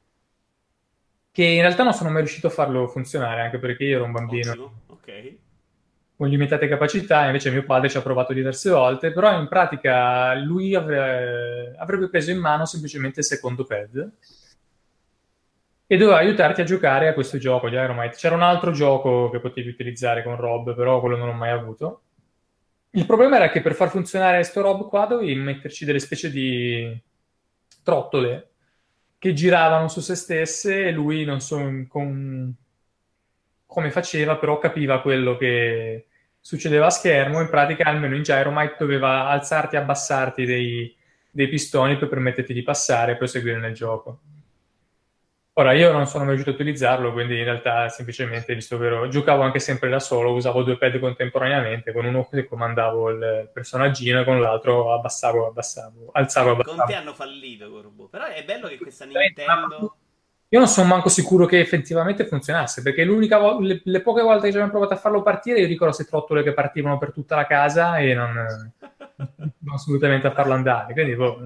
che 1.32 1.44
in 1.44 1.60
realtà 1.60 1.82
non 1.82 1.92
sono 1.92 2.08
mai 2.08 2.22
riuscito 2.22 2.46
a 2.46 2.50
farlo 2.50 2.88
funzionare, 2.88 3.42
anche 3.42 3.58
perché 3.58 3.84
io 3.84 3.96
ero 3.96 4.04
un 4.04 4.12
bambino. 4.12 4.52
Ottimo. 4.52 4.72
Ok 4.86 5.38
con 6.20 6.28
limitate 6.28 6.68
capacità, 6.68 7.24
invece 7.24 7.50
mio 7.50 7.64
padre 7.64 7.88
ci 7.88 7.96
ha 7.96 8.02
provato 8.02 8.34
diverse 8.34 8.68
volte, 8.68 9.10
però 9.10 9.40
in 9.40 9.48
pratica 9.48 10.34
lui 10.34 10.74
avrebbe, 10.74 11.74
avrebbe 11.78 12.10
preso 12.10 12.30
in 12.30 12.36
mano 12.36 12.66
semplicemente 12.66 13.20
il 13.20 13.24
secondo 13.24 13.64
pad 13.64 14.12
e 15.86 15.96
doveva 15.96 16.18
aiutarti 16.18 16.60
a 16.60 16.64
giocare 16.64 17.08
a 17.08 17.14
questo 17.14 17.38
gioco 17.38 17.70
di 17.70 17.76
Iron 17.76 18.06
C'era 18.14 18.34
un 18.34 18.42
altro 18.42 18.70
gioco 18.70 19.30
che 19.30 19.40
potevi 19.40 19.70
utilizzare 19.70 20.22
con 20.22 20.36
Rob, 20.36 20.74
però 20.74 21.00
quello 21.00 21.16
non 21.16 21.26
l'ho 21.26 21.32
mai 21.32 21.52
avuto. 21.52 22.02
Il 22.90 23.06
problema 23.06 23.36
era 23.36 23.48
che 23.48 23.62
per 23.62 23.72
far 23.72 23.88
funzionare 23.88 24.36
questo 24.36 24.60
Rob 24.60 24.90
qua 24.90 25.06
dovevi 25.06 25.34
metterci 25.36 25.86
delle 25.86 26.00
specie 26.00 26.30
di 26.30 27.00
trottole 27.82 28.50
che 29.16 29.32
giravano 29.32 29.88
su 29.88 30.00
se 30.00 30.16
stesse 30.16 30.84
e 30.84 30.92
lui 30.92 31.24
non 31.24 31.40
so 31.40 31.86
con... 31.88 32.54
come 33.64 33.90
faceva, 33.90 34.36
però 34.36 34.58
capiva 34.58 35.00
quello 35.00 35.38
che, 35.38 36.08
succedeva 36.40 36.86
a 36.86 36.90
schermo, 36.90 37.40
in 37.40 37.48
pratica 37.48 37.84
almeno 37.84 38.16
in 38.16 38.22
Gyromite 38.22 38.76
doveva 38.78 39.28
alzarti 39.28 39.76
e 39.76 39.78
abbassarti 39.78 40.44
dei, 40.44 40.96
dei 41.30 41.48
pistoni 41.48 41.96
per 41.96 42.08
permetterti 42.08 42.52
di 42.52 42.62
passare 42.62 43.12
e 43.12 43.16
proseguire 43.16 43.58
nel 43.58 43.74
gioco. 43.74 44.20
Ora, 45.54 45.72
io 45.72 45.92
non 45.92 46.06
sono 46.06 46.24
mai 46.24 46.34
riuscito 46.34 46.56
a 46.56 46.58
utilizzarlo, 46.58 47.12
quindi 47.12 47.36
in 47.36 47.44
realtà 47.44 47.88
semplicemente, 47.90 48.54
visto 48.54 48.78
che 48.78 49.08
giocavo 49.10 49.42
anche 49.42 49.58
sempre 49.58 49.90
da 49.90 49.98
solo, 49.98 50.32
usavo 50.32 50.62
due 50.62 50.78
pad 50.78 50.98
contemporaneamente, 50.98 51.92
con 51.92 52.06
uno 52.06 52.26
che 52.30 52.46
comandavo 52.46 53.10
il 53.10 53.50
personaggino 53.52 54.20
e 54.20 54.24
con 54.24 54.40
l'altro 54.40 54.94
abbassavo, 54.94 55.48
abbassavo, 55.48 56.10
alzavo, 56.12 56.50
abbassavo. 56.52 56.76
Con 56.76 56.86
te 56.86 56.94
hanno 56.94 57.12
fallito, 57.12 57.68
Corbo. 57.68 58.06
Però 58.08 58.24
è 58.24 58.42
bello 58.44 58.68
che 58.68 58.78
questa 58.78 59.04
Nintendo... 59.04 59.96
Io 60.52 60.58
non 60.58 60.66
sono 60.66 60.88
manco 60.88 61.08
sicuro 61.08 61.46
che 61.46 61.60
effettivamente 61.60 62.26
funzionasse, 62.26 62.82
perché 62.82 63.04
l'unica 63.04 63.38
vo- 63.38 63.60
le, 63.60 63.82
le, 63.84 64.00
poche 64.00 64.22
volte 64.22 64.46
che 64.46 64.50
ci 64.50 64.56
abbiamo 64.56 64.72
provato 64.72 64.94
a 64.94 64.96
farlo 64.96 65.22
partire, 65.22 65.60
io 65.60 65.68
ricordo 65.68 65.94
se 65.94 66.04
trottole 66.04 66.42
che 66.42 66.52
partivano 66.52 66.98
per 66.98 67.12
tutta 67.12 67.36
la 67.36 67.46
casa 67.46 67.98
e 67.98 68.14
non, 68.14 68.32
non 69.16 69.74
assolutamente 69.74 70.26
a 70.26 70.32
farlo 70.32 70.52
andare. 70.54 70.92
Quindi, 70.92 71.14
boh, 71.14 71.38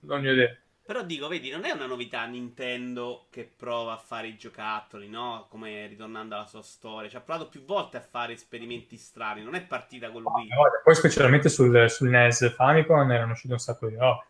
non 0.00 0.24
ho 0.24 0.30
idea. 0.30 0.56
Però 0.86 1.02
dico, 1.02 1.26
vedi, 1.26 1.50
non 1.50 1.64
è 1.64 1.72
una 1.72 1.86
novità 1.86 2.26
Nintendo 2.26 3.26
che 3.30 3.50
prova 3.56 3.94
a 3.94 3.96
fare 3.96 4.28
i 4.28 4.36
giocattoli, 4.36 5.08
no? 5.08 5.46
Come 5.48 5.88
ritornando 5.88 6.36
alla 6.36 6.46
sua 6.46 6.62
storia. 6.62 7.08
Ci 7.08 7.16
ha 7.16 7.22
provato 7.22 7.48
più 7.48 7.64
volte 7.64 7.96
a 7.96 8.02
fare 8.02 8.34
esperimenti 8.34 8.96
strani, 8.96 9.42
non 9.42 9.56
è 9.56 9.62
partita 9.62 10.10
con 10.10 10.22
lui. 10.22 10.46
No, 10.46 10.62
poi 10.84 10.94
specialmente 10.94 11.48
sul, 11.48 11.90
sul 11.90 12.08
NES 12.08 12.54
Famicom 12.54 13.10
erano 13.10 13.32
usciti 13.32 13.52
un 13.52 13.58
sacco 13.58 13.88
di 13.88 13.96
robe. 13.96 14.26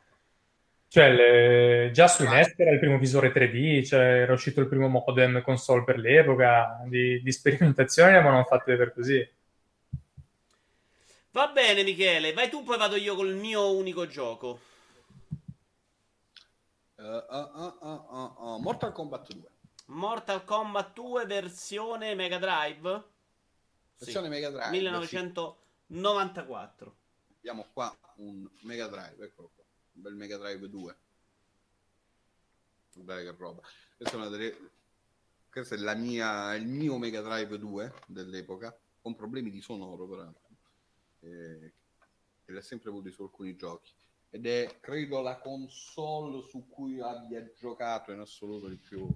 Cioè, 0.94 1.10
le... 1.12 1.90
già 1.90 2.06
su 2.06 2.22
NES 2.22 2.54
era 2.56 2.70
il 2.70 2.78
primo 2.78 2.98
visore 2.98 3.32
3D, 3.32 3.84
cioè 3.84 3.98
era 3.98 4.32
uscito 4.32 4.60
il 4.60 4.68
primo 4.68 4.86
modem 4.86 5.42
console 5.42 5.82
per 5.82 5.98
l'epoca, 5.98 6.84
di, 6.86 7.20
di 7.20 7.32
sperimentazioni 7.32 8.12
ne 8.12 8.18
avevano 8.18 8.44
fatte 8.44 8.76
per 8.76 8.92
così. 8.92 9.28
Va 11.32 11.48
bene, 11.48 11.82
Michele, 11.82 12.32
vai 12.32 12.48
tu, 12.48 12.62
poi 12.62 12.78
vado 12.78 12.94
io 12.94 13.16
col 13.16 13.34
mio 13.34 13.76
unico 13.76 14.06
gioco. 14.06 14.60
Uh, 16.94 17.02
uh, 17.02 17.74
uh, 17.80 18.58
Mortal 18.60 18.92
Kombat 18.92 19.32
2. 19.32 19.48
Mortal 19.86 20.44
Kombat 20.44 20.92
2 20.92 21.26
versione 21.26 22.14
Mega 22.14 22.38
Drive? 22.38 23.02
Versione 23.98 24.26
sì. 24.26 24.32
Mega 24.32 24.50
Drive 24.50 24.70
1994. 24.70 26.96
Sì. 27.26 27.34
Abbiamo 27.38 27.66
qua 27.72 27.92
un 28.18 28.48
Mega 28.60 28.86
Drive, 28.86 29.24
eccolo 29.24 29.50
qua 29.52 29.63
bel 29.94 30.14
Mega 30.14 30.36
Drive 30.36 30.68
2. 30.68 30.96
Guarda 32.96 33.30
che 33.30 33.36
roba. 33.36 33.62
Questa 33.96 34.14
è 34.14 34.18
una 34.18 34.28
delle... 34.28 34.70
Questo 35.50 35.74
è 35.74 35.78
la 35.78 35.94
mia, 35.94 36.54
il 36.56 36.66
mio 36.66 36.98
Mega 36.98 37.20
Drive 37.20 37.58
2 37.58 37.94
dell'epoca, 38.08 38.76
con 39.00 39.14
problemi 39.14 39.50
di 39.50 39.60
sonoro 39.60 40.08
peraltro, 40.08 40.56
eh, 41.20 41.72
che 42.44 42.52
l'ha 42.52 42.60
sempre 42.60 42.90
avuto 42.90 43.10
su 43.12 43.22
alcuni 43.22 43.54
giochi. 43.54 43.92
Ed 44.30 44.46
è, 44.46 44.78
credo, 44.80 45.20
la 45.20 45.38
console 45.38 46.42
su 46.48 46.68
cui 46.68 47.00
abbia 47.00 47.48
giocato 47.52 48.10
in 48.10 48.18
assoluto 48.18 48.66
di 48.66 48.76
più, 48.76 49.08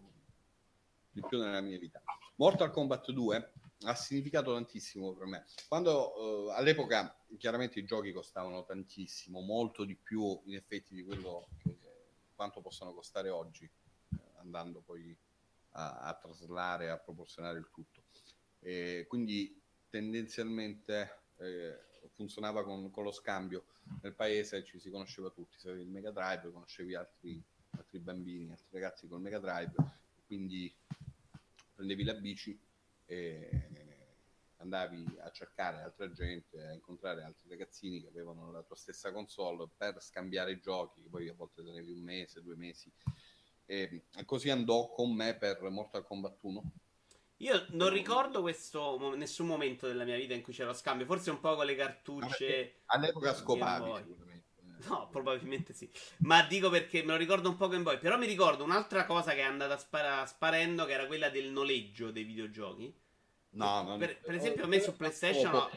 di 1.10 1.20
più 1.28 1.38
nella 1.40 1.60
mia 1.60 1.76
vita. 1.76 2.00
Mortal 2.36 2.70
Kombat 2.70 3.10
2 3.10 3.52
ha 3.82 3.94
significato 3.94 4.52
tantissimo 4.52 5.14
per 5.14 5.26
me. 5.26 5.44
Quando 5.68 6.50
eh, 6.50 6.54
all'epoca 6.54 7.16
chiaramente 7.38 7.78
i 7.78 7.84
giochi 7.84 8.12
costavano 8.12 8.64
tantissimo, 8.64 9.40
molto 9.40 9.84
di 9.84 9.94
più 9.94 10.40
in 10.44 10.54
effetti 10.54 10.94
di 10.94 11.04
quello 11.04 11.48
che 11.62 11.76
quanto 12.38 12.60
possono 12.60 12.92
costare 12.92 13.30
oggi, 13.30 13.64
eh, 13.64 14.16
andando 14.36 14.80
poi 14.80 15.16
a, 15.72 15.98
a, 16.02 16.14
traslare, 16.14 16.88
a 16.88 16.96
proporzionare 16.96 17.58
il 17.58 17.68
tutto. 17.72 18.04
E 18.60 19.06
quindi 19.08 19.60
tendenzialmente 19.90 21.22
eh, 21.38 21.78
funzionava 22.12 22.62
con, 22.62 22.90
con, 22.90 23.02
lo 23.02 23.10
scambio 23.10 23.64
nel 24.02 24.14
paese, 24.14 24.62
ci 24.62 24.78
si 24.78 24.88
conosceva 24.88 25.30
tutti, 25.30 25.58
se 25.58 25.68
avevi 25.68 25.84
il 25.84 25.90
Mega 25.90 26.12
Drive, 26.12 26.52
conoscevi 26.52 26.94
altri, 26.94 27.42
altri 27.70 27.98
bambini, 27.98 28.50
altri 28.50 28.68
ragazzi 28.70 29.08
col 29.08 29.20
Mega 29.20 29.40
Drive, 29.40 29.74
quindi 30.26 30.72
prendevi 31.74 32.04
la 32.04 32.14
bici 32.14 32.56
andavi 34.58 35.18
a 35.20 35.30
cercare 35.30 35.82
altra 35.82 36.10
gente, 36.12 36.60
a 36.60 36.72
incontrare 36.72 37.22
altri 37.22 37.48
ragazzini 37.48 38.00
che 38.00 38.08
avevano 38.08 38.50
la 38.50 38.62
tua 38.62 38.76
stessa 38.76 39.12
console 39.12 39.68
per 39.76 40.00
scambiare 40.00 40.58
giochi, 40.58 41.02
che 41.02 41.08
poi 41.08 41.28
a 41.28 41.34
volte 41.34 41.62
tenevi 41.62 41.92
un 41.92 42.02
mese, 42.02 42.42
due 42.42 42.56
mesi. 42.56 42.92
E 43.66 44.04
così 44.24 44.50
andò 44.50 44.88
con 44.88 45.14
me 45.14 45.36
per 45.36 45.60
Mortal 45.68 46.04
Kombat 46.04 46.38
1. 46.42 46.72
Io 47.40 47.66
non 47.70 47.90
ricordo 47.90 48.40
questo 48.40 49.14
nessun 49.14 49.46
momento 49.46 49.86
della 49.86 50.04
mia 50.04 50.16
vita 50.16 50.34
in 50.34 50.42
cui 50.42 50.52
c'era 50.52 50.70
lo 50.70 50.74
scambio, 50.74 51.06
forse 51.06 51.30
un 51.30 51.38
po' 51.38 51.54
con 51.54 51.66
le 51.66 51.76
cartucce. 51.76 52.80
All'epoca 52.86 53.34
scopavi 53.34 54.16
No, 54.86 55.08
probabilmente 55.08 55.72
sì. 55.72 55.90
Ma 56.18 56.46
dico 56.46 56.70
perché 56.70 57.02
me 57.02 57.12
lo 57.12 57.16
ricordo 57.16 57.48
un 57.48 57.56
po' 57.56 57.68
Game 57.68 57.82
Boy. 57.82 57.98
Però 57.98 58.16
mi 58.16 58.26
ricordo 58.26 58.62
un'altra 58.62 59.06
cosa 59.06 59.32
che 59.32 59.40
è 59.40 59.44
andata 59.44 59.76
spara- 59.76 60.24
sparendo, 60.26 60.84
che 60.84 60.92
era 60.92 61.06
quella 61.06 61.30
del 61.30 61.50
noleggio 61.50 62.10
dei 62.10 62.24
videogiochi. 62.24 62.94
No, 63.50 63.82
non... 63.82 63.98
per, 63.98 64.20
per 64.20 64.34
esempio, 64.34 64.64
a 64.64 64.66
me 64.66 64.80
su 64.80 64.96
PlayStation. 64.96 65.52
No, 65.52 65.70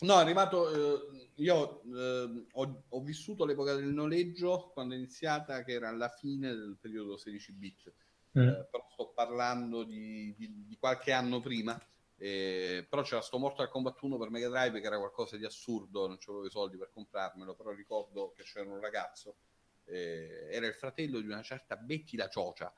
no 0.00 0.18
è 0.18 0.22
arrivato. 0.22 0.70
Eh, 0.70 1.30
io 1.36 1.82
eh, 1.82 2.46
ho, 2.52 2.82
ho, 2.88 3.00
vissuto 3.02 3.44
l'epoca 3.44 3.74
del 3.74 3.92
noleggio 3.92 4.70
quando 4.72 4.94
è 4.94 4.96
iniziata, 4.96 5.64
che 5.64 5.72
era 5.72 5.88
alla 5.88 6.08
fine 6.08 6.48
del 6.48 6.76
periodo 6.80 7.16
16 7.16 7.52
bit. 7.52 7.92
Mm. 8.38 8.48
Eh, 8.48 8.68
però 8.70 8.86
sto 8.90 9.12
parlando 9.14 9.84
di, 9.84 10.34
di, 10.36 10.66
di 10.66 10.76
qualche 10.76 11.12
anno 11.12 11.40
prima 11.40 11.80
eh, 12.18 12.86
però 12.88 13.02
c'era 13.02 13.20
sto 13.20 13.38
Mortal 13.38 13.68
Kombat 13.68 14.00
1 14.00 14.16
per 14.16 14.30
Mega 14.30 14.48
Drive 14.48 14.80
che 14.80 14.86
era 14.86 14.98
qualcosa 14.98 15.36
di 15.36 15.44
assurdo, 15.44 16.06
non 16.06 16.18
avevo 16.26 16.46
i 16.46 16.50
soldi 16.50 16.78
per 16.78 16.90
comprarmelo, 16.90 17.54
però 17.54 17.70
ricordo 17.72 18.32
che 18.34 18.42
c'era 18.42 18.70
un 18.70 18.80
ragazzo, 18.80 19.36
eh, 19.84 20.48
era 20.50 20.66
il 20.66 20.74
fratello 20.74 21.20
di 21.20 21.26
una 21.26 21.42
certa 21.42 21.76
Betty 21.76 22.16
la 22.16 22.28
Ciocia, 22.28 22.72
eh, 22.72 22.74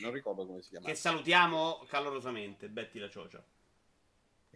non 0.00 0.12
ricordo 0.12 0.46
come 0.46 0.62
si 0.62 0.70
chiama. 0.70 0.86
Che 0.86 0.94
salutiamo 0.94 1.84
calorosamente, 1.88 2.68
Betty 2.68 2.98
la 2.98 3.08
Ciocia. 3.08 3.44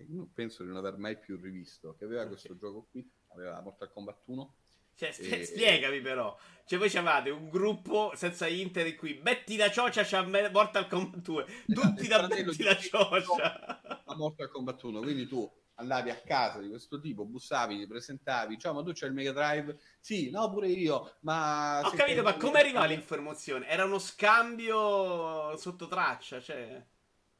Io 0.08 0.28
penso 0.32 0.62
di 0.62 0.68
non 0.68 0.78
aver 0.78 0.96
mai 0.96 1.18
più 1.18 1.36
rivisto, 1.36 1.96
che 1.96 2.04
aveva 2.04 2.20
okay. 2.20 2.32
questo 2.32 2.56
gioco 2.56 2.86
qui, 2.90 3.08
aveva 3.28 3.60
Mortal 3.60 3.90
Kombat 3.90 4.22
1 4.26 4.54
cioè, 4.98 5.14
e... 5.16 5.44
spiegami 5.46 6.00
però. 6.00 6.36
Cioè, 6.66 6.78
voi 6.78 6.88
avevate 6.88 7.30
un 7.30 7.48
gruppo 7.48 8.12
senza 8.14 8.48
Inter 8.48 8.94
qui. 8.96 9.14
Betty 9.14 9.56
la 9.56 9.70
cioccia 9.70 10.02
c'ha 10.04 10.22
Mortal 10.22 10.88
Kombat 10.88 11.20
2. 11.20 11.46
Tutti 11.72 12.08
da 12.08 12.26
Betty 12.26 12.62
la 12.62 12.76
cioccia. 12.76 14.04
A 14.04 14.16
Mortal 14.16 14.50
Kombat 14.50 14.82
1. 14.82 15.00
Quindi 15.00 15.26
tu 15.28 15.50
andavi 15.78 16.10
a 16.10 16.20
casa 16.20 16.60
di 16.60 16.68
questo 16.68 17.00
tipo, 17.00 17.24
bussavi, 17.24 17.78
ti 17.78 17.86
presentavi, 17.86 18.58
ciao, 18.58 18.74
ma 18.74 18.82
tu 18.82 18.92
c'hai 18.92 19.08
il 19.08 19.14
Mega 19.14 19.32
Drive? 19.32 19.78
Sì, 20.00 20.30
no, 20.30 20.50
pure 20.50 20.68
io, 20.68 21.16
ma... 21.20 21.80
Ho 21.84 21.90
capito, 21.90 22.22
ma 22.22 22.36
come 22.36 22.60
arriva 22.60 22.84
l'informazione? 22.84 23.68
Era 23.68 23.84
uno 23.84 23.98
scambio 23.98 25.56
sotto 25.56 25.86
traccia, 25.86 26.40
cioè... 26.40 26.84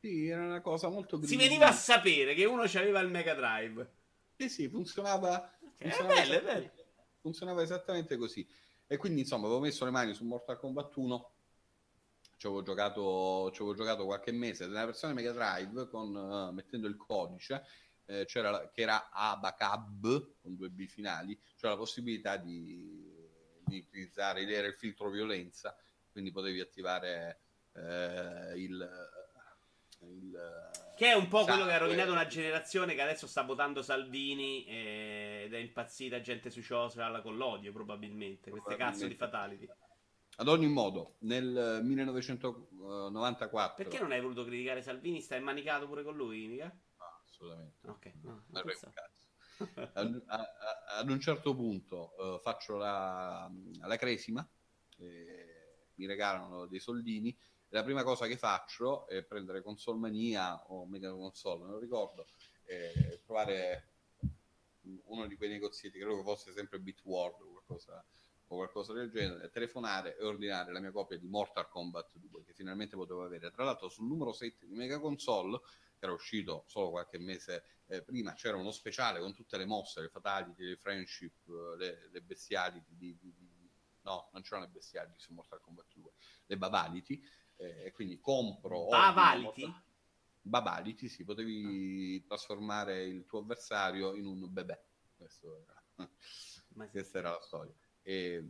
Sì, 0.00 0.28
era 0.28 0.44
una 0.44 0.60
cosa 0.60 0.88
molto... 0.88 1.20
Si 1.24 1.36
veniva 1.36 1.66
a 1.66 1.72
sapere 1.72 2.34
che 2.34 2.44
uno 2.44 2.62
aveva 2.62 3.00
il 3.00 3.10
Mega 3.10 3.34
Drive. 3.34 3.90
Sì, 4.36 4.48
sì, 4.48 4.68
funzionava... 4.68 5.50
funzionava, 5.76 6.14
è 6.14 6.16
bello, 6.22 6.34
è 6.34 6.42
bello. 6.42 6.70
funzionava 7.20 7.62
esattamente 7.62 8.16
così. 8.16 8.46
E 8.86 8.96
quindi, 8.96 9.20
insomma, 9.20 9.46
avevo 9.46 9.60
messo 9.60 9.84
le 9.84 9.90
mani 9.90 10.14
su 10.14 10.24
Mortal 10.24 10.58
Kombat 10.58 10.94
1 10.94 11.30
ci 12.36 12.46
avevo 12.46 12.62
giocato, 12.62 13.50
ci 13.52 13.62
avevo 13.62 13.74
giocato 13.74 14.04
qualche 14.04 14.30
mese 14.30 14.66
nella 14.66 14.84
versione 14.84 15.12
Mega 15.12 15.32
Drive 15.32 15.88
con, 15.88 16.14
uh, 16.14 16.52
mettendo 16.52 16.86
il 16.86 16.96
codice 16.96 17.64
eh, 18.08 18.24
c'era, 18.24 18.70
che 18.70 18.80
era 18.80 19.10
Abacab 19.10 20.36
con 20.40 20.56
due 20.56 20.70
B 20.70 20.86
finali, 20.86 21.38
c'era 21.56 21.74
la 21.74 21.78
possibilità 21.78 22.36
di, 22.38 23.14
di 23.66 23.78
utilizzare 23.78 24.46
era 24.48 24.66
il 24.66 24.74
filtro 24.74 25.10
violenza, 25.10 25.76
quindi 26.10 26.30
potevi 26.30 26.60
attivare 26.60 27.40
eh, 27.74 28.54
il, 28.56 28.90
il, 30.00 30.70
che 30.96 31.12
è 31.12 31.14
un 31.14 31.28
po' 31.28 31.44
quello 31.44 31.66
che 31.66 31.72
ha 31.72 31.78
rovinato 31.78 32.10
una 32.10 32.26
generazione 32.26 32.94
che 32.94 33.02
adesso 33.02 33.26
sta 33.26 33.42
votando 33.42 33.82
Salvini 33.82 34.64
ed 34.64 35.52
è 35.52 35.58
impazzita 35.58 36.20
gente 36.20 36.50
sui 36.50 36.62
social 36.62 37.20
con 37.22 37.36
l'odio 37.36 37.72
probabilmente, 37.72 38.50
queste 38.50 38.76
cazzo 38.76 39.06
di 39.06 39.14
fatality. 39.14 39.68
Ad 40.40 40.48
ogni 40.48 40.68
modo, 40.68 41.16
nel 41.20 41.80
1994... 41.82 43.74
Perché 43.82 43.98
non 44.00 44.12
hai 44.12 44.20
voluto 44.20 44.44
criticare 44.44 44.82
Salvini? 44.82 45.20
Stai 45.20 45.40
manicato 45.40 45.88
pure 45.88 46.04
con 46.04 46.14
lui, 46.16 46.46
mica? 46.46 46.72
Assolutamente. 47.38 47.86
Ok, 47.86 48.12
no, 48.22 48.44
non 48.48 48.62
ad, 49.94 50.22
ad, 50.98 51.10
un 51.10 51.20
certo 51.20 51.54
punto 51.54 52.14
uh, 52.16 52.38
faccio 52.38 52.76
la, 52.76 53.50
la 53.80 53.96
cresima, 53.96 54.48
eh, 54.98 55.88
mi 55.94 56.06
regalano 56.06 56.66
dei 56.66 56.80
soldini. 56.80 57.36
La 57.70 57.82
prima 57.82 58.02
cosa 58.02 58.26
che 58.26 58.38
faccio 58.38 59.06
è 59.08 59.22
prendere 59.24 59.62
console 59.62 59.98
mania 59.98 60.56
o 60.68 60.86
mega 60.86 61.10
console, 61.10 61.66
non 61.66 61.78
ricordo, 61.78 62.26
e 62.64 63.20
provare 63.24 63.92
uno 65.06 65.26
di 65.26 65.36
quei 65.36 65.50
negozietti, 65.50 65.98
credo 65.98 66.16
che 66.16 66.22
fosse 66.22 66.52
sempre 66.52 66.78
Bitworld 66.80 67.42
o 67.42 67.50
qualcosa, 67.50 68.02
o 68.46 68.56
qualcosa 68.56 68.94
del 68.94 69.10
genere, 69.10 69.50
telefonare 69.50 70.16
e 70.16 70.24
ordinare 70.24 70.72
la 70.72 70.80
mia 70.80 70.92
copia 70.92 71.18
di 71.18 71.26
Mortal 71.26 71.68
Kombat 71.68 72.16
2 72.16 72.44
che 72.44 72.54
finalmente 72.54 72.96
potevo 72.96 73.22
avere. 73.22 73.50
Tra 73.50 73.64
l'altro 73.64 73.90
sul 73.90 74.06
numero 74.06 74.32
7 74.32 74.66
di 74.66 74.74
Mega 74.74 74.98
Console 74.98 75.60
era 75.98 76.12
uscito 76.12 76.64
solo 76.66 76.90
qualche 76.90 77.18
mese 77.18 77.64
eh, 77.86 78.02
prima, 78.02 78.34
c'era 78.34 78.56
uno 78.56 78.70
speciale 78.70 79.20
con 79.20 79.34
tutte 79.34 79.56
le 79.56 79.64
mosse, 79.64 80.00
le 80.00 80.08
fatality, 80.08 80.62
le 80.64 80.76
friendship, 80.76 81.46
le, 81.76 82.08
le 82.10 82.20
bestiali 82.20 82.82
di, 82.86 83.16
di, 83.18 83.34
di, 83.36 83.70
no, 84.02 84.28
non 84.32 84.42
c'erano 84.42 84.66
le 84.66 84.72
bestiali 84.72 85.12
su 85.16 85.32
Mortal 85.32 85.60
Kombat 85.60 85.86
2, 85.94 86.12
le 86.46 86.56
babality, 86.56 87.22
eh, 87.56 87.86
e 87.86 87.92
quindi 87.92 88.20
compro... 88.20 88.86
Babality? 88.86 89.62
Mortal... 89.62 89.82
Babality, 90.40 91.08
sì, 91.08 91.24
potevi 91.24 92.24
trasformare 92.24 93.04
il 93.04 93.26
tuo 93.26 93.40
avversario 93.40 94.14
in 94.14 94.26
un 94.26 94.50
bebè. 94.50 94.82
Questo 95.16 95.58
era, 95.58 96.10
questa 96.90 97.18
era 97.18 97.30
la 97.32 97.40
storia. 97.42 97.74
E, 98.02 98.42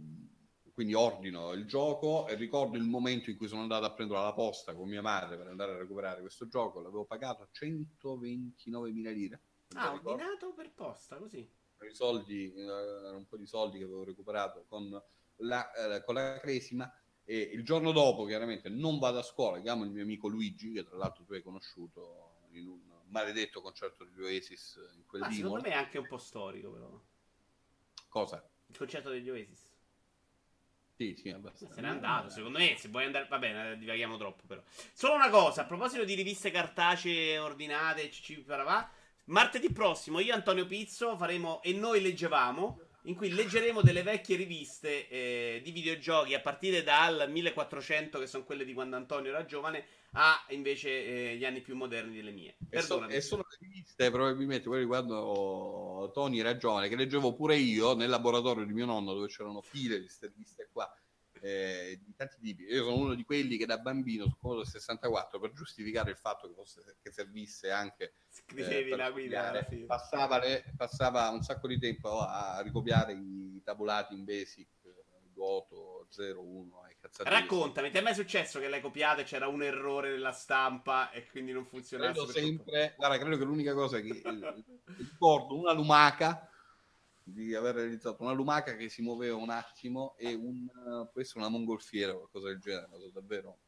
quindi 0.78 0.94
ordino 0.94 1.54
il 1.54 1.66
gioco 1.66 2.28
e 2.28 2.36
ricordo 2.36 2.76
il 2.76 2.84
momento 2.84 3.30
in 3.30 3.36
cui 3.36 3.48
sono 3.48 3.62
andato 3.62 3.84
a 3.84 3.92
prenderlo 3.92 4.22
alla 4.22 4.32
posta 4.32 4.76
con 4.76 4.88
mia 4.88 5.02
madre 5.02 5.36
per 5.36 5.48
andare 5.48 5.72
a 5.72 5.76
recuperare 5.76 6.20
questo 6.20 6.46
gioco, 6.46 6.78
l'avevo 6.78 7.04
pagato 7.04 7.42
a 7.42 7.48
129.000 7.52 9.12
lire. 9.12 9.40
Ah, 9.74 9.92
ordinato 9.94 10.52
per 10.52 10.70
posta, 10.70 11.16
così. 11.16 11.38
I 11.38 11.92
soldi, 11.92 12.54
eh, 12.54 13.10
un 13.10 13.26
po' 13.26 13.36
di 13.36 13.46
soldi 13.46 13.78
che 13.78 13.84
avevo 13.86 14.04
recuperato 14.04 14.66
con 14.68 14.88
la, 15.38 15.72
eh, 15.72 16.04
con 16.04 16.14
la 16.14 16.38
cresima 16.38 16.88
e 17.24 17.40
il 17.40 17.64
giorno 17.64 17.90
dopo 17.90 18.24
chiaramente 18.24 18.68
non 18.68 19.00
vado 19.00 19.18
a 19.18 19.22
scuola, 19.22 19.60
chiamo 19.60 19.82
il 19.82 19.90
mio 19.90 20.04
amico 20.04 20.28
Luigi, 20.28 20.70
che 20.70 20.84
tra 20.84 20.96
l'altro 20.96 21.24
tu 21.24 21.32
hai 21.32 21.42
conosciuto 21.42 22.46
in 22.52 22.68
un 22.68 22.80
maledetto 23.06 23.60
concerto 23.60 24.04
di 24.04 24.22
Oasis 24.22 24.78
in 24.94 25.04
quel 25.06 25.22
ah, 25.22 25.32
Secondo 25.32 25.60
me 25.60 25.70
è 25.70 25.74
anche 25.74 25.98
un 25.98 26.06
po' 26.06 26.18
storico 26.18 26.70
però. 26.70 27.02
Cosa? 28.06 28.48
Il 28.66 28.76
concerto 28.76 29.10
degli 29.10 29.28
Oasis. 29.28 29.67
Sì, 30.98 31.14
sì, 31.16 31.28
abbastanza. 31.28 31.74
Se 31.76 31.80
n'è 31.80 31.86
andato, 31.86 32.28
secondo 32.28 32.58
me, 32.58 32.74
se 32.76 32.88
vuoi 32.88 33.04
andare... 33.04 33.28
Va 33.28 33.38
bene, 33.38 33.78
divaghiamo 33.78 34.16
troppo 34.16 34.42
però. 34.48 34.60
Solo 34.92 35.14
una 35.14 35.30
cosa, 35.30 35.62
a 35.62 35.64
proposito 35.64 36.02
di 36.02 36.14
riviste 36.14 36.50
cartacee 36.50 37.38
ordinate, 37.38 38.10
ci 38.10 38.34
parava. 38.40 38.90
Martedì 39.26 39.70
prossimo 39.70 40.18
io 40.18 40.32
e 40.32 40.34
Antonio 40.34 40.66
Pizzo 40.66 41.16
faremo 41.16 41.62
E 41.62 41.72
noi 41.72 42.00
leggevamo, 42.02 42.80
in 43.08 43.16
cui 43.16 43.30
leggeremo 43.30 43.80
delle 43.82 44.02
vecchie 44.02 44.36
riviste 44.36 45.08
eh, 45.08 45.60
di 45.62 45.70
videogiochi 45.70 46.34
a 46.34 46.40
partire 46.40 46.82
dal 46.82 47.26
1400, 47.28 48.18
che 48.18 48.26
sono 48.26 48.44
quelle 48.44 48.64
di 48.64 48.74
quando 48.74 48.96
Antonio 48.96 49.30
era 49.30 49.44
giovane, 49.46 49.84
a 50.12 50.44
invece 50.50 51.32
eh, 51.32 51.36
gli 51.36 51.44
anni 51.44 51.62
più 51.62 51.74
moderni 51.74 52.14
delle 52.14 52.32
mie. 52.32 52.56
E, 52.68 52.82
so, 52.82 53.06
e 53.08 53.20
sono 53.22 53.44
riviste 53.60 54.10
probabilmente 54.10 54.68
quelle 54.68 54.86
quando 54.86 56.10
Tony 56.12 56.38
era 56.38 56.56
giovane, 56.56 56.88
che 56.88 56.96
leggevo 56.96 57.34
pure 57.34 57.56
io 57.56 57.94
nel 57.94 58.10
laboratorio 58.10 58.64
di 58.64 58.74
mio 58.74 58.86
nonno 58.86 59.14
dove 59.14 59.28
c'erano 59.28 59.62
file 59.62 59.96
di 59.96 60.02
queste 60.02 60.28
riviste 60.28 60.68
qua. 60.70 60.90
Eh, 61.48 62.00
di 62.04 62.14
tanti 62.14 62.36
tipi. 62.40 62.64
Io 62.64 62.84
sono 62.84 62.96
uno 62.96 63.14
di 63.14 63.24
quelli 63.24 63.56
che 63.56 63.64
da 63.64 63.78
bambino 63.78 64.26
su 64.28 64.36
Commodore 64.38 64.66
64 64.66 65.40
per 65.40 65.52
giustificare 65.52 66.10
il 66.10 66.18
fatto 66.18 66.46
che, 66.46 66.52
fosse, 66.52 66.96
che 67.02 67.10
servisse 67.10 67.70
anche 67.70 68.12
scrivevi 68.28 68.90
eh, 68.90 68.96
la 68.96 69.10
guida 69.10 69.66
sì. 69.66 69.84
passava, 69.86 70.38
le, 70.38 70.74
passava, 70.76 71.30
un 71.30 71.42
sacco 71.42 71.66
di 71.66 71.78
tempo 71.78 72.20
a 72.20 72.60
ricopiare 72.60 73.14
i 73.14 73.62
tabulati 73.64 74.12
in 74.12 74.24
basic 74.24 74.68
Goto 75.32 76.08
01 76.14 76.86
Raccontami, 77.22 77.90
ti 77.90 77.96
è 77.96 78.00
mai 78.00 78.14
successo 78.14 78.58
che 78.58 78.68
l'hai 78.68 78.80
copiata 78.80 79.22
e 79.22 79.24
c'era 79.24 79.46
un 79.46 79.62
errore 79.62 80.10
nella 80.10 80.32
stampa 80.32 81.10
e 81.10 81.26
quindi 81.28 81.52
non 81.52 81.64
funzionava? 81.64 82.12
Credo 82.12 82.30
sempre, 82.30 82.94
guarda, 82.96 83.18
credo 83.18 83.38
che 83.38 83.44
l'unica 83.44 83.72
cosa 83.72 84.00
che 84.00 84.20
eh, 84.22 84.64
ricordo 84.96 85.56
una 85.56 85.72
lumaca 85.72 86.50
di 87.32 87.54
aver 87.54 87.74
realizzato 87.76 88.22
una 88.22 88.32
lumaca 88.32 88.76
che 88.76 88.88
si 88.88 89.02
muoveva 89.02 89.36
un 89.36 89.50
attimo 89.50 90.16
e 90.16 90.34
un, 90.34 90.66
può 91.12 91.20
essere 91.20 91.40
una 91.40 91.48
mongolfiera 91.48 92.12
o 92.12 92.16
qualcosa 92.16 92.48
del 92.48 92.58
genere, 92.58 92.88
cosa 92.90 93.10
davvero 93.12 93.58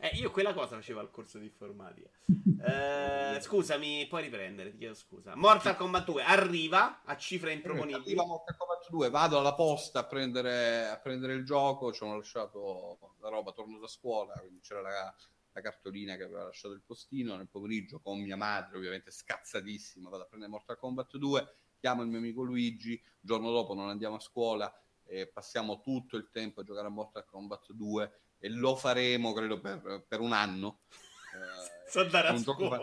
eh, 0.00 0.10
io 0.14 0.30
quella 0.30 0.54
cosa 0.54 0.76
facevo 0.76 1.00
al 1.00 1.10
corso 1.10 1.38
di 1.38 1.46
informatica. 1.46 2.08
Eh, 2.58 3.40
scusami, 3.40 4.08
puoi 4.08 4.22
riprendere, 4.22 4.72
ti 4.72 4.78
chiedo 4.78 4.94
scusa. 4.94 5.36
Mortal 5.36 5.76
Kombat 5.76 6.04
2 6.06 6.24
arriva 6.24 7.02
a 7.04 7.16
cifre 7.16 7.52
improponibili. 7.52 8.00
Arriva 8.00 8.26
Mortal 8.26 8.56
Kombat 8.56 8.90
2, 8.90 9.10
vado 9.10 9.38
alla 9.38 9.54
posta 9.54 10.00
a 10.00 10.04
prendere, 10.04 10.88
a 10.88 10.98
prendere 10.98 11.34
il 11.34 11.44
gioco, 11.44 11.92
ci 11.92 12.02
hanno 12.02 12.16
lasciato 12.16 13.14
la 13.20 13.28
roba, 13.28 13.52
torno 13.52 13.78
da 13.78 13.86
scuola, 13.86 14.34
quindi 14.40 14.58
c'era 14.60 14.80
la, 14.80 15.14
la, 15.52 15.60
cartolina 15.60 16.16
che 16.16 16.24
aveva 16.24 16.42
lasciato 16.42 16.74
il 16.74 16.82
postino 16.84 17.36
nel 17.36 17.48
pomeriggio 17.48 18.00
con 18.00 18.20
mia 18.20 18.36
madre, 18.36 18.76
ovviamente 18.76 19.12
scazzatissima, 19.12 20.08
vado 20.08 20.24
a 20.24 20.26
prendere 20.26 20.50
Mortal 20.50 20.78
Kombat 20.78 21.16
2, 21.16 21.54
chiamo 21.78 22.02
il 22.02 22.08
mio 22.08 22.18
amico 22.18 22.42
Luigi, 22.42 22.92
il 22.92 23.02
giorno 23.20 23.50
dopo 23.50 23.74
non 23.74 23.88
andiamo 23.88 24.16
a 24.16 24.20
scuola 24.20 24.72
e 25.04 25.26
passiamo 25.26 25.80
tutto 25.80 26.16
il 26.16 26.28
tempo 26.30 26.60
a 26.60 26.64
giocare 26.64 26.86
a 26.86 26.90
Mortal 26.90 27.24
Kombat 27.24 27.72
2 27.72 28.20
e 28.38 28.48
lo 28.50 28.76
faremo 28.76 29.32
credo 29.32 29.60
per, 29.60 30.04
per 30.06 30.20
un 30.20 30.32
anno. 30.32 30.80
Eh, 31.30 32.00
andare 32.00 32.28
a 32.28 32.38
scuola. 32.38 32.80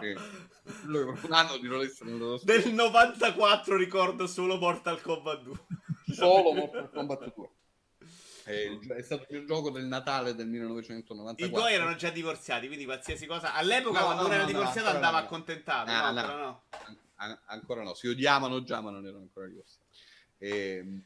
Sì. 0.00 0.14
un 0.86 1.32
anno 1.32 1.58
di 1.58 1.68
non 1.68 1.82
essere 1.82 2.10
Del 2.42 2.72
94 2.72 3.76
ricordo 3.76 4.26
solo 4.26 4.56
Mortal 4.56 5.00
Kombat 5.00 5.42
2. 5.42 5.56
Solo 6.12 6.52
Mortal 6.54 6.90
Kombat 6.92 7.34
2. 7.34 7.48
È 8.46 9.02
stato 9.02 9.26
il 9.34 9.44
gioco 9.44 9.70
del 9.70 9.84
Natale 9.84 10.34
del 10.34 10.46
1994. 10.46 11.46
I 11.46 11.50
tuoi 11.50 11.74
erano 11.74 11.94
già 11.94 12.10
divorziati, 12.10 12.66
quindi 12.66 12.84
qualsiasi 12.84 13.26
cosa. 13.26 13.54
All'epoca, 13.54 13.98
no, 14.00 14.04
quando 14.04 14.22
no, 14.22 14.28
uno 14.28 14.34
era 14.34 14.44
no, 14.44 14.50
divorziato, 14.50 14.88
andava 14.88 15.18
accontentato. 15.18 15.90
Ah, 15.90 16.10
no, 16.10 16.36
no. 16.36 16.62
An- 17.16 17.38
ancora 17.46 17.82
no. 17.82 17.94
Si 17.94 18.08
odiavano 18.08 18.62
già, 18.62 18.80
ma 18.80 18.90
non 18.90 19.06
erano 19.06 19.22
ancora. 19.22 19.46
E, 19.46 20.48
ehm, 20.48 21.02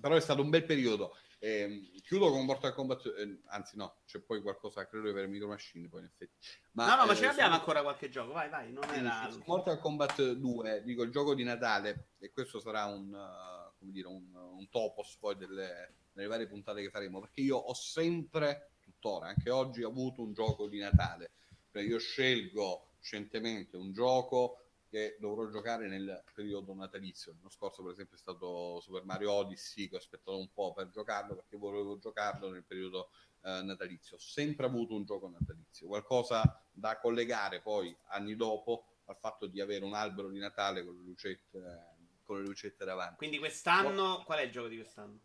però 0.00 0.14
è 0.14 0.20
stato 0.20 0.42
un 0.42 0.50
bel 0.50 0.64
periodo. 0.64 1.16
Eh, 1.40 1.92
chiudo 2.02 2.30
con 2.30 2.44
Mortal 2.44 2.74
Kombat, 2.74 3.14
eh, 3.16 3.42
anzi 3.46 3.76
no, 3.76 3.98
c'è 4.06 4.18
poi 4.18 4.42
qualcosa, 4.42 4.88
credo 4.88 5.04
di 5.04 5.10
avere 5.10 5.28
Micro 5.28 5.46
Machine 5.46 5.88
poi 5.88 6.00
in 6.00 6.06
effetti. 6.06 6.34
Ma, 6.72 6.88
no, 6.88 6.96
no, 6.96 7.06
ma 7.06 7.12
eh, 7.12 7.16
ce 7.16 7.26
l'abbiamo 7.26 7.50
sono... 7.50 7.60
ancora 7.60 7.82
qualche 7.82 8.08
gioco, 8.08 8.32
vai, 8.32 8.48
vai, 8.48 8.72
non 8.72 8.82
era... 8.90 9.28
Mortal 9.44 9.78
Kombat 9.78 10.32
2, 10.32 10.82
dico 10.82 11.02
il 11.02 11.12
gioco 11.12 11.34
di 11.34 11.44
Natale, 11.44 12.08
e 12.18 12.32
questo 12.32 12.58
sarà 12.58 12.86
un, 12.86 13.12
uh, 13.12 13.78
come 13.78 13.92
dire, 13.92 14.08
un, 14.08 14.34
un 14.34 14.68
topos 14.68 15.16
poi 15.20 15.36
delle, 15.36 15.94
delle, 16.12 16.26
varie 16.26 16.48
puntate 16.48 16.82
che 16.82 16.90
faremo, 16.90 17.20
perché 17.20 17.40
io 17.42 17.56
ho 17.56 17.74
sempre, 17.74 18.70
tuttora, 18.80 19.28
anche 19.28 19.50
oggi, 19.50 19.84
avuto 19.84 20.22
un 20.22 20.32
gioco 20.32 20.66
di 20.66 20.78
Natale. 20.78 21.30
Cioè 21.70 21.82
io 21.82 21.98
scelgo 21.98 22.94
scientemente 23.00 23.76
un 23.76 23.92
gioco 23.92 24.67
che 24.88 25.16
dovrò 25.20 25.48
giocare 25.48 25.86
nel 25.86 26.24
periodo 26.34 26.74
natalizio. 26.74 27.32
L'anno 27.32 27.50
scorso, 27.50 27.82
per 27.82 27.92
esempio, 27.92 28.16
è 28.16 28.20
stato 28.20 28.80
Super 28.80 29.04
Mario 29.04 29.32
Odyssey, 29.32 29.88
che 29.88 29.96
ho 29.96 29.98
aspettato 29.98 30.38
un 30.38 30.50
po' 30.52 30.72
per 30.72 30.90
giocarlo 30.90 31.34
perché 31.34 31.56
volevo 31.56 31.98
giocarlo 31.98 32.50
nel 32.50 32.64
periodo 32.64 33.10
eh, 33.42 33.62
natalizio. 33.62 34.16
Ho 34.16 34.20
sempre 34.20 34.66
avuto 34.66 34.94
un 34.94 35.04
gioco 35.04 35.28
natalizio, 35.28 35.86
qualcosa 35.86 36.62
da 36.72 36.98
collegare 36.98 37.60
poi 37.60 37.94
anni 38.08 38.34
dopo 38.34 38.84
al 39.06 39.16
fatto 39.16 39.46
di 39.46 39.60
avere 39.60 39.84
un 39.84 39.94
albero 39.94 40.28
di 40.28 40.38
Natale 40.38 40.84
con 40.84 40.96
le 40.96 41.02
lucette, 41.02 41.84
con 42.22 42.40
le 42.40 42.46
lucette 42.46 42.84
davanti. 42.84 43.16
Quindi 43.16 43.38
quest'anno, 43.38 44.22
qual 44.24 44.38
è 44.38 44.42
il 44.42 44.50
gioco 44.50 44.68
di 44.68 44.76
quest'anno? 44.76 45.20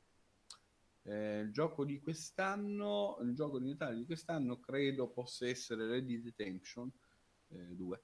Eh, 1.06 1.40
il 1.40 1.52
gioco 1.52 1.84
di 1.84 2.00
quest'anno, 2.00 3.18
il 3.22 3.34
gioco 3.34 3.60
di 3.60 3.70
Natale 3.70 3.96
di 3.96 4.06
quest'anno 4.06 4.60
credo 4.60 5.10
possa 5.10 5.48
essere 5.48 5.86
Ready 5.86 6.22
Detention 6.22 6.90
eh, 7.50 7.76
2. 7.76 8.04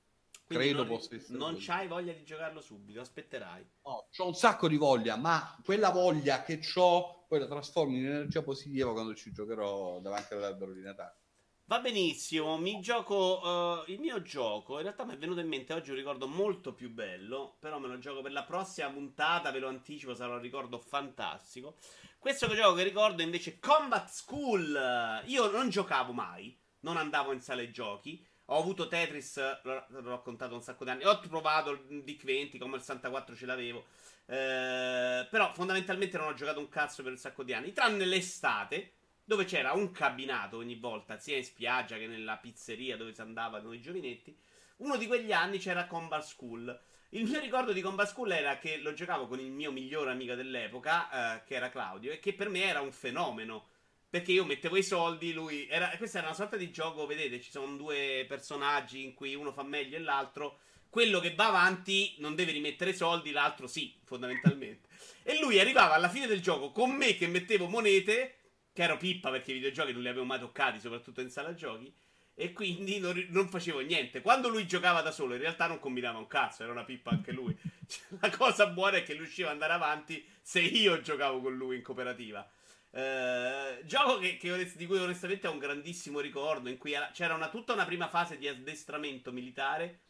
Quindi 0.50 0.66
credo 0.66 0.84
non, 0.84 0.88
possa 0.88 1.16
essere. 1.16 1.38
Non 1.38 1.58
c'hai 1.60 1.88
voglia 1.88 2.12
di 2.12 2.24
giocarlo 2.24 2.60
subito, 2.60 3.02
aspetterai. 3.02 3.64
No, 3.84 4.08
ho 4.18 4.26
un 4.26 4.34
sacco 4.34 4.68
di 4.68 4.78
voglia, 4.78 5.16
ma 5.16 5.56
quella 5.64 5.92
voglia 5.92 6.42
che 6.42 6.60
ho 6.76 7.26
poi 7.28 7.38
la 7.38 7.46
trasformo 7.46 7.96
in 7.96 8.08
energia 8.08 8.42
positiva 8.42 8.92
quando 8.92 9.14
ci 9.14 9.32
giocherò 9.32 10.00
davanti 10.00 10.34
all'albero 10.34 10.74
di 10.74 10.82
Natale. 10.82 11.18
Va 11.66 11.80
benissimo, 11.80 12.58
mi 12.58 12.82
gioco 12.82 13.84
uh, 13.86 13.92
il 13.92 14.00
mio 14.00 14.24
gioco. 14.24 14.78
In 14.78 14.82
realtà 14.82 15.06
mi 15.06 15.14
è 15.14 15.18
venuto 15.20 15.40
in 15.40 15.48
mente 15.48 15.72
oggi 15.74 15.92
un 15.92 15.98
ricordo 15.98 16.28
molto 16.28 16.74
più 16.74 16.90
bello. 16.90 17.58
Però 17.60 17.78
me 17.78 17.88
lo 17.88 18.00
gioco 18.00 18.24
per 18.24 18.32
la 18.32 18.42
prossima 18.42 18.90
puntata, 18.90 19.52
ve 19.52 19.60
lo 19.60 19.68
anticipo, 19.68 20.16
sarà 20.16 20.34
un 20.34 20.42
ricordo 20.42 20.80
fantastico. 20.80 21.78
Questo 22.18 22.48
che 22.48 22.56
gioco 22.56 22.74
che 22.74 22.82
ricordo 22.82 23.22
invece 23.22 23.52
è 23.52 23.60
Combat 23.60 24.10
School. 24.10 25.22
Io 25.26 25.52
non 25.52 25.70
giocavo 25.70 26.12
mai, 26.12 26.58
non 26.80 26.98
andavo 26.98 27.32
in 27.34 27.40
sale 27.40 27.70
giochi. 27.70 28.26
Ho 28.52 28.58
avuto 28.58 28.88
Tetris, 28.88 29.38
l'ho, 29.62 29.86
l'ho 29.88 30.10
raccontato 30.10 30.56
un 30.56 30.62
sacco 30.64 30.84
di 30.84 30.90
anni. 30.90 31.06
Ho 31.06 31.20
provato 31.20 31.72
il 31.72 32.04
Dick 32.04 32.24
20, 32.24 32.58
come 32.58 32.78
il 32.78 32.82
64 32.82 33.36
ce 33.36 33.46
l'avevo. 33.46 33.86
Eh, 34.26 35.28
però 35.30 35.54
fondamentalmente 35.54 36.18
non 36.18 36.28
ho 36.28 36.34
giocato 36.34 36.60
un 36.60 36.68
cazzo 36.68 37.04
per 37.04 37.12
un 37.12 37.18
sacco 37.18 37.44
di 37.44 37.54
anni. 37.54 37.74
Tranne 37.74 38.06
l'estate 38.06 38.94
dove 39.24 39.46
c'era 39.46 39.74
un 39.74 39.92
cabinato 39.92 40.58
ogni 40.58 40.76
volta, 40.76 41.20
sia 41.20 41.38
in 41.38 41.44
spiaggia 41.44 41.98
che 41.98 42.08
nella 42.08 42.38
pizzeria 42.38 42.98
dove 42.98 43.14
si 43.14 43.22
andava 43.22 43.60
noi 43.60 43.80
giovinetti. 43.80 44.36
Uno 44.78 44.98
di 44.98 45.06
quegli 45.06 45.32
anni 45.32 45.60
c'era 45.60 45.86
Combat 45.86 46.24
School. 46.24 46.80
Il 47.10 47.26
mio 47.26 47.40
ricordo 47.40 47.72
di 47.72 47.82
Combat 47.82 48.08
School 48.08 48.32
era 48.32 48.58
che 48.58 48.78
lo 48.78 48.94
giocavo 48.94 49.28
con 49.28 49.40
il 49.40 49.52
mio 49.52 49.72
migliore 49.72 50.10
amico 50.10 50.34
dell'epoca, 50.34 51.36
eh, 51.36 51.44
che 51.44 51.54
era 51.54 51.70
Claudio, 51.70 52.12
e 52.12 52.18
che 52.18 52.34
per 52.34 52.50
me 52.50 52.64
era 52.64 52.82
un 52.82 52.92
fenomeno. 52.92 53.68
Perché 54.10 54.32
io 54.32 54.44
mettevo 54.44 54.76
i 54.76 54.84
soldi, 54.84 55.34
lui. 55.34 55.68
Era, 55.68 55.90
questa 55.98 56.18
era 56.18 56.28
una 56.28 56.36
sorta 56.36 56.58
di 56.58 56.72
gioco, 56.72 57.06
vedete, 57.06 57.40
ci 57.40 57.52
sono 57.52 57.76
due 57.76 58.26
personaggi 58.28 59.04
in 59.04 59.14
cui 59.14 59.36
uno 59.36 59.52
fa 59.52 59.64
meglio 59.64 59.98
e 59.98 60.00
l'altro. 60.00 60.62
Quello 60.90 61.20
che 61.20 61.36
va 61.36 61.50
avanti 61.50 62.16
non 62.18 62.34
deve 62.34 62.52
rimettere 62.52 62.94
soldi, 62.94 63.32
l'altro 63.32 63.68
sì, 63.68 64.00
fondamentalmente. 64.04 64.88
E 65.30 65.40
lui 65.40 65.60
arrivava 65.60 65.94
alla 65.94 66.10
fine 66.10 66.26
del 66.26 66.42
gioco 66.42 66.72
con 66.72 66.90
me 66.90 67.16
che 67.16 67.28
mettevo 67.28 67.68
monete 67.68 68.40
che 68.74 68.84
ero 68.84 68.98
pippa 68.98 69.30
perché 69.30 69.52
i 69.52 69.56
videogiochi 69.56 69.92
non 69.92 70.02
li 70.02 70.08
avevo 70.08 70.26
mai 70.26 70.40
toccati, 70.40 70.80
soprattutto 70.80 71.22
in 71.22 71.30
sala 71.30 71.54
giochi. 71.54 71.94
E 72.34 72.54
quindi 72.54 73.00
non, 73.00 73.28
non, 73.30 73.50
facevo 73.50 73.82
niente. 73.82 74.22
Quando 74.22 74.48
lui 74.48 74.66
giocava 74.66 75.02
da 75.02 75.12
solo, 75.12 75.34
in 75.34 75.42
realtà 75.42 75.68
non 75.68 75.80
combinava 75.80 76.18
un 76.18 76.28
cazzo, 76.28 76.64
era 76.64 76.72
una 76.72 76.86
pippa 76.86 77.12
anche 77.12 77.32
lui. 77.32 77.56
Cioè, 77.90 78.20
la 78.22 78.30
cosa 78.30 78.68
buona 78.68 78.98
è 78.98 79.04
che 79.04 79.14
riusciva 79.14 79.48
ad 79.48 79.56
andare 79.56 79.74
avanti 79.74 80.26
se 80.42 80.62
io 80.62 81.02
giocavo 81.02 81.42
con 81.42 81.56
lui 81.58 81.76
in 81.76 81.82
cooperativa. 81.82 82.50
Uh, 82.92 83.86
gioco 83.86 84.18
che, 84.18 84.38
che, 84.38 84.72
di 84.76 84.86
cui 84.88 84.98
onestamente 84.98 85.48
ho 85.48 85.52
un 85.52 85.60
grandissimo 85.60 86.20
ricordo, 86.20 86.70
in 86.70 86.78
cui 86.78 86.94
era, 86.94 87.12
c'era 87.14 87.36
una, 87.36 87.50
tutta 87.50 87.74
una 87.74 87.86
prima 87.86 88.08
fase 88.08 88.38
di 88.38 88.48
addestramento 88.48 89.32
militare. 89.32 90.02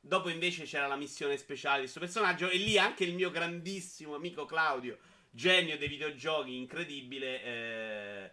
Dopo 0.00 0.28
invece 0.30 0.64
c'era 0.64 0.86
la 0.86 0.96
missione 0.96 1.36
speciale 1.36 1.76
di 1.76 1.82
questo 1.82 2.00
personaggio. 2.00 2.48
E 2.48 2.56
lì 2.56 2.78
anche 2.78 3.04
il 3.04 3.14
mio 3.14 3.30
grandissimo 3.30 4.14
amico 4.14 4.46
Claudio 4.46 4.98
genio 5.30 5.78
dei 5.78 5.88
videogiochi, 5.88 6.56
incredibile, 6.56 7.42
eh, 7.42 8.30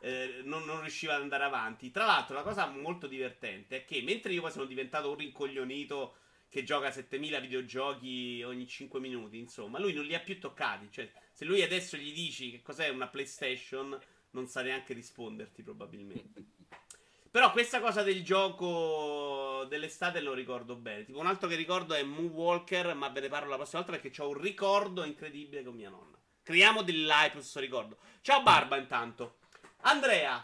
eh, 0.00 0.40
non, 0.44 0.64
non, 0.64 0.80
riusciva 0.80 1.14
ad 1.14 1.22
andare 1.22 1.44
avanti. 1.44 1.90
Tra 1.90 2.04
l'altro, 2.04 2.34
la 2.34 2.42
cosa 2.42 2.66
molto 2.66 3.06
divertente 3.06 3.78
è 3.78 3.84
che 3.84 4.02
mentre 4.02 4.32
io 4.32 4.42
poi 4.42 4.50
sono 4.50 4.66
diventato 4.66 5.10
un 5.10 5.16
rincoglionito 5.16 6.16
che 6.54 6.62
gioca 6.62 6.92
7000 6.92 7.40
videogiochi 7.40 8.40
ogni 8.44 8.68
5 8.68 9.00
minuti, 9.00 9.38
insomma, 9.38 9.80
lui 9.80 9.92
non 9.92 10.04
li 10.04 10.14
ha 10.14 10.20
più 10.20 10.38
toccati. 10.38 10.86
Cioè, 10.88 11.10
se 11.32 11.44
lui 11.44 11.62
adesso 11.62 11.96
gli 11.96 12.12
dici 12.12 12.52
che 12.52 12.62
cos'è 12.62 12.90
una 12.90 13.08
PlayStation, 13.08 13.98
non 14.30 14.46
sa 14.46 14.62
neanche 14.62 14.94
risponderti, 14.94 15.64
probabilmente. 15.64 16.44
Però 17.28 17.50
questa 17.50 17.80
cosa 17.80 18.04
del 18.04 18.22
gioco 18.22 19.66
dell'estate 19.68 20.20
lo 20.20 20.32
ricordo 20.32 20.76
bene. 20.76 21.04
Tipo 21.04 21.18
un 21.18 21.26
altro 21.26 21.48
che 21.48 21.56
ricordo 21.56 21.92
è 21.92 22.04
Moonwalker, 22.04 22.94
ma 22.94 23.08
ve 23.08 23.22
ne 23.22 23.28
parlo 23.28 23.50
la 23.50 23.56
prossima 23.56 23.82
volta 23.82 23.98
perché 23.98 24.22
ho 24.22 24.28
un 24.28 24.40
ricordo 24.40 25.02
incredibile 25.02 25.64
con 25.64 25.74
mia 25.74 25.90
nonna. 25.90 26.16
Creiamo 26.44 26.84
dell'hype 26.84 27.30
su 27.30 27.38
questo 27.38 27.58
ricordo. 27.58 27.98
Ciao 28.20 28.44
Barba 28.44 28.76
intanto. 28.76 29.38
Andrea. 29.78 30.40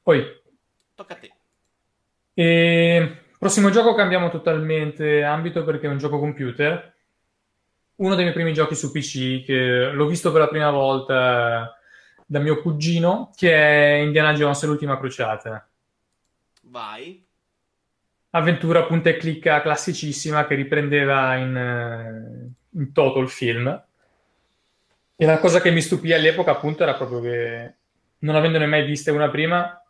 Poi. 0.00 0.40
Tocca 0.94 1.14
a 1.14 1.16
te. 1.16 1.32
E... 2.34 3.22
Prossimo 3.38 3.70
gioco 3.70 3.94
cambiamo 3.94 4.30
totalmente 4.30 5.22
ambito 5.22 5.62
perché 5.62 5.86
è 5.86 5.90
un 5.90 5.98
gioco 5.98 6.18
computer. 6.18 6.92
Uno 7.96 8.14
dei 8.16 8.24
miei 8.24 8.34
primi 8.34 8.52
giochi 8.52 8.74
su 8.74 8.90
PC 8.90 9.44
che 9.44 9.90
l'ho 9.92 10.06
visto 10.06 10.32
per 10.32 10.40
la 10.40 10.48
prima 10.48 10.70
volta 10.72 11.72
da 12.26 12.40
mio 12.40 12.60
cugino, 12.60 13.30
che 13.36 13.54
è 13.54 13.98
Indiana 14.00 14.32
Jones 14.34 14.64
l'ultima 14.64 14.98
crociata. 14.98 15.68
Vai. 16.62 17.24
Avventura 18.30 18.84
punta 18.84 19.08
e 19.10 19.16
clicca 19.16 19.62
classicissima 19.62 20.44
che 20.44 20.56
riprendeva 20.56 21.36
in, 21.36 21.56
eh, 21.56 22.78
in 22.78 22.92
toto 22.92 23.20
il 23.20 23.28
film. 23.28 23.84
E 25.14 25.26
la 25.26 25.38
cosa 25.38 25.60
che 25.60 25.70
mi 25.70 25.80
stupì 25.80 26.12
all'epoca 26.12 26.50
appunto 26.50 26.82
era 26.82 26.94
proprio 26.94 27.20
che 27.20 27.74
non 28.18 28.34
avendone 28.34 28.66
mai 28.66 28.84
viste 28.84 29.12
una 29.12 29.30
prima, 29.30 29.80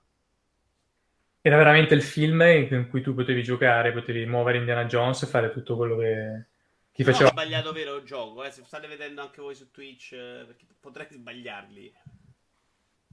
era 1.49 1.57
veramente 1.57 1.95
il 1.95 2.03
film 2.03 2.43
in 2.43 2.89
cui 2.91 3.01
tu 3.01 3.15
potevi 3.15 3.43
giocare, 3.43 3.93
potevi 3.93 4.27
muovere 4.27 4.59
Indiana 4.59 4.85
Jones 4.85 5.23
e 5.23 5.27
fare 5.27 5.51
tutto 5.51 5.77
quello 5.77 5.97
che, 5.97 6.45
chi 6.93 7.05
faceva... 7.05 7.29
Ho 7.29 7.33
sbagliato 7.33 7.73
vero 7.73 7.97
il 7.97 8.05
gioco, 8.05 8.45
eh, 8.45 8.51
se 8.51 8.63
state 8.65 8.87
vedendo 8.87 9.23
anche 9.23 9.41
voi 9.41 9.55
su 9.55 9.71
Twitch, 9.71 10.13
eh, 10.13 10.45
perché 10.47 10.67
potrei 10.79 11.07
sbagliarli. 11.11 11.95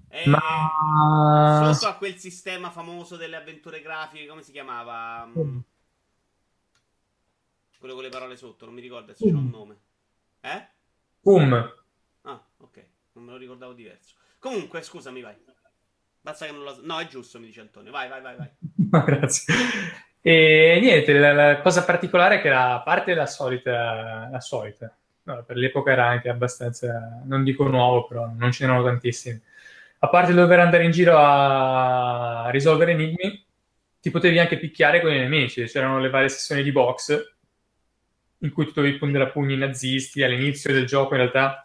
È 0.08 0.28
Ma... 0.28 1.72
sotto 1.74 1.88
a 1.88 1.96
quel 1.96 2.18
sistema 2.18 2.70
famoso 2.72 3.16
delle 3.16 3.38
avventure 3.38 3.82
grafiche, 3.82 4.28
come 4.28 4.44
si 4.44 4.52
chiamava? 4.52 5.26
Mm. 5.26 5.60
Quello 7.80 7.94
con 7.94 8.04
le 8.04 8.10
parole 8.10 8.36
sotto, 8.36 8.66
non 8.66 8.74
mi 8.74 8.82
ricordo 8.82 9.14
se 9.14 9.26
c'è 9.26 9.32
un 9.32 9.50
nome. 9.50 9.78
Eh? 10.42 10.68
Um. 11.22 11.54
Ah, 12.24 12.46
ok, 12.58 12.86
non 13.14 13.24
me 13.24 13.32
lo 13.32 13.38
ricordavo 13.38 13.74
diverso. 13.74 14.16
Comunque, 14.40 14.82
scusami, 14.82 15.22
vai. 15.22 15.36
Basta 16.26 16.47
che 16.47 16.51
non 16.51 16.63
lo... 16.63 16.80
No, 16.82 16.99
è 16.99 17.05
giusto, 17.05 17.39
mi 17.39 17.45
dice 17.45 17.61
Antonio. 17.61 17.91
Vai, 17.91 18.09
vai, 18.09 18.19
vai, 18.19 18.36
vai. 18.36 18.49
Grazie. 19.05 19.53
E 20.21 20.80
niente, 20.82 21.13
la, 21.13 21.34
la, 21.34 21.61
cosa 21.61 21.84
particolare 21.84 22.38
è 22.38 22.41
che 22.41 22.49
la 22.49 22.82
parte 22.84 23.13
la 23.13 23.28
solita, 23.28 24.28
la 24.32 24.39
solita. 24.39 24.91
No, 25.23 25.43
per 25.43 25.55
l'epoca 25.55 25.91
era 25.91 26.07
anche 26.07 26.30
abbastanza, 26.30 27.21
non 27.26 27.43
dico 27.43 27.67
nuovo, 27.67 28.07
però 28.07 28.32
non 28.36 28.51
ce 28.51 28.65
n'erano 28.65 28.84
tantissimi 28.84 29.39
a 30.05 30.09
parte 30.09 30.34
dover 30.34 30.59
andare 30.59 30.84
in 30.84 30.91
giro 30.91 31.17
a 31.17 32.49
risolvere 32.51 32.91
enigmi, 32.91 33.43
ti 33.99 34.11
potevi 34.11 34.38
anche 34.39 34.57
picchiare 34.57 35.01
con 35.01 35.11
i 35.11 35.17
nemici. 35.17 35.63
C'erano 35.65 35.99
le 35.99 36.09
varie 36.09 36.30
sessioni 36.30 36.61
di 36.61 36.71
box 36.71 37.34
in 38.39 38.51
cui 38.51 38.65
tu 38.65 38.73
dovevi 38.73 38.97
prendere 38.97 39.23
a 39.26 39.30
pugni 39.30 39.57
nazisti. 39.57 40.21
All'inizio 40.21 40.71
del 40.71 40.86
gioco, 40.86 41.15
in 41.15 41.21
realtà, 41.21 41.64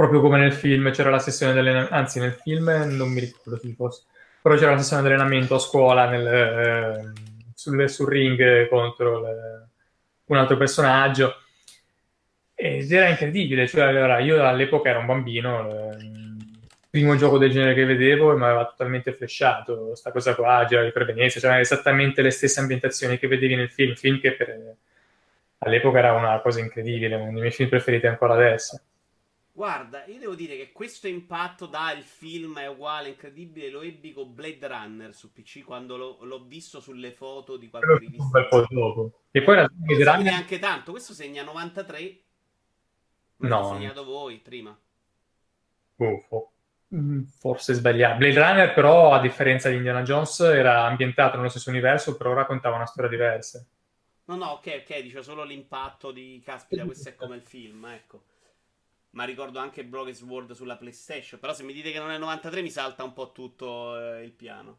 proprio 0.00 0.22
come 0.22 0.38
nel 0.38 0.54
film, 0.54 0.90
c'era 0.92 1.10
la 1.10 1.18
sessione 1.18 1.52
dell'allenamento. 1.52 1.92
Anzi, 1.92 2.20
nel 2.20 2.32
film 2.32 2.70
non 2.88 3.10
mi 3.10 3.20
ricordo 3.20 3.58
chi 3.58 3.74
fosse, 3.74 4.04
però 4.40 4.56
c'era 4.56 4.70
la 4.70 4.78
sessione 4.78 5.02
di 5.02 5.08
allenamento 5.08 5.56
a 5.56 5.58
scuola 5.58 6.08
nel, 6.08 6.26
eh, 6.26 7.12
sul, 7.54 7.86
sul, 7.90 8.08
ring 8.08 8.66
contro 8.70 9.20
le, 9.20 9.68
un 10.24 10.36
altro 10.38 10.56
personaggio. 10.56 11.34
Ed 12.54 12.90
era 12.90 13.08
incredibile. 13.08 13.68
Cioè, 13.68 13.82
allora, 13.82 14.20
io 14.20 14.42
all'epoca 14.42 14.88
ero 14.88 15.00
un 15.00 15.06
bambino. 15.06 15.90
Eh, 15.90 16.18
primo 16.88 17.14
gioco 17.16 17.36
del 17.36 17.50
genere 17.50 17.74
che 17.74 17.84
vedevo 17.84 18.32
e 18.32 18.36
mi 18.36 18.44
aveva 18.44 18.64
totalmente 18.64 19.12
flashato 19.12 19.94
sta 19.94 20.10
cosa 20.10 20.34
qua, 20.34 20.64
girare 20.66 20.90
per 20.92 21.04
Venezia, 21.04 21.40
c'erano 21.40 21.60
esattamente 21.60 22.20
le 22.20 22.30
stesse 22.30 22.58
ambientazioni 22.58 23.16
che 23.16 23.28
vedevi 23.28 23.54
nel 23.54 23.70
film, 23.70 23.94
film 23.94 24.18
che 24.18 24.32
per... 24.32 24.76
all'epoca 25.58 25.98
era 25.98 26.14
una 26.14 26.40
cosa 26.40 26.58
incredibile, 26.58 27.14
uno 27.14 27.30
dei 27.30 27.40
miei 27.40 27.52
film 27.52 27.68
preferiti 27.68 28.06
ancora 28.08 28.34
adesso. 28.34 28.80
Guarda, 29.60 30.06
io 30.06 30.18
devo 30.18 30.34
dire 30.34 30.56
che 30.56 30.72
questo 30.72 31.06
impatto 31.06 31.66
dal 31.66 32.00
film 32.00 32.58
è 32.58 32.66
uguale, 32.66 33.10
incredibile, 33.10 33.68
lo 33.68 33.82
ebbi 33.82 34.14
con 34.14 34.34
Blade 34.34 34.66
Runner 34.66 35.14
su 35.14 35.34
PC 35.34 35.64
quando 35.64 35.98
l'ho, 35.98 36.16
l'ho 36.22 36.44
visto 36.46 36.80
sulle 36.80 37.12
foto 37.12 37.58
di 37.58 37.68
qualche 37.68 37.98
rivista. 37.98 38.22
Un 38.22 38.30
bel 38.30 38.48
po' 38.48 38.64
dopo. 38.70 39.20
E 39.30 39.42
poi 39.42 39.56
la 39.56 39.68
Blade 39.70 40.02
Runner... 40.02 40.22
neanche 40.22 40.58
tanto, 40.58 40.92
questo 40.92 41.12
segna 41.12 41.42
93. 41.42 42.20
No. 43.36 43.74
segnato 43.74 44.02
voi 44.02 44.38
prima. 44.38 44.74
Buffo. 45.94 46.52
Mm, 46.94 47.24
forse 47.24 47.74
sbagliato. 47.74 48.16
Blade 48.16 48.40
Runner, 48.40 48.72
però, 48.72 49.12
a 49.12 49.20
differenza 49.20 49.68
di 49.68 49.76
Indiana 49.76 50.00
Jones, 50.00 50.40
era 50.40 50.84
ambientato 50.86 51.36
nello 51.36 51.50
stesso 51.50 51.68
universo, 51.68 52.16
però 52.16 52.32
raccontava 52.32 52.76
una 52.76 52.86
storia 52.86 53.10
diversa. 53.10 53.62
No, 54.24 54.36
no, 54.36 54.46
ok, 54.52 54.84
ok, 54.86 55.00
dice 55.02 55.22
solo 55.22 55.44
l'impatto 55.44 56.12
di 56.12 56.40
caspita, 56.42 56.86
questo 56.86 57.10
è 57.10 57.14
come 57.14 57.36
il 57.36 57.42
film, 57.42 57.84
ecco. 57.84 58.22
Ma 59.10 59.24
ricordo 59.24 59.58
anche 59.58 59.84
Broken 59.84 60.14
World 60.26 60.52
sulla 60.52 60.76
PlayStation. 60.76 61.40
Però 61.40 61.52
se 61.52 61.64
mi 61.64 61.72
dite 61.72 61.90
che 61.90 61.98
non 61.98 62.10
è 62.10 62.18
93 62.18 62.62
mi 62.62 62.70
salta 62.70 63.02
un 63.02 63.12
po' 63.12 63.32
tutto 63.32 63.98
eh, 63.98 64.22
il 64.22 64.32
piano. 64.32 64.78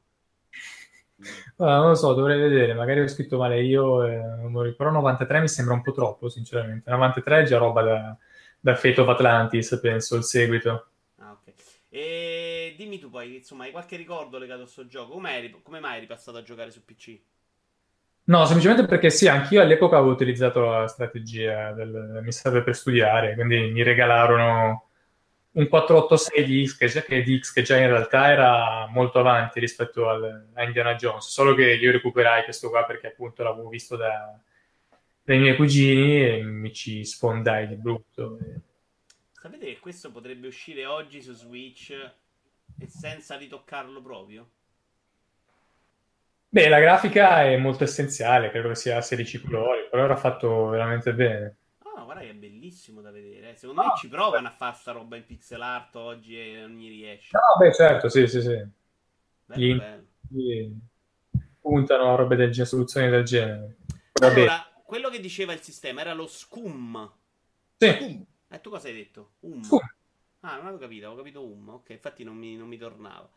Uh, 1.58 1.64
non 1.66 1.90
lo 1.90 1.96
so, 1.96 2.14
dovrei 2.14 2.40
vedere, 2.40 2.74
magari 2.74 3.02
ho 3.02 3.08
scritto 3.08 3.38
male 3.38 3.62
io, 3.62 4.04
eh, 4.04 4.74
però 4.76 4.90
93 4.90 5.42
mi 5.42 5.48
sembra 5.48 5.76
un 5.76 5.82
po' 5.82 5.92
troppo, 5.92 6.30
sinceramente. 6.30 6.90
93 6.90 7.42
è 7.42 7.44
già 7.44 7.58
roba 7.58 7.82
da, 7.84 8.18
da 8.60 8.76
Fate 8.76 9.02
of 9.02 9.08
Atlantis, 9.10 9.78
penso, 9.82 10.16
il 10.16 10.24
seguito. 10.24 10.88
Ah, 11.18 11.32
ok. 11.32 11.54
E 11.90 12.74
dimmi 12.78 13.00
tu 13.00 13.10
poi, 13.10 13.36
insomma, 13.36 13.66
hai 13.66 13.72
qualche 13.72 13.98
ricordo 13.98 14.38
legato 14.38 14.62
a 14.62 14.64
questo 14.64 14.88
gioco? 14.88 15.14
Come, 15.14 15.60
come 15.62 15.80
mai 15.80 15.98
eri 15.98 16.08
passato 16.08 16.38
a 16.38 16.44
giocare 16.44 16.72
su 16.72 16.84
PC? 16.86 17.20
No, 18.32 18.46
semplicemente 18.46 18.86
perché 18.86 19.10
sì, 19.10 19.28
anch'io 19.28 19.62
all'epoca 19.62 19.98
avevo 19.98 20.14
utilizzato 20.14 20.62
la 20.62 20.88
strategia 20.88 21.74
del 21.74 22.22
mi 22.24 22.32
serve 22.32 22.64
per 22.64 22.78
studiare, 22.78 23.34
quindi 23.36 23.72
mi 23.72 23.84
regalarono 23.84 24.88
un 25.52 25.68
486 25.68 26.46
di 26.46 26.66
X, 26.66 26.78
che, 26.78 26.88
già, 26.88 27.02
che, 27.02 27.24
di 27.24 27.38
X, 27.42 27.52
che 27.52 27.62
già 27.62 27.76
in 27.76 27.88
realtà 27.88 28.30
era 28.32 28.88
molto 28.88 29.20
avanti 29.20 29.60
rispetto 29.60 30.08
al, 30.08 30.48
a 30.54 30.64
Indiana 30.64 30.96
Jones, 30.96 31.28
solo 31.28 31.54
che 31.56 31.74
io 31.74 31.92
recuperai 31.92 32.46
questo 32.46 32.70
qua 32.70 32.86
perché 32.86 33.08
appunto 33.08 33.44
l'avevo 33.44 33.68
visto 33.68 33.98
da, 33.98 34.34
dai 35.26 35.38
miei 35.38 35.58
cugini 35.58 36.26
e 36.26 36.42
mi 36.42 36.72
ci 36.72 37.04
sfondai 37.04 37.68
di 37.68 37.76
brutto. 37.76 38.38
Sapete 39.34 39.66
che 39.66 39.80
questo 39.80 40.10
potrebbe 40.10 40.48
uscire 40.48 40.86
oggi 40.86 41.22
su 41.22 41.34
Switch 41.34 41.92
e 42.80 42.88
senza 42.88 43.36
ritoccarlo 43.36 44.02
proprio? 44.02 44.48
Beh, 46.54 46.68
la 46.68 46.82
grafica 46.82 47.46
è 47.46 47.56
molto 47.56 47.86
essenziale, 47.86 48.50
credo 48.50 48.68
che 48.68 48.76
sia 48.76 48.98
a 48.98 49.02
16 49.02 49.40
colori, 49.40 49.88
però 49.90 50.04
era 50.04 50.18
fatto 50.18 50.66
veramente 50.66 51.14
bene. 51.14 51.56
Ah, 51.96 52.04
guarda 52.04 52.24
che 52.24 52.32
è 52.32 52.34
bellissimo 52.34 53.00
da 53.00 53.10
vedere. 53.10 53.52
Eh. 53.52 53.56
Secondo 53.56 53.84
no, 53.84 53.88
me 53.88 53.94
ci 53.96 54.10
provano 54.10 54.50
a 54.50 54.52
fare 54.52 54.76
sta 54.76 54.92
roba 54.92 55.16
in 55.16 55.26
pixel 55.26 55.62
art 55.62 55.96
oggi 55.96 56.38
e 56.38 56.60
non 56.60 56.72
gli 56.72 56.90
riesce. 56.90 57.30
No, 57.32 57.58
beh, 57.58 57.74
certo, 57.74 58.10
sì, 58.10 58.28
sì, 58.28 58.42
sì. 58.42 58.68
Bello, 59.46 59.78
bello. 59.78 60.06
Gli... 60.28 60.70
puntano 61.62 62.12
a 62.12 62.16
robe 62.16 62.36
del 62.36 62.52
genere, 62.52 62.70
soluzioni 62.70 63.10
del 63.10 63.24
genere. 63.24 63.78
Vabbè. 64.12 64.42
Allora, 64.42 64.72
quello 64.84 65.08
che 65.08 65.22
diceva 65.22 65.54
il 65.54 65.62
sistema 65.62 66.02
era 66.02 66.12
lo 66.12 66.28
scum. 66.28 67.14
Sì. 67.78 67.94
Scum. 67.94 68.26
E 68.50 68.60
tu 68.60 68.70
cosa 68.70 68.90
hai 68.90 68.94
detto? 68.94 69.36
Um. 69.40 69.64
Scum. 69.64 69.80
Ah, 70.42 70.56
non 70.58 70.66
avevo 70.66 70.80
capito, 70.80 71.06
avevo 71.06 71.22
capito 71.22 71.46
um. 71.46 71.70
Ok, 71.70 71.92
infatti 71.92 72.26
non 72.26 72.36
mi, 72.36 72.58
non 72.58 72.68
mi 72.68 72.78
tornava 72.78 73.30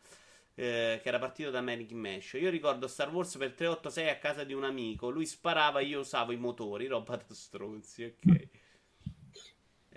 eh, 0.55 0.99
che 1.01 1.07
era 1.07 1.19
partito 1.19 1.51
da 1.51 1.61
Manic 1.61 1.91
Mesh. 1.91 2.33
Io 2.33 2.49
ricordo 2.49 2.87
Star 2.87 3.13
Wars 3.13 3.35
per 3.37 3.53
386 3.53 4.09
a 4.09 4.17
casa 4.17 4.43
di 4.43 4.53
un 4.53 4.63
amico. 4.63 5.09
Lui 5.09 5.25
sparava, 5.25 5.81
io 5.81 5.99
usavo 5.99 6.31
i 6.31 6.37
motori, 6.37 6.87
roba 6.87 7.17
da 7.17 7.33
stronzi. 7.33 8.03
Ok. 8.03 8.47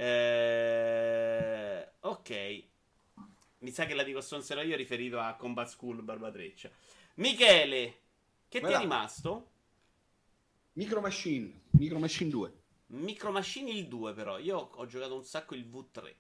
Eh, 0.01 1.89
ok. 2.03 2.65
Mi 3.59 3.73
sa 3.73 3.85
che 3.85 3.95
la 3.95 4.05
dico 4.05 4.21
stronzerò 4.21 4.63
io 4.63 4.77
riferito 4.77 5.19
a 5.19 5.35
Combat 5.35 5.67
School 5.67 6.05
Barbatreccia. 6.05 6.71
Michele, 7.15 7.99
che 8.49 8.61
ti 8.61 8.73
è 8.73 8.79
rimasto? 8.79 9.51
Micro 10.75 11.01
Machine, 11.01 11.63
Micro 11.71 11.99
Machine 11.99 12.31
2. 12.31 12.53
Micro 12.87 13.33
Machine 13.33 13.73
il 13.73 13.89
2 13.89 14.15
però, 14.15 14.39
io 14.39 14.57
ho 14.57 14.87
giocato 14.87 15.17
un 15.17 15.25
sacco 15.25 15.57
il 15.57 15.69
V3. 15.69 16.15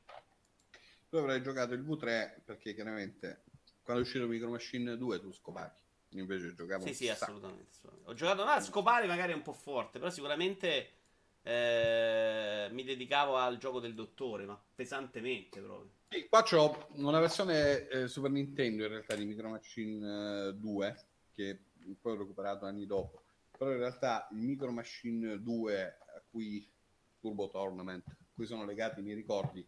Tu 1.08 1.16
avrai 1.16 1.40
giocato 1.40 1.74
il 1.74 1.84
V3 1.84 2.42
perché 2.44 2.74
chiaramente 2.74 3.44
quando 3.88 4.04
è 4.04 4.06
uscito 4.06 4.26
Micro 4.26 4.50
Machine 4.50 4.98
2 4.98 5.18
tu 5.18 5.32
scopavi. 5.32 5.80
Invece 6.10 6.52
giocavo 6.52 6.84
Sì, 6.84 6.92
sì, 6.92 7.08
assolutamente, 7.08 7.70
assolutamente, 7.70 8.10
Ho 8.10 8.14
giocato 8.14 8.42
a 8.42 8.60
scopare 8.60 9.06
magari 9.06 9.32
un 9.32 9.40
po' 9.40 9.54
forte, 9.54 9.98
però 9.98 10.10
sicuramente 10.10 10.90
eh, 11.40 12.68
mi 12.70 12.84
dedicavo 12.84 13.36
al 13.36 13.56
gioco 13.56 13.80
del 13.80 13.94
dottore, 13.94 14.44
ma 14.44 14.62
pesantemente 14.74 15.62
proprio. 15.62 15.90
Sì, 16.10 16.28
qua 16.28 16.42
c'ho 16.42 16.88
una 16.96 17.18
versione 17.18 17.88
eh, 17.88 18.08
Super 18.08 18.30
Nintendo 18.30 18.82
in 18.82 18.90
realtà 18.90 19.14
di 19.14 19.24
Micro 19.24 19.48
Machine 19.48 20.54
2 20.58 20.86
eh, 20.86 20.96
che 21.34 21.58
poi 21.98 22.12
ho 22.12 22.18
recuperato 22.18 22.66
anni 22.66 22.84
dopo. 22.84 23.22
Però 23.56 23.70
in 23.70 23.78
realtà 23.78 24.28
il 24.32 24.38
Micro 24.38 24.70
Machine 24.70 25.40
2 25.40 25.82
a 26.14 26.22
cui 26.30 26.70
Turbo 27.20 27.48
Tournament, 27.48 28.06
a 28.06 28.16
cui 28.34 28.44
sono 28.44 28.66
legati 28.66 29.00
i 29.00 29.02
miei 29.02 29.16
ricordi, 29.16 29.66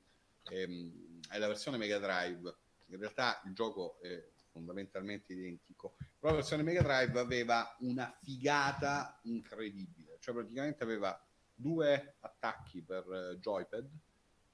ehm, 0.50 1.20
è 1.30 1.38
la 1.38 1.46
versione 1.46 1.78
Mega 1.78 1.98
Drive 1.98 2.54
in 2.94 3.00
realtà 3.00 3.40
il 3.46 3.52
gioco 3.52 4.00
è 4.00 4.22
fondamentalmente 4.50 5.32
identico, 5.32 5.94
però 6.18 6.32
la 6.32 6.40
versione 6.40 6.62
Mega 6.62 6.82
Drive 6.82 7.18
aveva 7.18 7.76
una 7.80 8.16
figata 8.20 9.20
incredibile, 9.24 10.18
cioè 10.20 10.34
praticamente 10.34 10.82
aveva 10.82 11.18
due 11.54 12.16
attacchi 12.20 12.82
per 12.82 13.06
uh, 13.06 13.38
joypad 13.38 13.88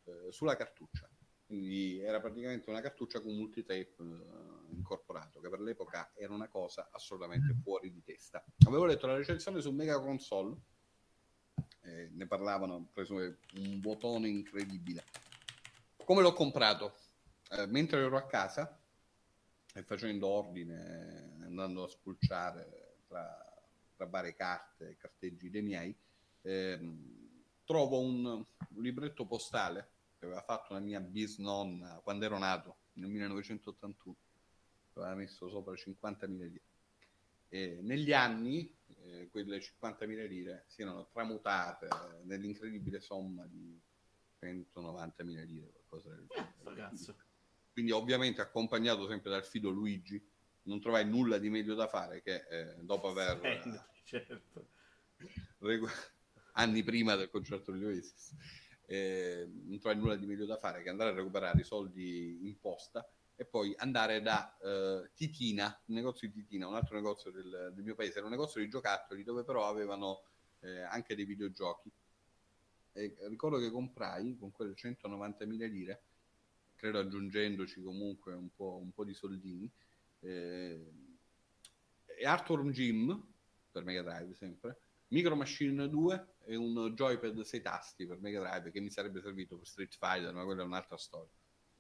uh, 0.05 0.31
sulla 0.31 0.57
cartuccia, 0.57 1.09
quindi 1.47 2.01
era 2.01 2.21
praticamente 2.21 2.69
una 2.69 2.81
cartuccia 2.81 3.21
con 3.21 3.35
multitape 3.35 3.95
uh, 3.99 4.67
incorporato, 4.71 5.41
che 5.41 5.49
per 5.49 5.61
l'epoca 5.61 6.13
era 6.15 6.35
una 6.35 6.49
cosa 6.49 6.89
assolutamente 6.91 7.55
fuori 7.63 7.91
di 7.91 8.03
testa. 8.03 8.45
Avevo 8.67 8.85
letto 8.85 9.07
la 9.07 9.17
recensione 9.17 9.61
su 9.61 9.71
Mega 9.73 9.99
Console, 10.01 10.57
eh, 11.83 12.11
ne 12.13 12.27
parlavano, 12.27 12.89
preso 12.93 13.15
un 13.15 13.81
vuotone 13.81 14.29
incredibile. 14.29 15.05
Come 16.05 16.23
l'ho 16.23 16.33
comprato? 16.33 16.95
Eh, 17.51 17.67
mentre 17.67 18.01
ero 18.01 18.17
a 18.17 18.27
casa 18.27 18.79
e 19.75 19.83
facendo 19.83 20.27
ordine, 20.27 21.37
andando 21.43 21.85
a 21.85 21.89
spulciare 21.89 22.97
tra, 23.07 23.45
tra 23.95 24.07
varie 24.07 24.35
carte 24.35 24.91
e 24.91 24.97
carteggi 24.97 25.51
dei 25.51 25.63
miei, 25.63 25.95
ehm, 26.43 27.17
trovo 27.65 28.01
un, 28.01 28.45
libretto 28.79 29.27
postale 29.27 29.89
che 30.19 30.25
aveva 30.25 30.43
fatto 30.43 30.73
una 30.73 30.83
mia 30.83 31.01
bisnonna 31.01 32.01
quando 32.03 32.25
ero 32.25 32.39
nato 32.39 32.77
nel 32.95 33.11
1981, 33.11 34.17
aveva 34.95 35.15
messo 35.15 35.49
sopra 35.49 35.75
50.000 35.75 36.27
lire. 36.27 36.61
E 37.49 37.79
negli 37.83 38.13
anni 38.13 38.75
eh, 39.03 39.29
quelle 39.31 39.59
50.000 39.59 40.27
lire 40.27 40.65
si 40.69 40.83
erano 40.83 41.07
tramutate 41.13 41.89
nell'incredibile 42.23 43.01
somma 43.01 43.47
di 43.47 43.79
190.000 44.41 45.45
lire, 45.45 45.71
qualcosa 45.73 46.15
del 46.15 46.27
genere. 46.27 46.93
Eh, 46.93 47.26
quindi 47.77 47.93
ovviamente 47.93 48.41
accompagnato 48.41 49.07
sempre 49.07 49.29
dal 49.29 49.45
fido 49.45 49.69
Luigi, 49.69 50.19
non 50.63 50.81
trovai 50.81 51.05
nulla 51.05 51.37
di 51.37 51.51
meglio 51.51 51.75
da 51.75 51.87
fare 51.87 52.23
che 52.23 52.47
eh, 52.49 52.75
dopo 52.81 53.09
aver 53.09 53.39
eh, 53.45 53.81
certo. 54.03 54.69
regu- 55.59 55.91
anni 56.53 56.83
prima 56.83 57.17
del 57.17 57.29
concerto 57.29 57.73
di 57.73 57.85
Oasis 57.85 58.35
eh, 58.87 59.47
non 59.65 59.79
trovai 59.79 59.99
nulla 59.99 60.17
di 60.17 60.25
meglio 60.25 60.47
da 60.47 60.57
fare 60.57 60.83
che 60.83 60.89
andare 60.89 61.11
a 61.11 61.15
recuperare 61.17 61.61
i 61.61 61.65
soldi 61.65 62.47
in 62.47 62.59
posta 62.59 63.07
e 63.35 63.45
poi 63.45 63.75
andare 63.77 64.23
da 64.23 64.57
uh, 64.59 65.07
Titina, 65.13 65.79
il 65.85 65.95
negozio 65.97 66.29
di 66.29 66.33
Titina, 66.33 66.69
un 66.69 66.77
altro 66.77 66.95
negozio 66.95 67.31
del, 67.31 67.73
del, 67.75 67.85
mio 67.85 67.95
paese, 67.95 68.17
era 68.17 68.25
un 68.25 68.31
negozio 68.31 68.63
di 68.63 68.71
giocattoli 68.71 69.23
dove 69.23 69.45
però 69.45 69.69
avevano 69.69 70.23
eh, 70.61 70.81
anche 70.81 71.15
dei 71.15 71.27
videogiochi. 71.27 71.93
E 72.95 73.17
ricordo 73.29 73.59
che 73.59 73.71
comprai 73.71 74.35
con 74.39 74.51
quelle 74.51 74.73
190.000 74.73 75.69
lire 75.69 76.03
credo 76.77 77.01
aggiungendoci 77.01 77.83
comunque 77.83 78.35
un 78.35 78.55
po', 78.55 78.79
un 78.81 78.93
po 78.93 79.05
di 79.05 79.15
soldini. 79.15 79.71
Eh, 80.21 80.93
e 82.19 82.27
Arthur 82.27 82.69
Jim 82.71 83.35
per 83.71 83.85
Mega 83.85 84.03
Drive 84.03 84.35
sempre, 84.35 84.79
Micro 85.09 85.37
Machine 85.37 85.89
2 85.89 86.27
e 86.47 86.57
un 86.57 86.95
joypad 86.95 87.41
6 87.41 87.61
tasti 87.61 88.07
per 88.07 88.21
Mega 88.21 88.41
Drive 88.41 88.71
che 88.71 88.81
mi 88.81 88.91
sarebbe 88.91 89.21
servito 89.21 89.57
per 89.59 89.67
Street 89.67 89.95
Fighter, 89.95 90.33
ma 90.33 90.45
quella 90.45 90.63
è 90.63 90.65
un'altra 90.65 90.97
storia. 90.97 91.33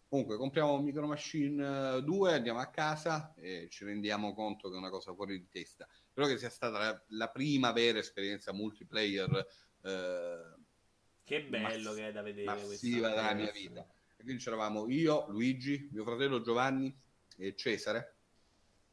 Comunque, 0.08 0.36
compriamo 0.36 0.80
Micro 0.80 1.06
Machine 1.06 2.02
2, 2.02 2.32
andiamo 2.32 2.60
a 2.60 2.66
casa 2.66 3.34
e 3.34 3.68
ci 3.70 3.84
rendiamo 3.84 4.34
conto 4.34 4.68
che 4.68 4.76
è 4.76 4.78
una 4.78 4.90
cosa 4.90 5.12
fuori 5.14 5.38
di 5.38 5.48
testa. 5.48 5.88
Però 6.12 6.26
che 6.28 6.38
sia 6.38 6.50
stata 6.50 6.78
la, 6.78 7.04
la 7.08 7.28
prima 7.30 7.72
vera 7.72 7.98
esperienza 7.98 8.52
multiplayer. 8.52 9.46
Eh, 9.82 10.54
che 11.24 11.44
bello 11.44 11.90
mass- 11.90 11.94
che 11.96 12.08
è 12.08 12.12
da 12.12 12.22
vedere 12.22 12.46
massiva 12.46 13.08
della 13.08 13.34
mia 13.34 13.50
vita 13.50 13.84
quindi 14.26 14.42
c'eravamo 14.42 14.88
io, 14.88 15.26
Luigi, 15.28 15.88
mio 15.92 16.02
fratello 16.02 16.40
Giovanni 16.40 16.92
e 17.36 17.54
Cesare, 17.54 18.16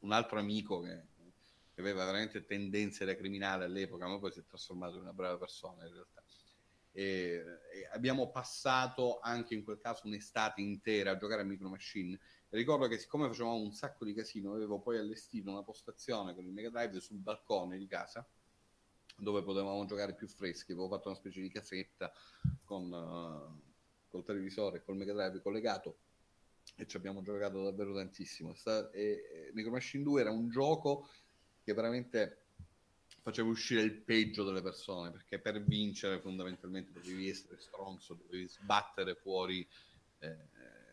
un 0.00 0.12
altro 0.12 0.38
amico 0.38 0.80
che, 0.80 1.06
che 1.74 1.80
aveva 1.80 2.04
veramente 2.04 2.44
tendenze 2.44 3.04
da 3.04 3.16
criminale 3.16 3.64
all'epoca, 3.64 4.06
ma 4.06 4.20
poi 4.20 4.30
si 4.30 4.38
è 4.38 4.44
trasformato 4.46 4.94
in 4.94 5.02
una 5.02 5.12
brava 5.12 5.36
persona 5.36 5.84
in 5.86 5.92
realtà. 5.92 6.22
E, 6.92 7.42
e 7.72 7.88
abbiamo 7.92 8.30
passato 8.30 9.18
anche 9.18 9.54
in 9.54 9.64
quel 9.64 9.78
caso 9.78 10.06
un'estate 10.06 10.60
intera 10.60 11.10
a 11.10 11.16
giocare 11.16 11.42
a 11.42 11.44
Micro 11.44 11.68
Machine. 11.68 12.16
Ricordo 12.50 12.86
che 12.86 12.98
siccome 12.98 13.26
facevamo 13.26 13.56
un 13.56 13.72
sacco 13.72 14.04
di 14.04 14.14
casino, 14.14 14.54
avevo 14.54 14.78
poi 14.78 14.98
allestito 14.98 15.50
una 15.50 15.64
postazione 15.64 16.32
con 16.32 16.44
il 16.44 16.52
Mega 16.52 16.70
Drive 16.70 17.00
sul 17.00 17.18
balcone 17.18 17.76
di 17.76 17.88
casa 17.88 18.24
dove 19.16 19.42
potevamo 19.42 19.84
giocare 19.84 20.14
più 20.14 20.28
freschi. 20.28 20.70
Avevo 20.70 20.86
fatto 20.86 21.08
una 21.08 21.16
specie 21.16 21.40
di 21.40 21.48
casetta 21.48 22.12
con 22.62 22.92
uh, 22.92 23.73
col 24.14 24.24
televisore 24.24 24.76
e 24.76 24.84
col 24.84 24.96
Mega 24.96 25.12
Drive 25.12 25.42
collegato 25.42 25.96
e 26.76 26.86
ci 26.86 26.96
abbiamo 26.96 27.20
giocato 27.22 27.64
davvero 27.64 27.92
tantissimo. 27.92 28.54
Sta, 28.54 28.90
e, 28.92 29.00
e 29.02 29.50
Micro 29.52 29.72
Machine 29.72 30.04
2 30.04 30.20
era 30.20 30.30
un 30.30 30.48
gioco 30.48 31.08
che 31.64 31.74
veramente 31.74 32.38
faceva 33.20 33.48
uscire 33.48 33.80
il 33.82 33.92
peggio 33.92 34.44
delle 34.44 34.62
persone 34.62 35.10
perché 35.10 35.40
per 35.40 35.62
vincere 35.62 36.20
fondamentalmente 36.20 36.92
dovevi 36.92 37.28
essere 37.28 37.58
stronzo, 37.58 38.14
dovevi 38.14 38.46
sbattere 38.46 39.14
fuori 39.16 39.66
eh, 40.18 40.36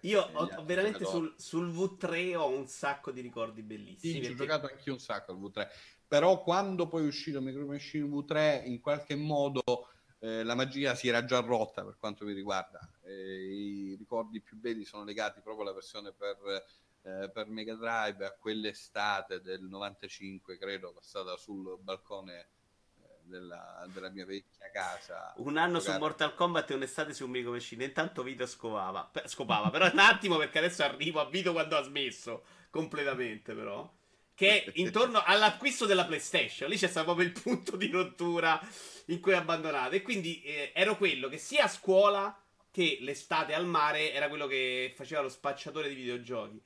Io 0.02 0.22
ho, 0.34 0.46
ho 0.46 0.66
veramente 0.66 1.06
sul, 1.06 1.34
sul, 1.38 1.70
V3 1.70 2.36
ho 2.36 2.50
un 2.50 2.68
sacco 2.68 3.12
di 3.12 3.22
ricordi 3.22 3.62
bellissimi. 3.62 4.14
Sì, 4.14 4.20
perché... 4.20 4.34
ho 4.34 4.38
giocato 4.38 4.68
anch'io 4.68 4.94
un 4.94 5.00
sacco 5.00 5.32
al 5.32 5.40
V3. 5.40 5.68
Però 6.08 6.42
quando 6.42 6.88
poi 6.88 7.04
è 7.04 7.08
uscito 7.08 7.42
Micro 7.42 7.66
Machine 7.66 8.08
V3, 8.08 8.66
in 8.68 8.82
qualche 8.82 9.16
modo 9.16 9.64
eh, 10.24 10.44
la 10.44 10.54
magia 10.54 10.94
si 10.94 11.08
era 11.08 11.26
già 11.26 11.40
rotta 11.40 11.84
per 11.84 11.98
quanto 11.98 12.26
mi 12.26 12.34
riguarda. 12.34 12.80
Eh, 13.04 13.12
I 13.14 13.96
ricordi 13.98 14.40
più 14.40 14.56
belli 14.56 14.86
sono 14.86 15.04
legati 15.04 15.42
proprio 15.42 15.64
alla 15.64 15.74
versione 15.74 16.12
per, 16.12 16.38
eh, 17.02 17.30
per 17.30 17.48
Mega 17.48 17.76
Drive, 17.76 18.26
a 18.26 18.36
quell'estate 18.40 19.42
del 19.42 19.64
95, 19.64 20.58
credo, 20.60 20.94
passata 20.94 21.36
sul 21.38 21.78
balcone 21.82 22.50
della, 23.24 23.88
della, 23.92 24.10
mia 24.10 24.26
vecchia 24.26 24.70
casa. 24.72 25.34
Un 25.38 25.58
anno 25.58 25.80
giocare. 25.80 25.94
su 25.94 26.00
Mortal 26.00 26.36
Kombat 26.36 26.70
e 26.70 26.74
un'estate 26.76 27.14
su 27.14 27.26
Micro 27.26 27.52
Machine. 27.52 27.86
Intanto 27.86 28.22
Vito 28.22 28.46
scovava. 28.46 29.10
scopava. 29.26 29.70
però 29.72 29.90
un 29.92 30.00
attimo 30.00 30.38
perché 30.38 30.60
adesso 30.60 30.84
arrivo 30.84 31.20
a 31.20 31.30
Vito 31.30 31.52
quando 31.52 31.78
ha 31.78 31.82
smesso. 31.82 32.44
Completamente, 32.70 33.54
però. 33.54 33.90
Che 34.42 34.64
è 34.64 34.72
intorno 34.76 35.22
all'acquisto 35.24 35.86
della 35.86 36.06
PlayStation. 36.06 36.70
Lì 36.70 36.78
c'è 36.78 36.88
stato 36.88 37.06
proprio 37.06 37.28
il 37.28 37.34
punto 37.34 37.76
di 37.76 37.88
rottura 37.88 38.60
in 39.06 39.20
cui 39.20 39.34
è 39.34 39.36
abbandonato. 39.36 39.96
E 39.96 40.02
quindi 40.02 40.42
eh, 40.42 40.72
ero 40.74 40.98
quello 40.98 41.30
che 41.30 41.38
sia 41.38 41.66
a 41.66 41.68
scuola 41.68 42.36
che 42.72 42.98
l'estate 43.02 43.54
al 43.54 43.66
mare 43.66 44.14
era 44.14 44.30
quello 44.30 44.48
che 44.48 44.94
faceva 44.96 45.22
lo 45.22 45.30
spacciatore 45.30 45.90
di 45.90 45.96
videogiochi 45.96 46.62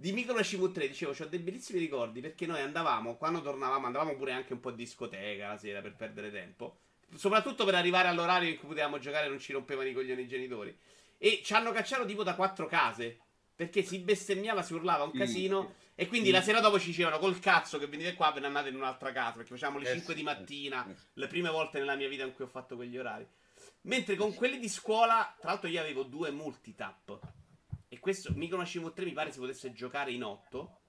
di 0.00 0.12
Micro 0.12 0.36
CV 0.36 0.70
3 0.70 0.86
dicevo, 0.86 1.12
ho 1.18 1.26
dei 1.26 1.40
bellissimi 1.40 1.80
ricordi 1.80 2.20
perché 2.20 2.46
noi 2.46 2.60
andavamo, 2.60 3.16
quando 3.16 3.42
tornavamo, 3.42 3.84
andavamo 3.84 4.14
pure 4.14 4.30
anche 4.30 4.52
un 4.52 4.60
po' 4.60 4.70
in 4.70 4.76
discoteca 4.76 5.48
la 5.48 5.56
sera 5.56 5.80
per 5.80 5.96
perdere 5.96 6.30
tempo. 6.30 6.78
Soprattutto 7.16 7.64
per 7.64 7.74
arrivare 7.74 8.06
all'orario 8.06 8.48
in 8.48 8.58
cui 8.58 8.68
potevamo 8.68 9.00
giocare 9.00 9.26
e 9.26 9.28
non 9.28 9.40
ci 9.40 9.52
rompevano 9.52 9.88
i 9.88 9.92
coglioni 9.92 10.22
i 10.22 10.28
genitori. 10.28 10.78
E 11.18 11.40
ci 11.42 11.52
hanno 11.52 11.72
cacciato 11.72 12.04
tipo 12.04 12.22
da 12.22 12.36
quattro 12.36 12.66
case. 12.66 13.18
Perché 13.56 13.82
si 13.82 13.98
bestemmiava, 13.98 14.62
si 14.62 14.72
urlava 14.74 15.02
un 15.02 15.10
casino. 15.10 15.62
Sì. 15.62 15.87
E 16.00 16.06
quindi 16.06 16.28
sì. 16.28 16.32
la 16.32 16.42
sera 16.42 16.60
dopo 16.60 16.78
ci 16.78 16.86
dicevano 16.86 17.18
col 17.18 17.40
cazzo 17.40 17.76
che 17.76 17.88
venite 17.88 18.14
qua, 18.14 18.30
ve 18.30 18.38
ne 18.38 18.46
andate 18.46 18.68
in 18.68 18.76
un'altra 18.76 19.10
casa. 19.10 19.32
Perché 19.32 19.48
facevamo 19.48 19.80
le 19.80 19.90
eh 19.90 19.94
5 19.94 20.14
sì, 20.14 20.20
di 20.20 20.24
mattina, 20.24 20.86
le 21.14 21.26
prime 21.26 21.50
volte 21.50 21.80
nella 21.80 21.96
mia 21.96 22.08
vita 22.08 22.22
in 22.22 22.32
cui 22.34 22.44
ho 22.44 22.48
fatto 22.48 22.76
quegli 22.76 22.96
orari. 22.96 23.26
Mentre 23.80 24.14
con 24.14 24.32
quelli 24.32 24.60
di 24.60 24.68
scuola, 24.68 25.34
tra 25.40 25.50
l'altro 25.50 25.68
io 25.68 25.80
avevo 25.80 26.04
due 26.04 26.30
multitap. 26.30 27.18
E 27.88 27.98
questo 27.98 28.30
Micro 28.32 28.58
Machine 28.58 28.92
3 28.92 29.04
mi 29.06 29.12
pare 29.12 29.32
si 29.32 29.40
potesse 29.40 29.72
giocare 29.72 30.12
in 30.12 30.22
8. 30.22 30.80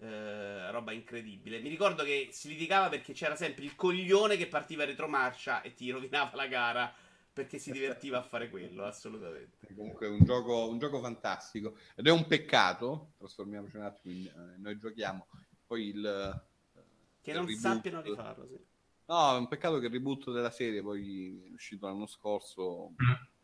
Eh, 0.00 0.70
roba 0.72 0.90
incredibile. 0.90 1.60
Mi 1.60 1.68
ricordo 1.68 2.02
che 2.02 2.30
si 2.32 2.48
litigava 2.48 2.88
perché 2.88 3.12
c'era 3.12 3.36
sempre 3.36 3.62
il 3.62 3.76
coglione 3.76 4.36
che 4.36 4.48
partiva 4.48 4.84
retromarcia 4.84 5.62
e 5.62 5.72
ti 5.72 5.88
rovinava 5.90 6.34
la 6.34 6.46
gara 6.48 6.92
perché 7.38 7.58
si 7.58 7.70
divertiva 7.70 8.18
a 8.18 8.22
fare 8.22 8.50
quello, 8.50 8.84
assolutamente. 8.84 9.72
Comunque 9.74 10.06
è 10.08 10.10
un 10.10 10.24
gioco, 10.24 10.68
un 10.68 10.78
gioco 10.78 11.00
fantastico 11.00 11.76
ed 11.94 12.08
è 12.08 12.10
un 12.10 12.26
peccato, 12.26 13.12
trasformiamoci 13.16 13.76
un 13.76 13.82
attimo, 13.82 14.14
in, 14.14 14.26
eh, 14.26 14.58
noi 14.58 14.76
giochiamo, 14.76 15.26
poi 15.66 15.88
il... 15.88 16.04
Eh, 16.04 16.80
che 17.22 17.32
non 17.32 17.46
reboot, 17.46 17.60
sappiano 17.60 18.00
rifarlo, 18.00 18.46
sì. 18.48 18.58
No, 19.06 19.36
è 19.36 19.38
un 19.38 19.46
peccato 19.46 19.78
che 19.78 19.86
il 19.86 19.92
reboot 19.92 20.32
della 20.32 20.50
serie 20.50 20.82
poi 20.82 21.48
è 21.48 21.52
uscito 21.52 21.86
l'anno 21.86 22.06
scorso 22.06 22.90
mm 22.90 23.36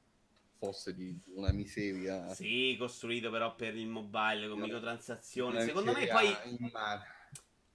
fosse 0.65 0.95
di 0.95 1.21
una 1.35 1.53
miseria. 1.53 2.33
Sì, 2.33 2.75
costruito 2.79 3.31
però 3.31 3.55
per 3.55 3.77
il 3.77 3.87
mobile 3.87 4.49
con 4.49 4.61
microtransazioni. 4.61 5.61
Secondo 5.61 5.93
me 5.93 6.07
poi 6.07 6.35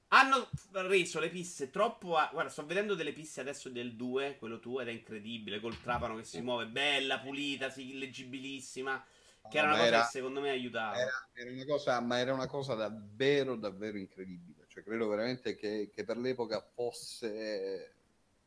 hanno 0.10 0.50
reso 0.72 1.20
le 1.20 1.30
piste 1.30 1.70
troppo. 1.70 2.16
A... 2.16 2.30
Guarda, 2.32 2.52
sto 2.52 2.66
vedendo 2.66 2.96
delle 2.96 3.14
piste 3.14 3.42
adesso 3.42 3.70
del 3.70 3.96
2, 3.96 4.38
quello 4.38 4.60
tuo, 4.60 4.82
ed 4.82 4.90
è 4.90 4.92
incredibile. 4.92 5.60
Col 5.60 5.82
trapano 5.82 6.16
che 6.16 6.24
si 6.24 6.42
muove, 6.42 6.68
bella, 6.68 7.20
pulita, 7.20 7.70
sì, 7.70 7.98
leggibilissima. 7.98 9.04
Che 9.50 9.58
era 9.58 9.68
una 9.68 9.78
cosa 9.78 9.88
era, 9.88 10.02
che 10.02 10.08
secondo 10.10 10.42
me 10.42 10.50
aiutava. 10.50 10.98
Era, 10.98 11.30
era, 11.34 11.52
una 11.52 11.66
cosa, 11.66 12.00
ma 12.02 12.20
era 12.20 12.34
una 12.34 12.48
cosa 12.48 12.76
davvero, 12.76 13.56
davvero 13.56 13.98
incredibile. 13.98 14.66
Cioè, 14.68 14.84
credo 14.84 15.08
veramente 15.08 15.56
che, 15.56 15.90
che 15.92 16.04
per 16.04 16.18
l'epoca 16.18 16.62
fosse, 16.62 17.96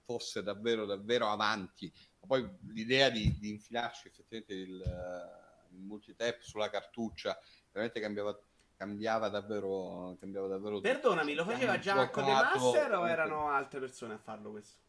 fosse 0.04 0.42
davvero, 0.42 0.84
davvero 0.84 1.28
avanti 1.28 1.92
poi 2.26 2.48
l'idea 2.68 3.10
di, 3.10 3.36
di 3.38 3.50
infilarci 3.50 4.08
effettivamente 4.08 4.54
il, 4.54 5.68
il 5.70 5.78
multitap 5.80 6.40
sulla 6.40 6.70
cartuccia 6.70 7.38
veramente 7.70 8.00
cambiava 8.00 8.38
cambiava 8.82 9.28
davvero, 9.28 10.16
cambiava 10.18 10.48
davvero 10.48 10.80
Perdonami, 10.80 11.34
lo 11.34 11.44
faceva 11.44 11.78
già 11.78 12.10
Codemaster 12.10 12.92
o 12.94 13.08
erano 13.08 13.48
altre 13.48 13.78
persone 13.78 14.14
a 14.14 14.18
farlo 14.18 14.50
questo? 14.50 14.80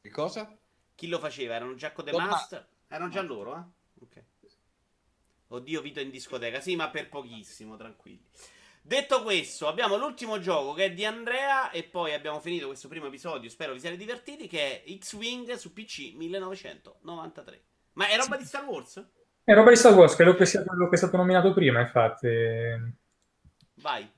Che 0.00 0.10
cosa? 0.10 0.56
Chi 0.94 1.08
lo 1.08 1.18
faceva? 1.18 1.56
Erano 1.56 1.74
già 1.74 1.90
Codemaster? 1.90 2.68
Erano 2.86 3.10
già 3.10 3.20
loro, 3.22 3.56
eh? 3.56 4.02
Ok. 4.02 4.24
Oddio, 5.48 5.80
Vito 5.80 5.98
in 5.98 6.10
discoteca. 6.10 6.60
Sì, 6.60 6.76
ma 6.76 6.88
per 6.88 7.08
pochissimo, 7.08 7.76
tranquilli. 7.76 8.24
Detto 8.80 9.22
questo, 9.22 9.66
abbiamo 9.66 9.96
l'ultimo 9.96 10.38
gioco 10.38 10.72
che 10.72 10.84
è 10.84 10.92
di 10.92 11.04
Andrea 11.04 11.72
e 11.72 11.82
poi 11.82 12.14
abbiamo 12.14 12.38
finito 12.38 12.68
questo 12.68 12.86
primo 12.86 13.06
episodio, 13.06 13.50
spero 13.50 13.72
vi 13.72 13.80
siate 13.80 13.96
divertiti, 13.96 14.46
che 14.46 14.84
è 14.84 14.98
X-Wing 14.98 15.54
su 15.54 15.72
PC 15.72 16.12
1993. 16.14 17.64
Ma 17.94 18.06
è 18.06 18.16
roba 18.16 18.36
di 18.36 18.44
Star 18.44 18.64
Wars? 18.64 19.04
È 19.48 19.54
roba 19.54 19.70
di 19.70 19.76
Star 19.76 19.94
Wars, 19.94 20.16
credo 20.16 20.34
che 20.34 20.44
sia 20.44 20.64
quello 20.64 20.88
che 20.88 20.96
è 20.96 20.98
stato 20.98 21.16
nominato 21.16 21.52
prima, 21.52 21.78
infatti. 21.78 22.26
Vai. 23.74 24.10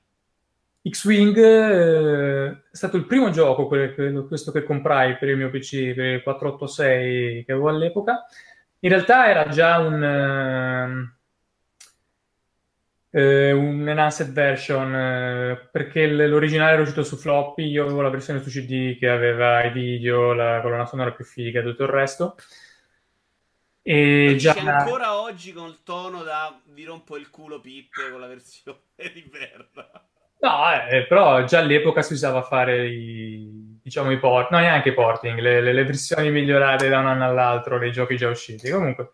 X-Wing 0.89 1.37
eh, 1.37 2.49
è 2.49 2.75
stato 2.75 2.97
il 2.97 3.05
primo 3.05 3.29
gioco, 3.29 3.67
quello, 3.67 4.25
questo 4.25 4.51
che 4.51 4.63
comprai 4.63 5.17
per 5.19 5.29
il 5.29 5.37
mio 5.37 5.51
PC, 5.51 5.93
per 5.93 6.05
il 6.05 6.23
486 6.23 7.45
che 7.45 7.51
avevo 7.51 7.69
all'epoca. 7.69 8.25
In 8.79 8.89
realtà 8.89 9.29
era 9.29 9.47
già 9.49 9.77
un... 9.77 11.11
Uh, 13.11 13.19
eh, 13.19 13.51
un 13.51 13.87
enhanced 13.87 14.31
version 14.31 14.95
eh, 14.95 15.69
perché 15.71 16.07
l'originale 16.07 16.73
era 16.73 16.81
uscito 16.81 17.03
su 17.03 17.17
floppy, 17.17 17.69
io 17.69 17.83
avevo 17.83 18.01
la 18.01 18.09
versione 18.09 18.41
su 18.41 18.49
CD 18.49 18.97
che 18.97 19.07
aveva 19.07 19.63
i 19.63 19.71
video, 19.71 20.33
la 20.33 20.59
colonna 20.63 20.87
sonora 20.87 21.11
più 21.11 21.23
figa 21.23 21.59
e 21.59 21.63
tutto 21.63 21.83
il 21.83 21.89
resto. 21.89 22.35
E 23.91 24.35
già... 24.37 24.53
ancora 24.53 25.19
oggi 25.19 25.51
con 25.51 25.67
il 25.67 25.79
tono 25.83 26.21
da 26.21 26.55
vi 26.65 26.83
rompo 26.83 27.17
il 27.17 27.31
culo 27.31 27.59
Pippe 27.59 28.11
con 28.11 28.19
la 28.19 28.27
versione 28.27 28.77
di 28.97 29.27
merda. 29.31 29.89
No, 30.41 30.87
eh, 30.87 31.07
però 31.07 31.43
già 31.45 31.57
all'epoca 31.57 32.03
si 32.03 32.13
usava 32.13 32.43
fare 32.43 32.87
i, 32.87 33.79
diciamo, 33.81 34.11
i 34.11 34.19
port, 34.19 34.51
no 34.51 34.59
neanche 34.59 34.89
i 34.89 34.93
porting, 34.93 35.39
le, 35.39 35.59
le, 35.59 35.73
le 35.73 35.83
versioni 35.85 36.29
migliorate 36.29 36.87
da 36.87 36.99
un 36.99 37.07
anno 37.07 37.25
all'altro 37.25 37.79
dei 37.79 37.91
giochi 37.91 38.15
già 38.15 38.29
usciti. 38.29 38.69
Comunque, 38.69 39.13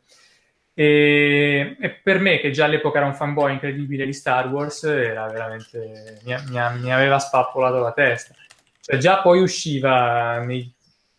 e, 0.73 1.77
e, 1.79 1.89
per 1.91 2.19
me, 2.19 2.39
che 2.39 2.51
già 2.51 2.65
all'epoca 2.65 2.97
era 2.97 3.07
un 3.07 3.15
fanboy 3.15 3.53
incredibile 3.53 4.05
di 4.05 4.11
Star 4.11 4.49
Wars, 4.49 4.83
era 4.83 5.25
veramente 5.27 6.19
mi, 6.25 6.35
mi, 6.49 6.79
mi 6.81 6.91
aveva 6.91 7.17
spappolato 7.17 7.79
la 7.79 7.93
testa. 7.93 8.35
Cioè, 8.81 8.97
già 8.97 9.21
poi 9.21 9.39
usciva 9.39 10.39
nei, 10.39 10.74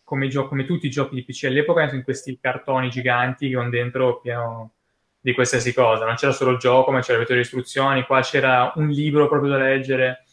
come, 0.07 0.29
gio- 0.29 0.47
come, 0.47 0.63
tutti 0.63 0.85
i 0.85 0.89
giochi 0.89 1.15
di 1.15 1.25
PC 1.25 1.43
all'epoca 1.47 1.83
in 1.93 2.01
questi 2.01 2.39
cartoni 2.39 2.89
giganti 2.89 3.51
con 3.51 3.69
dentro 3.69 4.21
pieno 4.21 4.71
di 5.19 5.33
qualsiasi 5.33 5.73
cosa. 5.73 6.05
Non 6.05 6.15
c'era 6.15 6.31
solo 6.31 6.51
il 6.51 6.59
gioco, 6.59 6.91
ma 6.91 7.01
c'era 7.01 7.21
le 7.27 7.39
istruzioni. 7.41 8.05
Qua 8.05 8.21
c'era 8.21 8.71
un 8.75 8.87
libro 8.87 9.27
proprio 9.27 9.51
da 9.51 9.57
leggere 9.57 10.23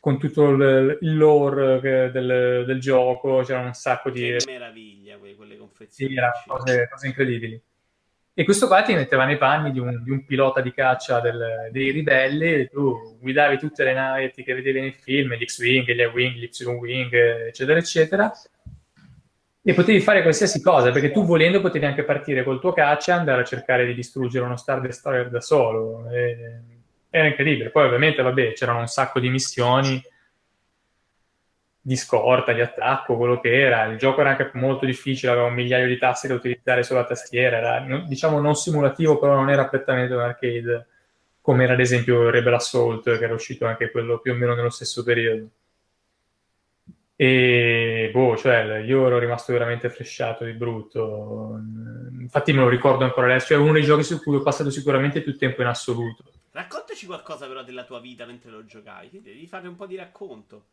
con 0.00 0.18
tutto 0.18 0.48
il, 0.48 0.98
il 1.02 1.16
lore 1.16 2.10
del, 2.10 2.64
del, 2.66 2.80
gioco. 2.80 3.42
C'era 3.44 3.60
un 3.60 3.72
sacco 3.72 4.10
di. 4.10 4.34
Che 4.36 4.42
meraviglia, 4.46 5.16
quelle 5.16 5.56
confezioni. 5.56 6.14
Sì, 6.14 6.48
cose, 6.48 6.88
cose 6.90 7.06
incredibili. 7.06 7.62
E 8.34 8.44
questo 8.44 8.66
qua 8.66 8.82
ti 8.82 8.94
metteva 8.94 9.26
nei 9.26 9.38
panni 9.38 9.70
di 9.70 9.78
un, 9.78 10.02
di 10.02 10.10
un 10.10 10.24
pilota 10.24 10.60
di 10.60 10.72
caccia 10.72 11.20
del, 11.20 11.68
dei 11.70 11.92
ribelli, 11.92 12.68
tu 12.68 13.16
guidavi 13.20 13.58
tutte 13.58 13.84
le 13.84 13.92
navi 13.92 14.30
che 14.32 14.54
vedevi 14.54 14.80
nei 14.80 14.92
film, 14.92 15.34
gli 15.34 15.44
X-Wing, 15.44 15.92
gli 15.92 16.02
A-Wing, 16.02 16.34
gli 16.34 16.48
Y-Wing, 16.48 17.12
eccetera, 17.48 17.78
eccetera, 17.78 18.32
e 19.62 19.74
potevi 19.74 20.00
fare 20.00 20.22
qualsiasi 20.22 20.62
cosa, 20.62 20.90
perché 20.90 21.10
tu 21.10 21.24
volendo 21.24 21.60
potevi 21.60 21.84
anche 21.84 22.04
partire 22.04 22.44
col 22.44 22.60
tuo 22.60 22.72
caccia 22.72 23.14
e 23.14 23.18
andare 23.18 23.42
a 23.42 23.44
cercare 23.44 23.84
di 23.86 23.94
distruggere 23.94 24.44
uno 24.44 24.56
Star 24.56 24.80
Destroyer 24.80 25.28
da 25.28 25.40
solo. 25.40 26.08
E, 26.10 26.60
era 27.10 27.26
incredibile. 27.26 27.70
Poi 27.70 27.86
ovviamente, 27.86 28.22
vabbè, 28.22 28.52
c'erano 28.52 28.80
un 28.80 28.86
sacco 28.86 29.20
di 29.20 29.28
missioni 29.28 30.02
di 31.80 31.96
scorta, 31.96 32.52
di 32.52 32.60
attacco, 32.60 33.16
quello 33.16 33.40
che 33.40 33.58
era. 33.58 33.84
Il 33.84 33.96
gioco 33.96 34.20
era 34.20 34.30
anche 34.30 34.50
molto 34.54 34.84
difficile, 34.84 35.32
aveva 35.32 35.46
un 35.46 35.54
migliaio 35.54 35.86
di 35.86 35.96
taste 35.96 36.28
da 36.28 36.34
utilizzare 36.34 36.82
sulla 36.82 37.04
tastiera, 37.04 37.56
era 37.56 38.04
diciamo 38.06 38.40
non 38.40 38.54
simulativo, 38.54 39.18
però 39.18 39.34
non 39.34 39.48
era 39.48 39.66
prettamente 39.68 40.12
un 40.12 40.20
arcade 40.20 40.86
come 41.40 41.64
era 41.64 41.72
ad 41.72 41.80
esempio 41.80 42.28
Rebel 42.28 42.52
Assault, 42.52 43.04
che 43.16 43.24
era 43.24 43.32
uscito 43.32 43.64
anche 43.64 43.90
quello 43.90 44.18
più 44.18 44.32
o 44.32 44.34
meno 44.34 44.54
nello 44.54 44.68
stesso 44.68 45.02
periodo. 45.02 45.48
E 47.20 48.10
boh, 48.12 48.36
cioè, 48.36 48.78
io 48.84 49.04
ero 49.04 49.18
rimasto 49.18 49.52
veramente 49.52 49.90
fresciato 49.90 50.44
di 50.44 50.52
brutto. 50.52 51.58
Infatti 52.20 52.52
me 52.52 52.60
lo 52.60 52.68
ricordo 52.68 53.02
ancora 53.02 53.26
adesso, 53.26 53.54
è 53.54 53.56
uno 53.56 53.72
dei 53.72 53.82
giochi 53.82 54.04
su 54.04 54.22
cui 54.22 54.36
ho 54.36 54.40
passato 54.40 54.70
sicuramente 54.70 55.20
più 55.22 55.36
tempo 55.36 55.62
in 55.62 55.66
assoluto. 55.66 56.22
Raccontaci 56.52 57.06
qualcosa 57.06 57.48
però 57.48 57.64
della 57.64 57.82
tua 57.82 57.98
vita 57.98 58.24
mentre 58.24 58.52
lo 58.52 58.64
giocavi, 58.64 59.20
devi 59.20 59.48
fare 59.48 59.66
un 59.66 59.74
po' 59.74 59.86
di 59.86 59.96
racconto. 59.96 60.66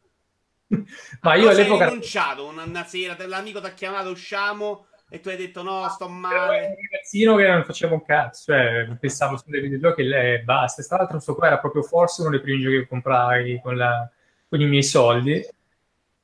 Ma 1.22 1.34
io 1.34 1.50
all'epoca. 1.50 1.86
Hai 1.86 1.90
rinunciato 1.90 2.46
una, 2.46 2.62
una 2.62 2.84
sera, 2.84 3.18
l'amico 3.26 3.60
ti 3.60 3.66
ha 3.66 3.74
chiamato, 3.74 4.12
usciamo 4.12 4.86
e 5.10 5.22
tu 5.22 5.30
hai 5.30 5.38
detto 5.38 5.64
no, 5.64 5.90
sto 5.90 6.08
male. 6.08 6.58
Ero 6.58 6.68
un 6.68 6.76
ragazzino 6.92 7.36
che 7.38 7.48
non 7.48 7.64
faceva 7.64 7.96
un 7.96 8.06
cazzo, 8.06 8.54
cioè 8.54 8.96
pensavo 9.00 9.38
solo 9.38 9.56
ai 9.56 9.64
videogiochi 9.64 10.02
e 10.02 10.06
lei 10.06 10.44
basta. 10.44 10.84
Tra 10.84 10.98
l'altro, 10.98 11.16
questo 11.16 11.34
qua 11.34 11.48
era 11.48 11.58
proprio 11.58 11.82
forse 11.82 12.22
uno 12.22 12.30
dei 12.30 12.42
primi 12.42 12.62
giochi 12.62 12.78
che 12.82 12.88
comprai 12.88 13.60
con, 13.64 13.76
la, 13.76 14.08
con 14.48 14.62
i 14.62 14.68
miei 14.68 14.84
soldi 14.84 15.44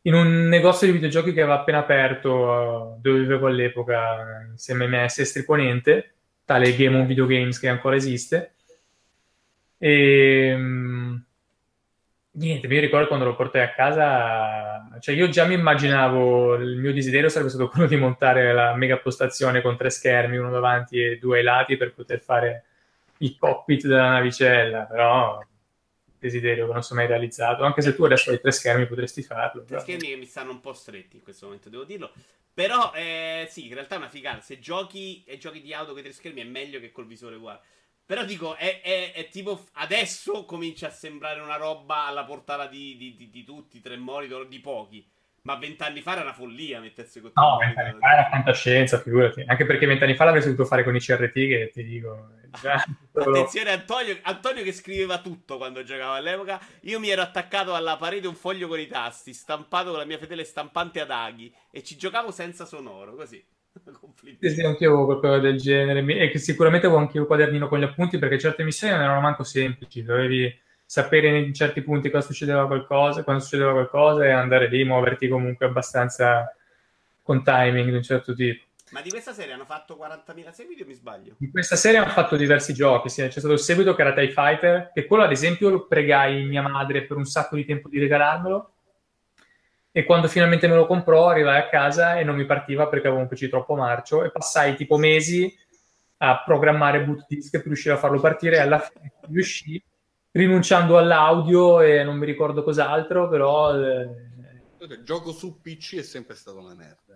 in 0.04 0.14
un 0.14 0.48
negozio 0.48 0.88
di 0.88 0.94
videogiochi 0.94 1.34
che 1.34 1.42
aveva 1.42 1.60
appena 1.60 1.80
aperto 1.80 2.98
dove 3.02 3.20
vivevo 3.20 3.48
all'epoca 3.48 4.48
insieme 4.50 4.86
ai 4.86 4.90
miei 4.90 5.06
Estri 5.06 5.44
Ponente, 5.44 6.14
tale 6.46 6.76
Game 6.76 6.98
on 6.98 7.06
Video 7.06 7.26
Games 7.26 7.60
che 7.60 7.68
ancora 7.68 7.96
esiste. 7.96 8.54
E 9.78 10.48
ehm, 10.48 11.24
niente, 12.32 12.68
mi 12.68 12.80
ricordo 12.80 13.08
quando 13.08 13.26
lo 13.26 13.36
portai 13.36 13.62
a 13.64 13.74
casa, 13.74 14.88
cioè 15.00 15.16
io 15.16 15.30
già 15.30 15.46
mi 15.46 15.54
immaginavo, 15.54 16.56
il 16.56 16.78
mio 16.78 16.94
desiderio 16.94 17.30
sarebbe 17.30 17.50
stato 17.50 17.68
quello 17.70 17.88
di 17.88 17.96
montare 17.96 18.54
la 18.54 18.76
mega 18.76 18.98
postazione 18.98 19.62
con 19.62 19.78
tre 19.78 19.90
schermi, 19.90 20.38
uno 20.38 20.52
davanti 20.52 21.00
e 21.02 21.18
due 21.20 21.40
ai 21.40 21.44
lati 21.44 21.78
per 21.78 21.94
poter 21.94 22.20
fare 22.20 22.64
il 23.18 23.36
cockpit 23.38 23.86
della 23.88 24.10
navicella, 24.10 24.84
però 24.84 25.40
desiderio 26.22 26.68
che 26.68 26.74
non 26.74 26.84
è 26.88 26.94
mai 26.94 27.08
realizzato, 27.08 27.64
anche 27.64 27.82
se 27.82 27.96
tu 27.96 28.04
adesso 28.04 28.30
hai 28.30 28.40
tre 28.40 28.52
schermi 28.52 28.86
potresti 28.86 29.24
farlo. 29.24 29.64
Tre 29.64 29.80
schermi 29.80 30.08
che 30.08 30.16
mi 30.16 30.26
stanno 30.26 30.52
un 30.52 30.60
po' 30.60 30.74
stretti 30.74 31.18
in 31.18 31.24
questo 31.24 31.46
momento, 31.46 31.70
devo 31.70 31.84
dirlo. 31.84 32.14
Però 32.54 32.94
eh, 32.94 33.48
sì, 33.50 33.68
in 33.68 33.74
realtà 33.74 33.96
è 33.96 33.98
una 33.98 34.08
figata, 34.08 34.40
se 34.42 34.60
giochi 34.60 35.24
e 35.26 35.38
giochi 35.38 35.62
di 35.62 35.74
auto 35.74 35.92
con 35.92 36.00
i 36.00 36.04
tre 36.04 36.12
schermi 36.12 36.42
è 36.42 36.46
meglio 36.46 36.80
che 36.80 36.92
col 36.92 37.08
visore 37.08 37.38
uguale. 37.38 37.62
Però 38.06 38.24
dico, 38.24 38.56
è, 38.56 38.82
è, 38.82 39.14
è, 39.14 39.30
tipo 39.30 39.66
adesso 39.74 40.46
comincia 40.46 40.88
a 40.88 40.92
sembrare 40.92 41.40
una 41.40 41.56
roba 41.56 42.06
alla 42.06 42.26
portata 42.26 42.68
di, 42.68 42.96
di, 42.98 43.16
di, 43.16 43.30
di 43.30 43.44
tutti, 43.44 43.82
tre 43.82 43.98
monitor, 43.98 44.48
di 44.48 44.60
pochi. 44.60 45.10
Ma 45.44 45.56
vent'anni 45.56 46.02
fa 46.02 46.12
era 46.12 46.22
una 46.22 46.34
follia 46.34 46.80
mettersi 46.80 47.20
con 47.20 47.32
No, 47.34 47.58
vent'anni 47.58 47.98
fa 48.00 48.12
era 48.12 48.30
fantascienza, 48.30 49.00
figurati. 49.00 49.44
Anche 49.46 49.66
perché 49.66 49.88
vent'anni 49.88 50.16
fa 50.16 50.26
l'avresti 50.26 50.50
dovuto 50.50 50.68
fare 50.68 50.84
con 50.84 50.96
i 50.96 51.00
CRT, 51.00 51.34
che 51.34 51.70
ti 51.74 51.84
dico. 51.84 52.30
Già, 52.62 52.76
Attenzione, 53.14 53.72
Antonio, 53.72 54.18
Antonio 54.22 54.64
che 54.64 54.72
scriveva 54.72 55.20
tutto 55.20 55.58
quando 55.58 55.82
giocava 55.84 56.16
all'epoca. 56.16 56.60
Io 56.82 57.00
mi 57.00 57.10
ero 57.10 57.24
attaccato 57.24 57.74
alla 57.74 57.98
parete 57.98 58.28
un 58.28 58.36
foglio 58.36 58.68
con 58.68 58.80
i 58.80 58.88
tasti, 58.88 59.34
stampato 59.34 59.90
con 59.90 60.00
la 60.00 60.06
mia 60.06 60.20
fedele 60.20 60.44
stampante 60.44 61.00
ad 61.00 61.10
aghi, 61.10 61.52
e 61.72 61.82
ci 61.82 61.98
giocavo 61.98 62.30
senza 62.30 62.66
sonoro, 62.66 63.16
così. 63.16 63.44
Sì, 64.42 64.62
anche 64.62 64.84
io 64.84 65.06
qualcosa 65.06 65.40
del 65.40 65.58
genere. 65.58 66.04
E 66.32 66.38
sicuramente 66.38 66.86
avevo 66.86 67.02
anche 67.02 67.20
un 67.20 67.26
quadernino 67.26 67.68
con 67.68 67.80
gli 67.80 67.84
appunti 67.84 68.20
perché 68.20 68.38
certe 68.38 68.64
missioni 68.64 68.94
non 68.94 69.04
erano 69.04 69.22
manco 69.22 69.44
semplici. 69.44 70.04
Dovevi 70.04 70.54
sapere 70.92 71.40
in 71.40 71.54
certi 71.54 71.82
punti 71.84 72.10
cosa 72.10 72.28
succedeva 72.28 72.68
qualcosa, 72.68 73.24
quando 73.24 73.42
succedeva 73.42 73.72
qualcosa 73.72 74.26
e 74.26 74.32
andare 74.32 74.68
lì, 74.68 74.84
muoverti 74.84 75.30
comunque 75.30 75.66
abbastanza 75.66 76.54
con 77.22 77.46
timing 77.46 77.92
di 77.92 77.96
un 77.96 78.04
certo 78.04 78.34
tipo. 78.34 78.66
Ma 78.90 79.00
di 79.00 79.10
questa 79.10 79.32
serie 79.32 79.54
hanno 79.54 79.64
fatto 79.64 79.98
40.000 79.98 80.50
seguiti 80.52 80.82
o 80.82 80.86
mi 80.86 80.94
sbaglio? 80.94 81.36
In 81.40 81.50
questa 81.50 81.78
serie 81.78 82.00
hanno 82.00 82.10
fatto 82.10 82.36
diversi 82.36 82.74
giochi, 82.74 83.08
sì. 83.08 83.22
c'è 83.22 83.40
stato 83.40 83.54
il 83.54 83.60
seguito 83.60 83.96
che 83.96 84.02
era 84.02 84.14
TIE 84.14 84.32
Fighter, 84.32 84.92
che 84.94 85.06
quello 85.06 85.24
ad 85.24 85.32
esempio 85.32 85.70
lo 85.70 85.88
pregai 85.88 86.44
mia 86.44 86.62
madre 86.62 87.04
per 87.04 87.16
un 87.16 87.24
sacco 87.24 87.56
di 87.56 87.64
tempo 87.64 87.88
di 87.88 87.98
regalarmelo 87.98 88.74
e 89.94 90.04
quando 90.04 90.28
finalmente 90.28 90.68
me 90.68 90.76
lo 90.76 90.88
comprò 90.88 91.30
arrivai 91.30 91.58
a 91.58 91.70
casa 91.70 92.20
e 92.20 92.26
non 92.26 92.36
mi 92.36 92.46
partiva 92.46 92.90
perché 92.90 93.08
avevo 93.08 93.22
un 93.22 93.30
PC 93.30 93.48
troppo 93.48 93.76
marcio 93.76 94.26
e 94.26 94.30
passai 94.30 94.76
tipo 94.76 94.98
mesi 94.98 95.58
a 96.18 96.44
programmare 96.44 97.06
boot 97.06 97.28
disk 97.30 97.52
per 97.52 97.68
riuscire 97.68 97.94
a 97.94 97.98
farlo 97.98 98.20
partire 98.20 98.58
e 98.58 98.60
alla 98.60 98.80
fine 98.80 99.14
riuscì 99.30 99.82
rinunciando 100.32 100.98
all'audio 100.98 101.82
e 101.82 102.04
non 102.04 102.18
mi 102.18 102.26
ricordo 102.26 102.64
cos'altro 102.64 103.28
però 103.28 103.76
eh... 103.76 104.08
il 104.80 105.02
gioco 105.04 105.32
su 105.32 105.60
PC 105.62 105.98
è 105.98 106.04
sempre 106.04 106.36
stata 106.36 106.60
una 106.60 106.74
merda 106.74 107.12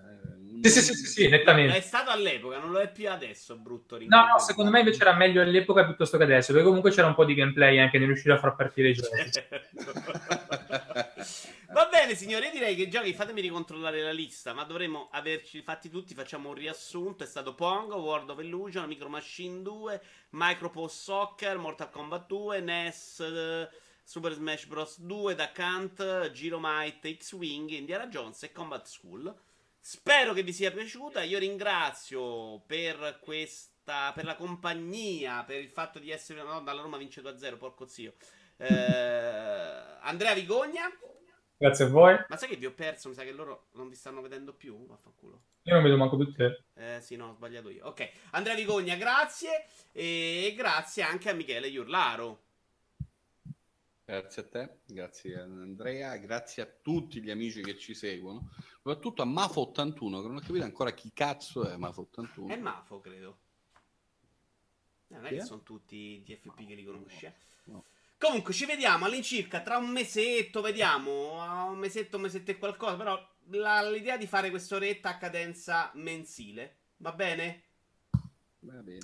sì, 0.70 0.82
sì, 0.82 0.93
sì, 0.93 1.05
sì, 1.05 1.28
nettamente. 1.28 1.78
È 1.78 1.82
stato 1.82 2.09
all'epoca, 2.09 2.57
non 2.57 2.72
lo 2.72 2.80
è 2.80 2.91
più 2.91 3.09
adesso, 3.09 3.55
brutto. 3.55 3.97
No, 4.07 4.26
no, 4.26 4.39
secondo 4.39 4.72
me 4.72 4.80
invece 4.80 5.01
era 5.01 5.13
meglio 5.13 5.41
all'epoca 5.41 5.86
piuttosto 5.86 6.18
che 6.18 6.24
adesso, 6.24 6.51
perché 6.51 6.68
comunque 6.68 6.91
c'era 6.91 7.07
un 7.07 7.16
po' 7.16 7.26
di 7.26 7.36
gameplay 7.36 7.80
anche 7.80 7.97
nel 7.97 8.07
riuscire 8.07 8.34
a 8.34 8.39
far 8.39 8.55
partire 8.55 8.89
i 8.89 8.93
giochi. 8.93 9.09
Va 11.71 11.88
bene, 11.88 12.15
signori, 12.15 12.49
direi 12.51 12.76
che 12.76 12.88
giochi, 12.88 13.13
fatemi 13.13 13.41
ricontrollare 13.41 14.01
la 14.01 14.11
lista, 14.11 14.53
ma 14.53 14.63
dovremmo 14.63 15.09
averci 15.11 15.61
fatti 15.61 15.89
tutti, 15.89 16.13
facciamo 16.13 16.49
un 16.49 16.55
riassunto. 16.55 17.23
È 17.23 17.28
stato 17.28 17.55
Pongo, 17.55 17.97
World 17.97 18.30
of 18.30 18.39
Illusion, 18.39 18.88
Micro 18.88 19.09
Machine 19.09 19.61
2, 19.61 20.01
Micropost 20.32 21.01
Soccer, 21.01 21.57
Mortal 21.57 21.89
Kombat 21.89 22.28
2, 22.28 22.59
NES... 22.61 23.17
Uh, 23.19 23.84
Super 24.07 24.34
Smash 24.34 24.67
Bros. 24.67 24.99
2, 24.99 25.34
Da 25.34 25.51
Kant, 25.51 26.30
Giromite, 26.30 27.17
X-Wing, 27.17 27.71
Indiana 27.71 28.05
Jones 28.05 28.43
e 28.43 28.51
Combat 28.51 28.86
School. 28.86 29.36
Spero 29.80 30.32
che 30.34 30.43
vi 30.43 30.53
sia 30.53 30.71
piaciuta. 30.71 31.23
Io 31.23 31.39
ringrazio 31.39 32.61
per 32.67 33.19
questa. 33.19 34.11
per 34.13 34.26
la 34.26 34.36
compagnia, 34.36 35.43
per 35.43 35.59
il 35.59 35.69
fatto 35.69 35.97
di 35.97 36.11
essere 36.11 36.39
una 36.41 36.53
donna. 36.53 36.73
La 36.73 36.82
Roma 36.84 36.97
vince 36.97 37.21
2-0, 37.21 37.57
porco 37.57 37.88
zio. 37.88 38.13
Eh, 38.57 39.97
Andrea 40.01 40.36
Vigogna. 40.36 40.88
Grazie 41.58 41.86
a 41.86 41.88
voi. 41.89 42.18
Ma 42.28 42.38
sai 42.38 42.49
che 42.49 42.58
vi 42.58 42.66
ho 42.66 42.74
perso? 42.74 43.10
Mi 43.10 43.16
sa 43.16 43.24
che 43.24 43.32
loro 43.32 43.68
non 43.74 43.88
vi 43.88 43.95
stanno 43.95 44.22
vedendo 44.22 44.53
più. 44.53 44.86
Vaffanculo. 44.86 45.41
Io 45.64 45.74
non 45.74 45.84
vedo 45.84 45.97
manco 45.97 46.18
più 46.18 46.32
te. 46.34 46.64
Eh 46.74 46.99
sì, 47.01 47.16
no, 47.16 47.30
ho 47.30 47.34
sbagliato 47.34 47.70
io. 47.70 47.88
Ok. 47.88 48.10
Andrea 48.32 48.56
Vigogna, 48.56 48.95
grazie. 48.95 49.66
E 49.91 50.53
grazie 50.56 51.03
anche 51.03 51.30
a 51.30 51.34
Michele 51.34 51.68
Iurlaro. 51.68 52.43
Grazie 54.08 54.41
a 54.43 54.45
te, 54.45 54.78
grazie 54.86 55.39
a 55.39 55.43
Andrea, 55.45 56.16
grazie 56.18 56.62
a 56.62 56.68
tutti 56.68 57.24
gli 57.24 57.32
amici 57.32 57.64
che 57.64 57.76
ci 57.76 57.95
seguono, 57.95 58.51
soprattutto 58.76 59.24
a 59.24 59.26
Mafo81, 59.26 59.95
che 59.95 60.28
non 60.28 60.36
ho 60.36 60.41
capito 60.41 60.64
ancora 60.64 60.91
chi 60.91 61.12
cazzo 61.12 61.68
è 61.68 61.76
Mafo81. 61.76 62.47
È 62.49 62.56
Mafo, 62.56 62.99
credo. 62.99 63.38
Eh, 65.08 65.16
non 65.16 65.26
è 65.26 65.30
che, 65.30 65.41
sono 65.41 65.64
tutti 65.64 66.22
DFP 66.24 66.68
che 66.68 66.76
li 66.76 66.84
conosci. 66.84 67.34
Comunque 68.18 68.53
ci 68.53 68.66
vediamo 68.66 69.05
all'incirca 69.05 69.61
tra 69.61 69.78
un 69.78 69.89
mesetto, 69.89 70.61
vediamo, 70.61 71.70
un 71.70 71.78
mesetto, 71.78 72.16
un 72.16 72.24
mesetto 72.24 72.51
e 72.51 72.57
qualcosa, 72.57 72.95
però 72.95 73.36
la, 73.49 73.88
l'idea 73.89 74.18
di 74.18 74.26
fare 74.26 74.49
quest'oretta 74.49 75.09
a 75.09 75.18
cadenza 75.18 75.91
mensile, 75.95 76.78
va 76.97 77.11
bene? 77.11 77.63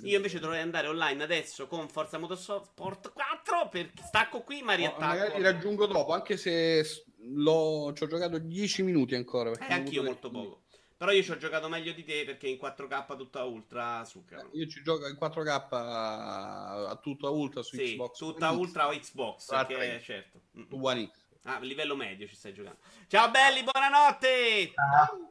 Io 0.03 0.15
invece 0.15 0.39
dovrei 0.39 0.61
andare 0.61 0.87
online 0.87 1.23
adesso 1.23 1.67
con 1.67 1.87
Forza 1.87 2.17
Motorsport 2.17 3.13
4 3.13 3.69
perché 3.69 4.01
stacco 4.03 4.41
qui 4.41 4.63
ma 4.63 4.73
riattacco. 4.73 5.03
Oh, 5.03 5.07
magari 5.07 5.33
ti 5.35 5.41
raggiungo 5.41 5.85
dopo, 5.85 6.13
anche 6.13 6.35
se 6.35 6.83
l'ho, 7.17 7.93
ci 7.93 8.03
ho 8.03 8.07
giocato 8.07 8.39
10 8.39 8.81
minuti 8.81 9.13
ancora. 9.13 9.51
Eh, 9.51 9.71
anch'io 9.71 10.03
molto 10.03 10.31
poco. 10.31 10.60
Però 11.01 11.13
io 11.13 11.23
ci 11.23 11.31
ho 11.31 11.37
giocato 11.37 11.67
meglio 11.67 11.93
di 11.93 12.03
te 12.03 12.23
perché 12.25 12.47
in 12.47 12.59
4K 12.61 13.17
tutta 13.17 13.43
ultra 13.43 14.03
zucchero. 14.05 14.51
Io 14.53 14.67
ci 14.67 14.83
gioco 14.83 15.07
in 15.07 15.17
4K 15.19 15.67
a 15.71 16.99
tutta 17.01 17.27
ultra 17.29 17.63
su 17.63 17.75
sì, 17.75 17.93
Xbox. 17.93 18.17
Tutta 18.19 18.51
ultra 18.51 18.87
o 18.87 18.91
Xbox, 18.91 19.47
perché 19.47 19.99
certo. 20.03 20.41
One 20.69 21.09
X. 21.11 21.19
Ah, 21.45 21.57
livello 21.57 21.95
medio 21.95 22.27
ci 22.27 22.35
stai 22.35 22.53
giocando. 22.53 22.77
Ciao 23.07 23.31
belli, 23.31 23.63
buonanotte! 23.63 24.73
Ciao. 24.75 25.30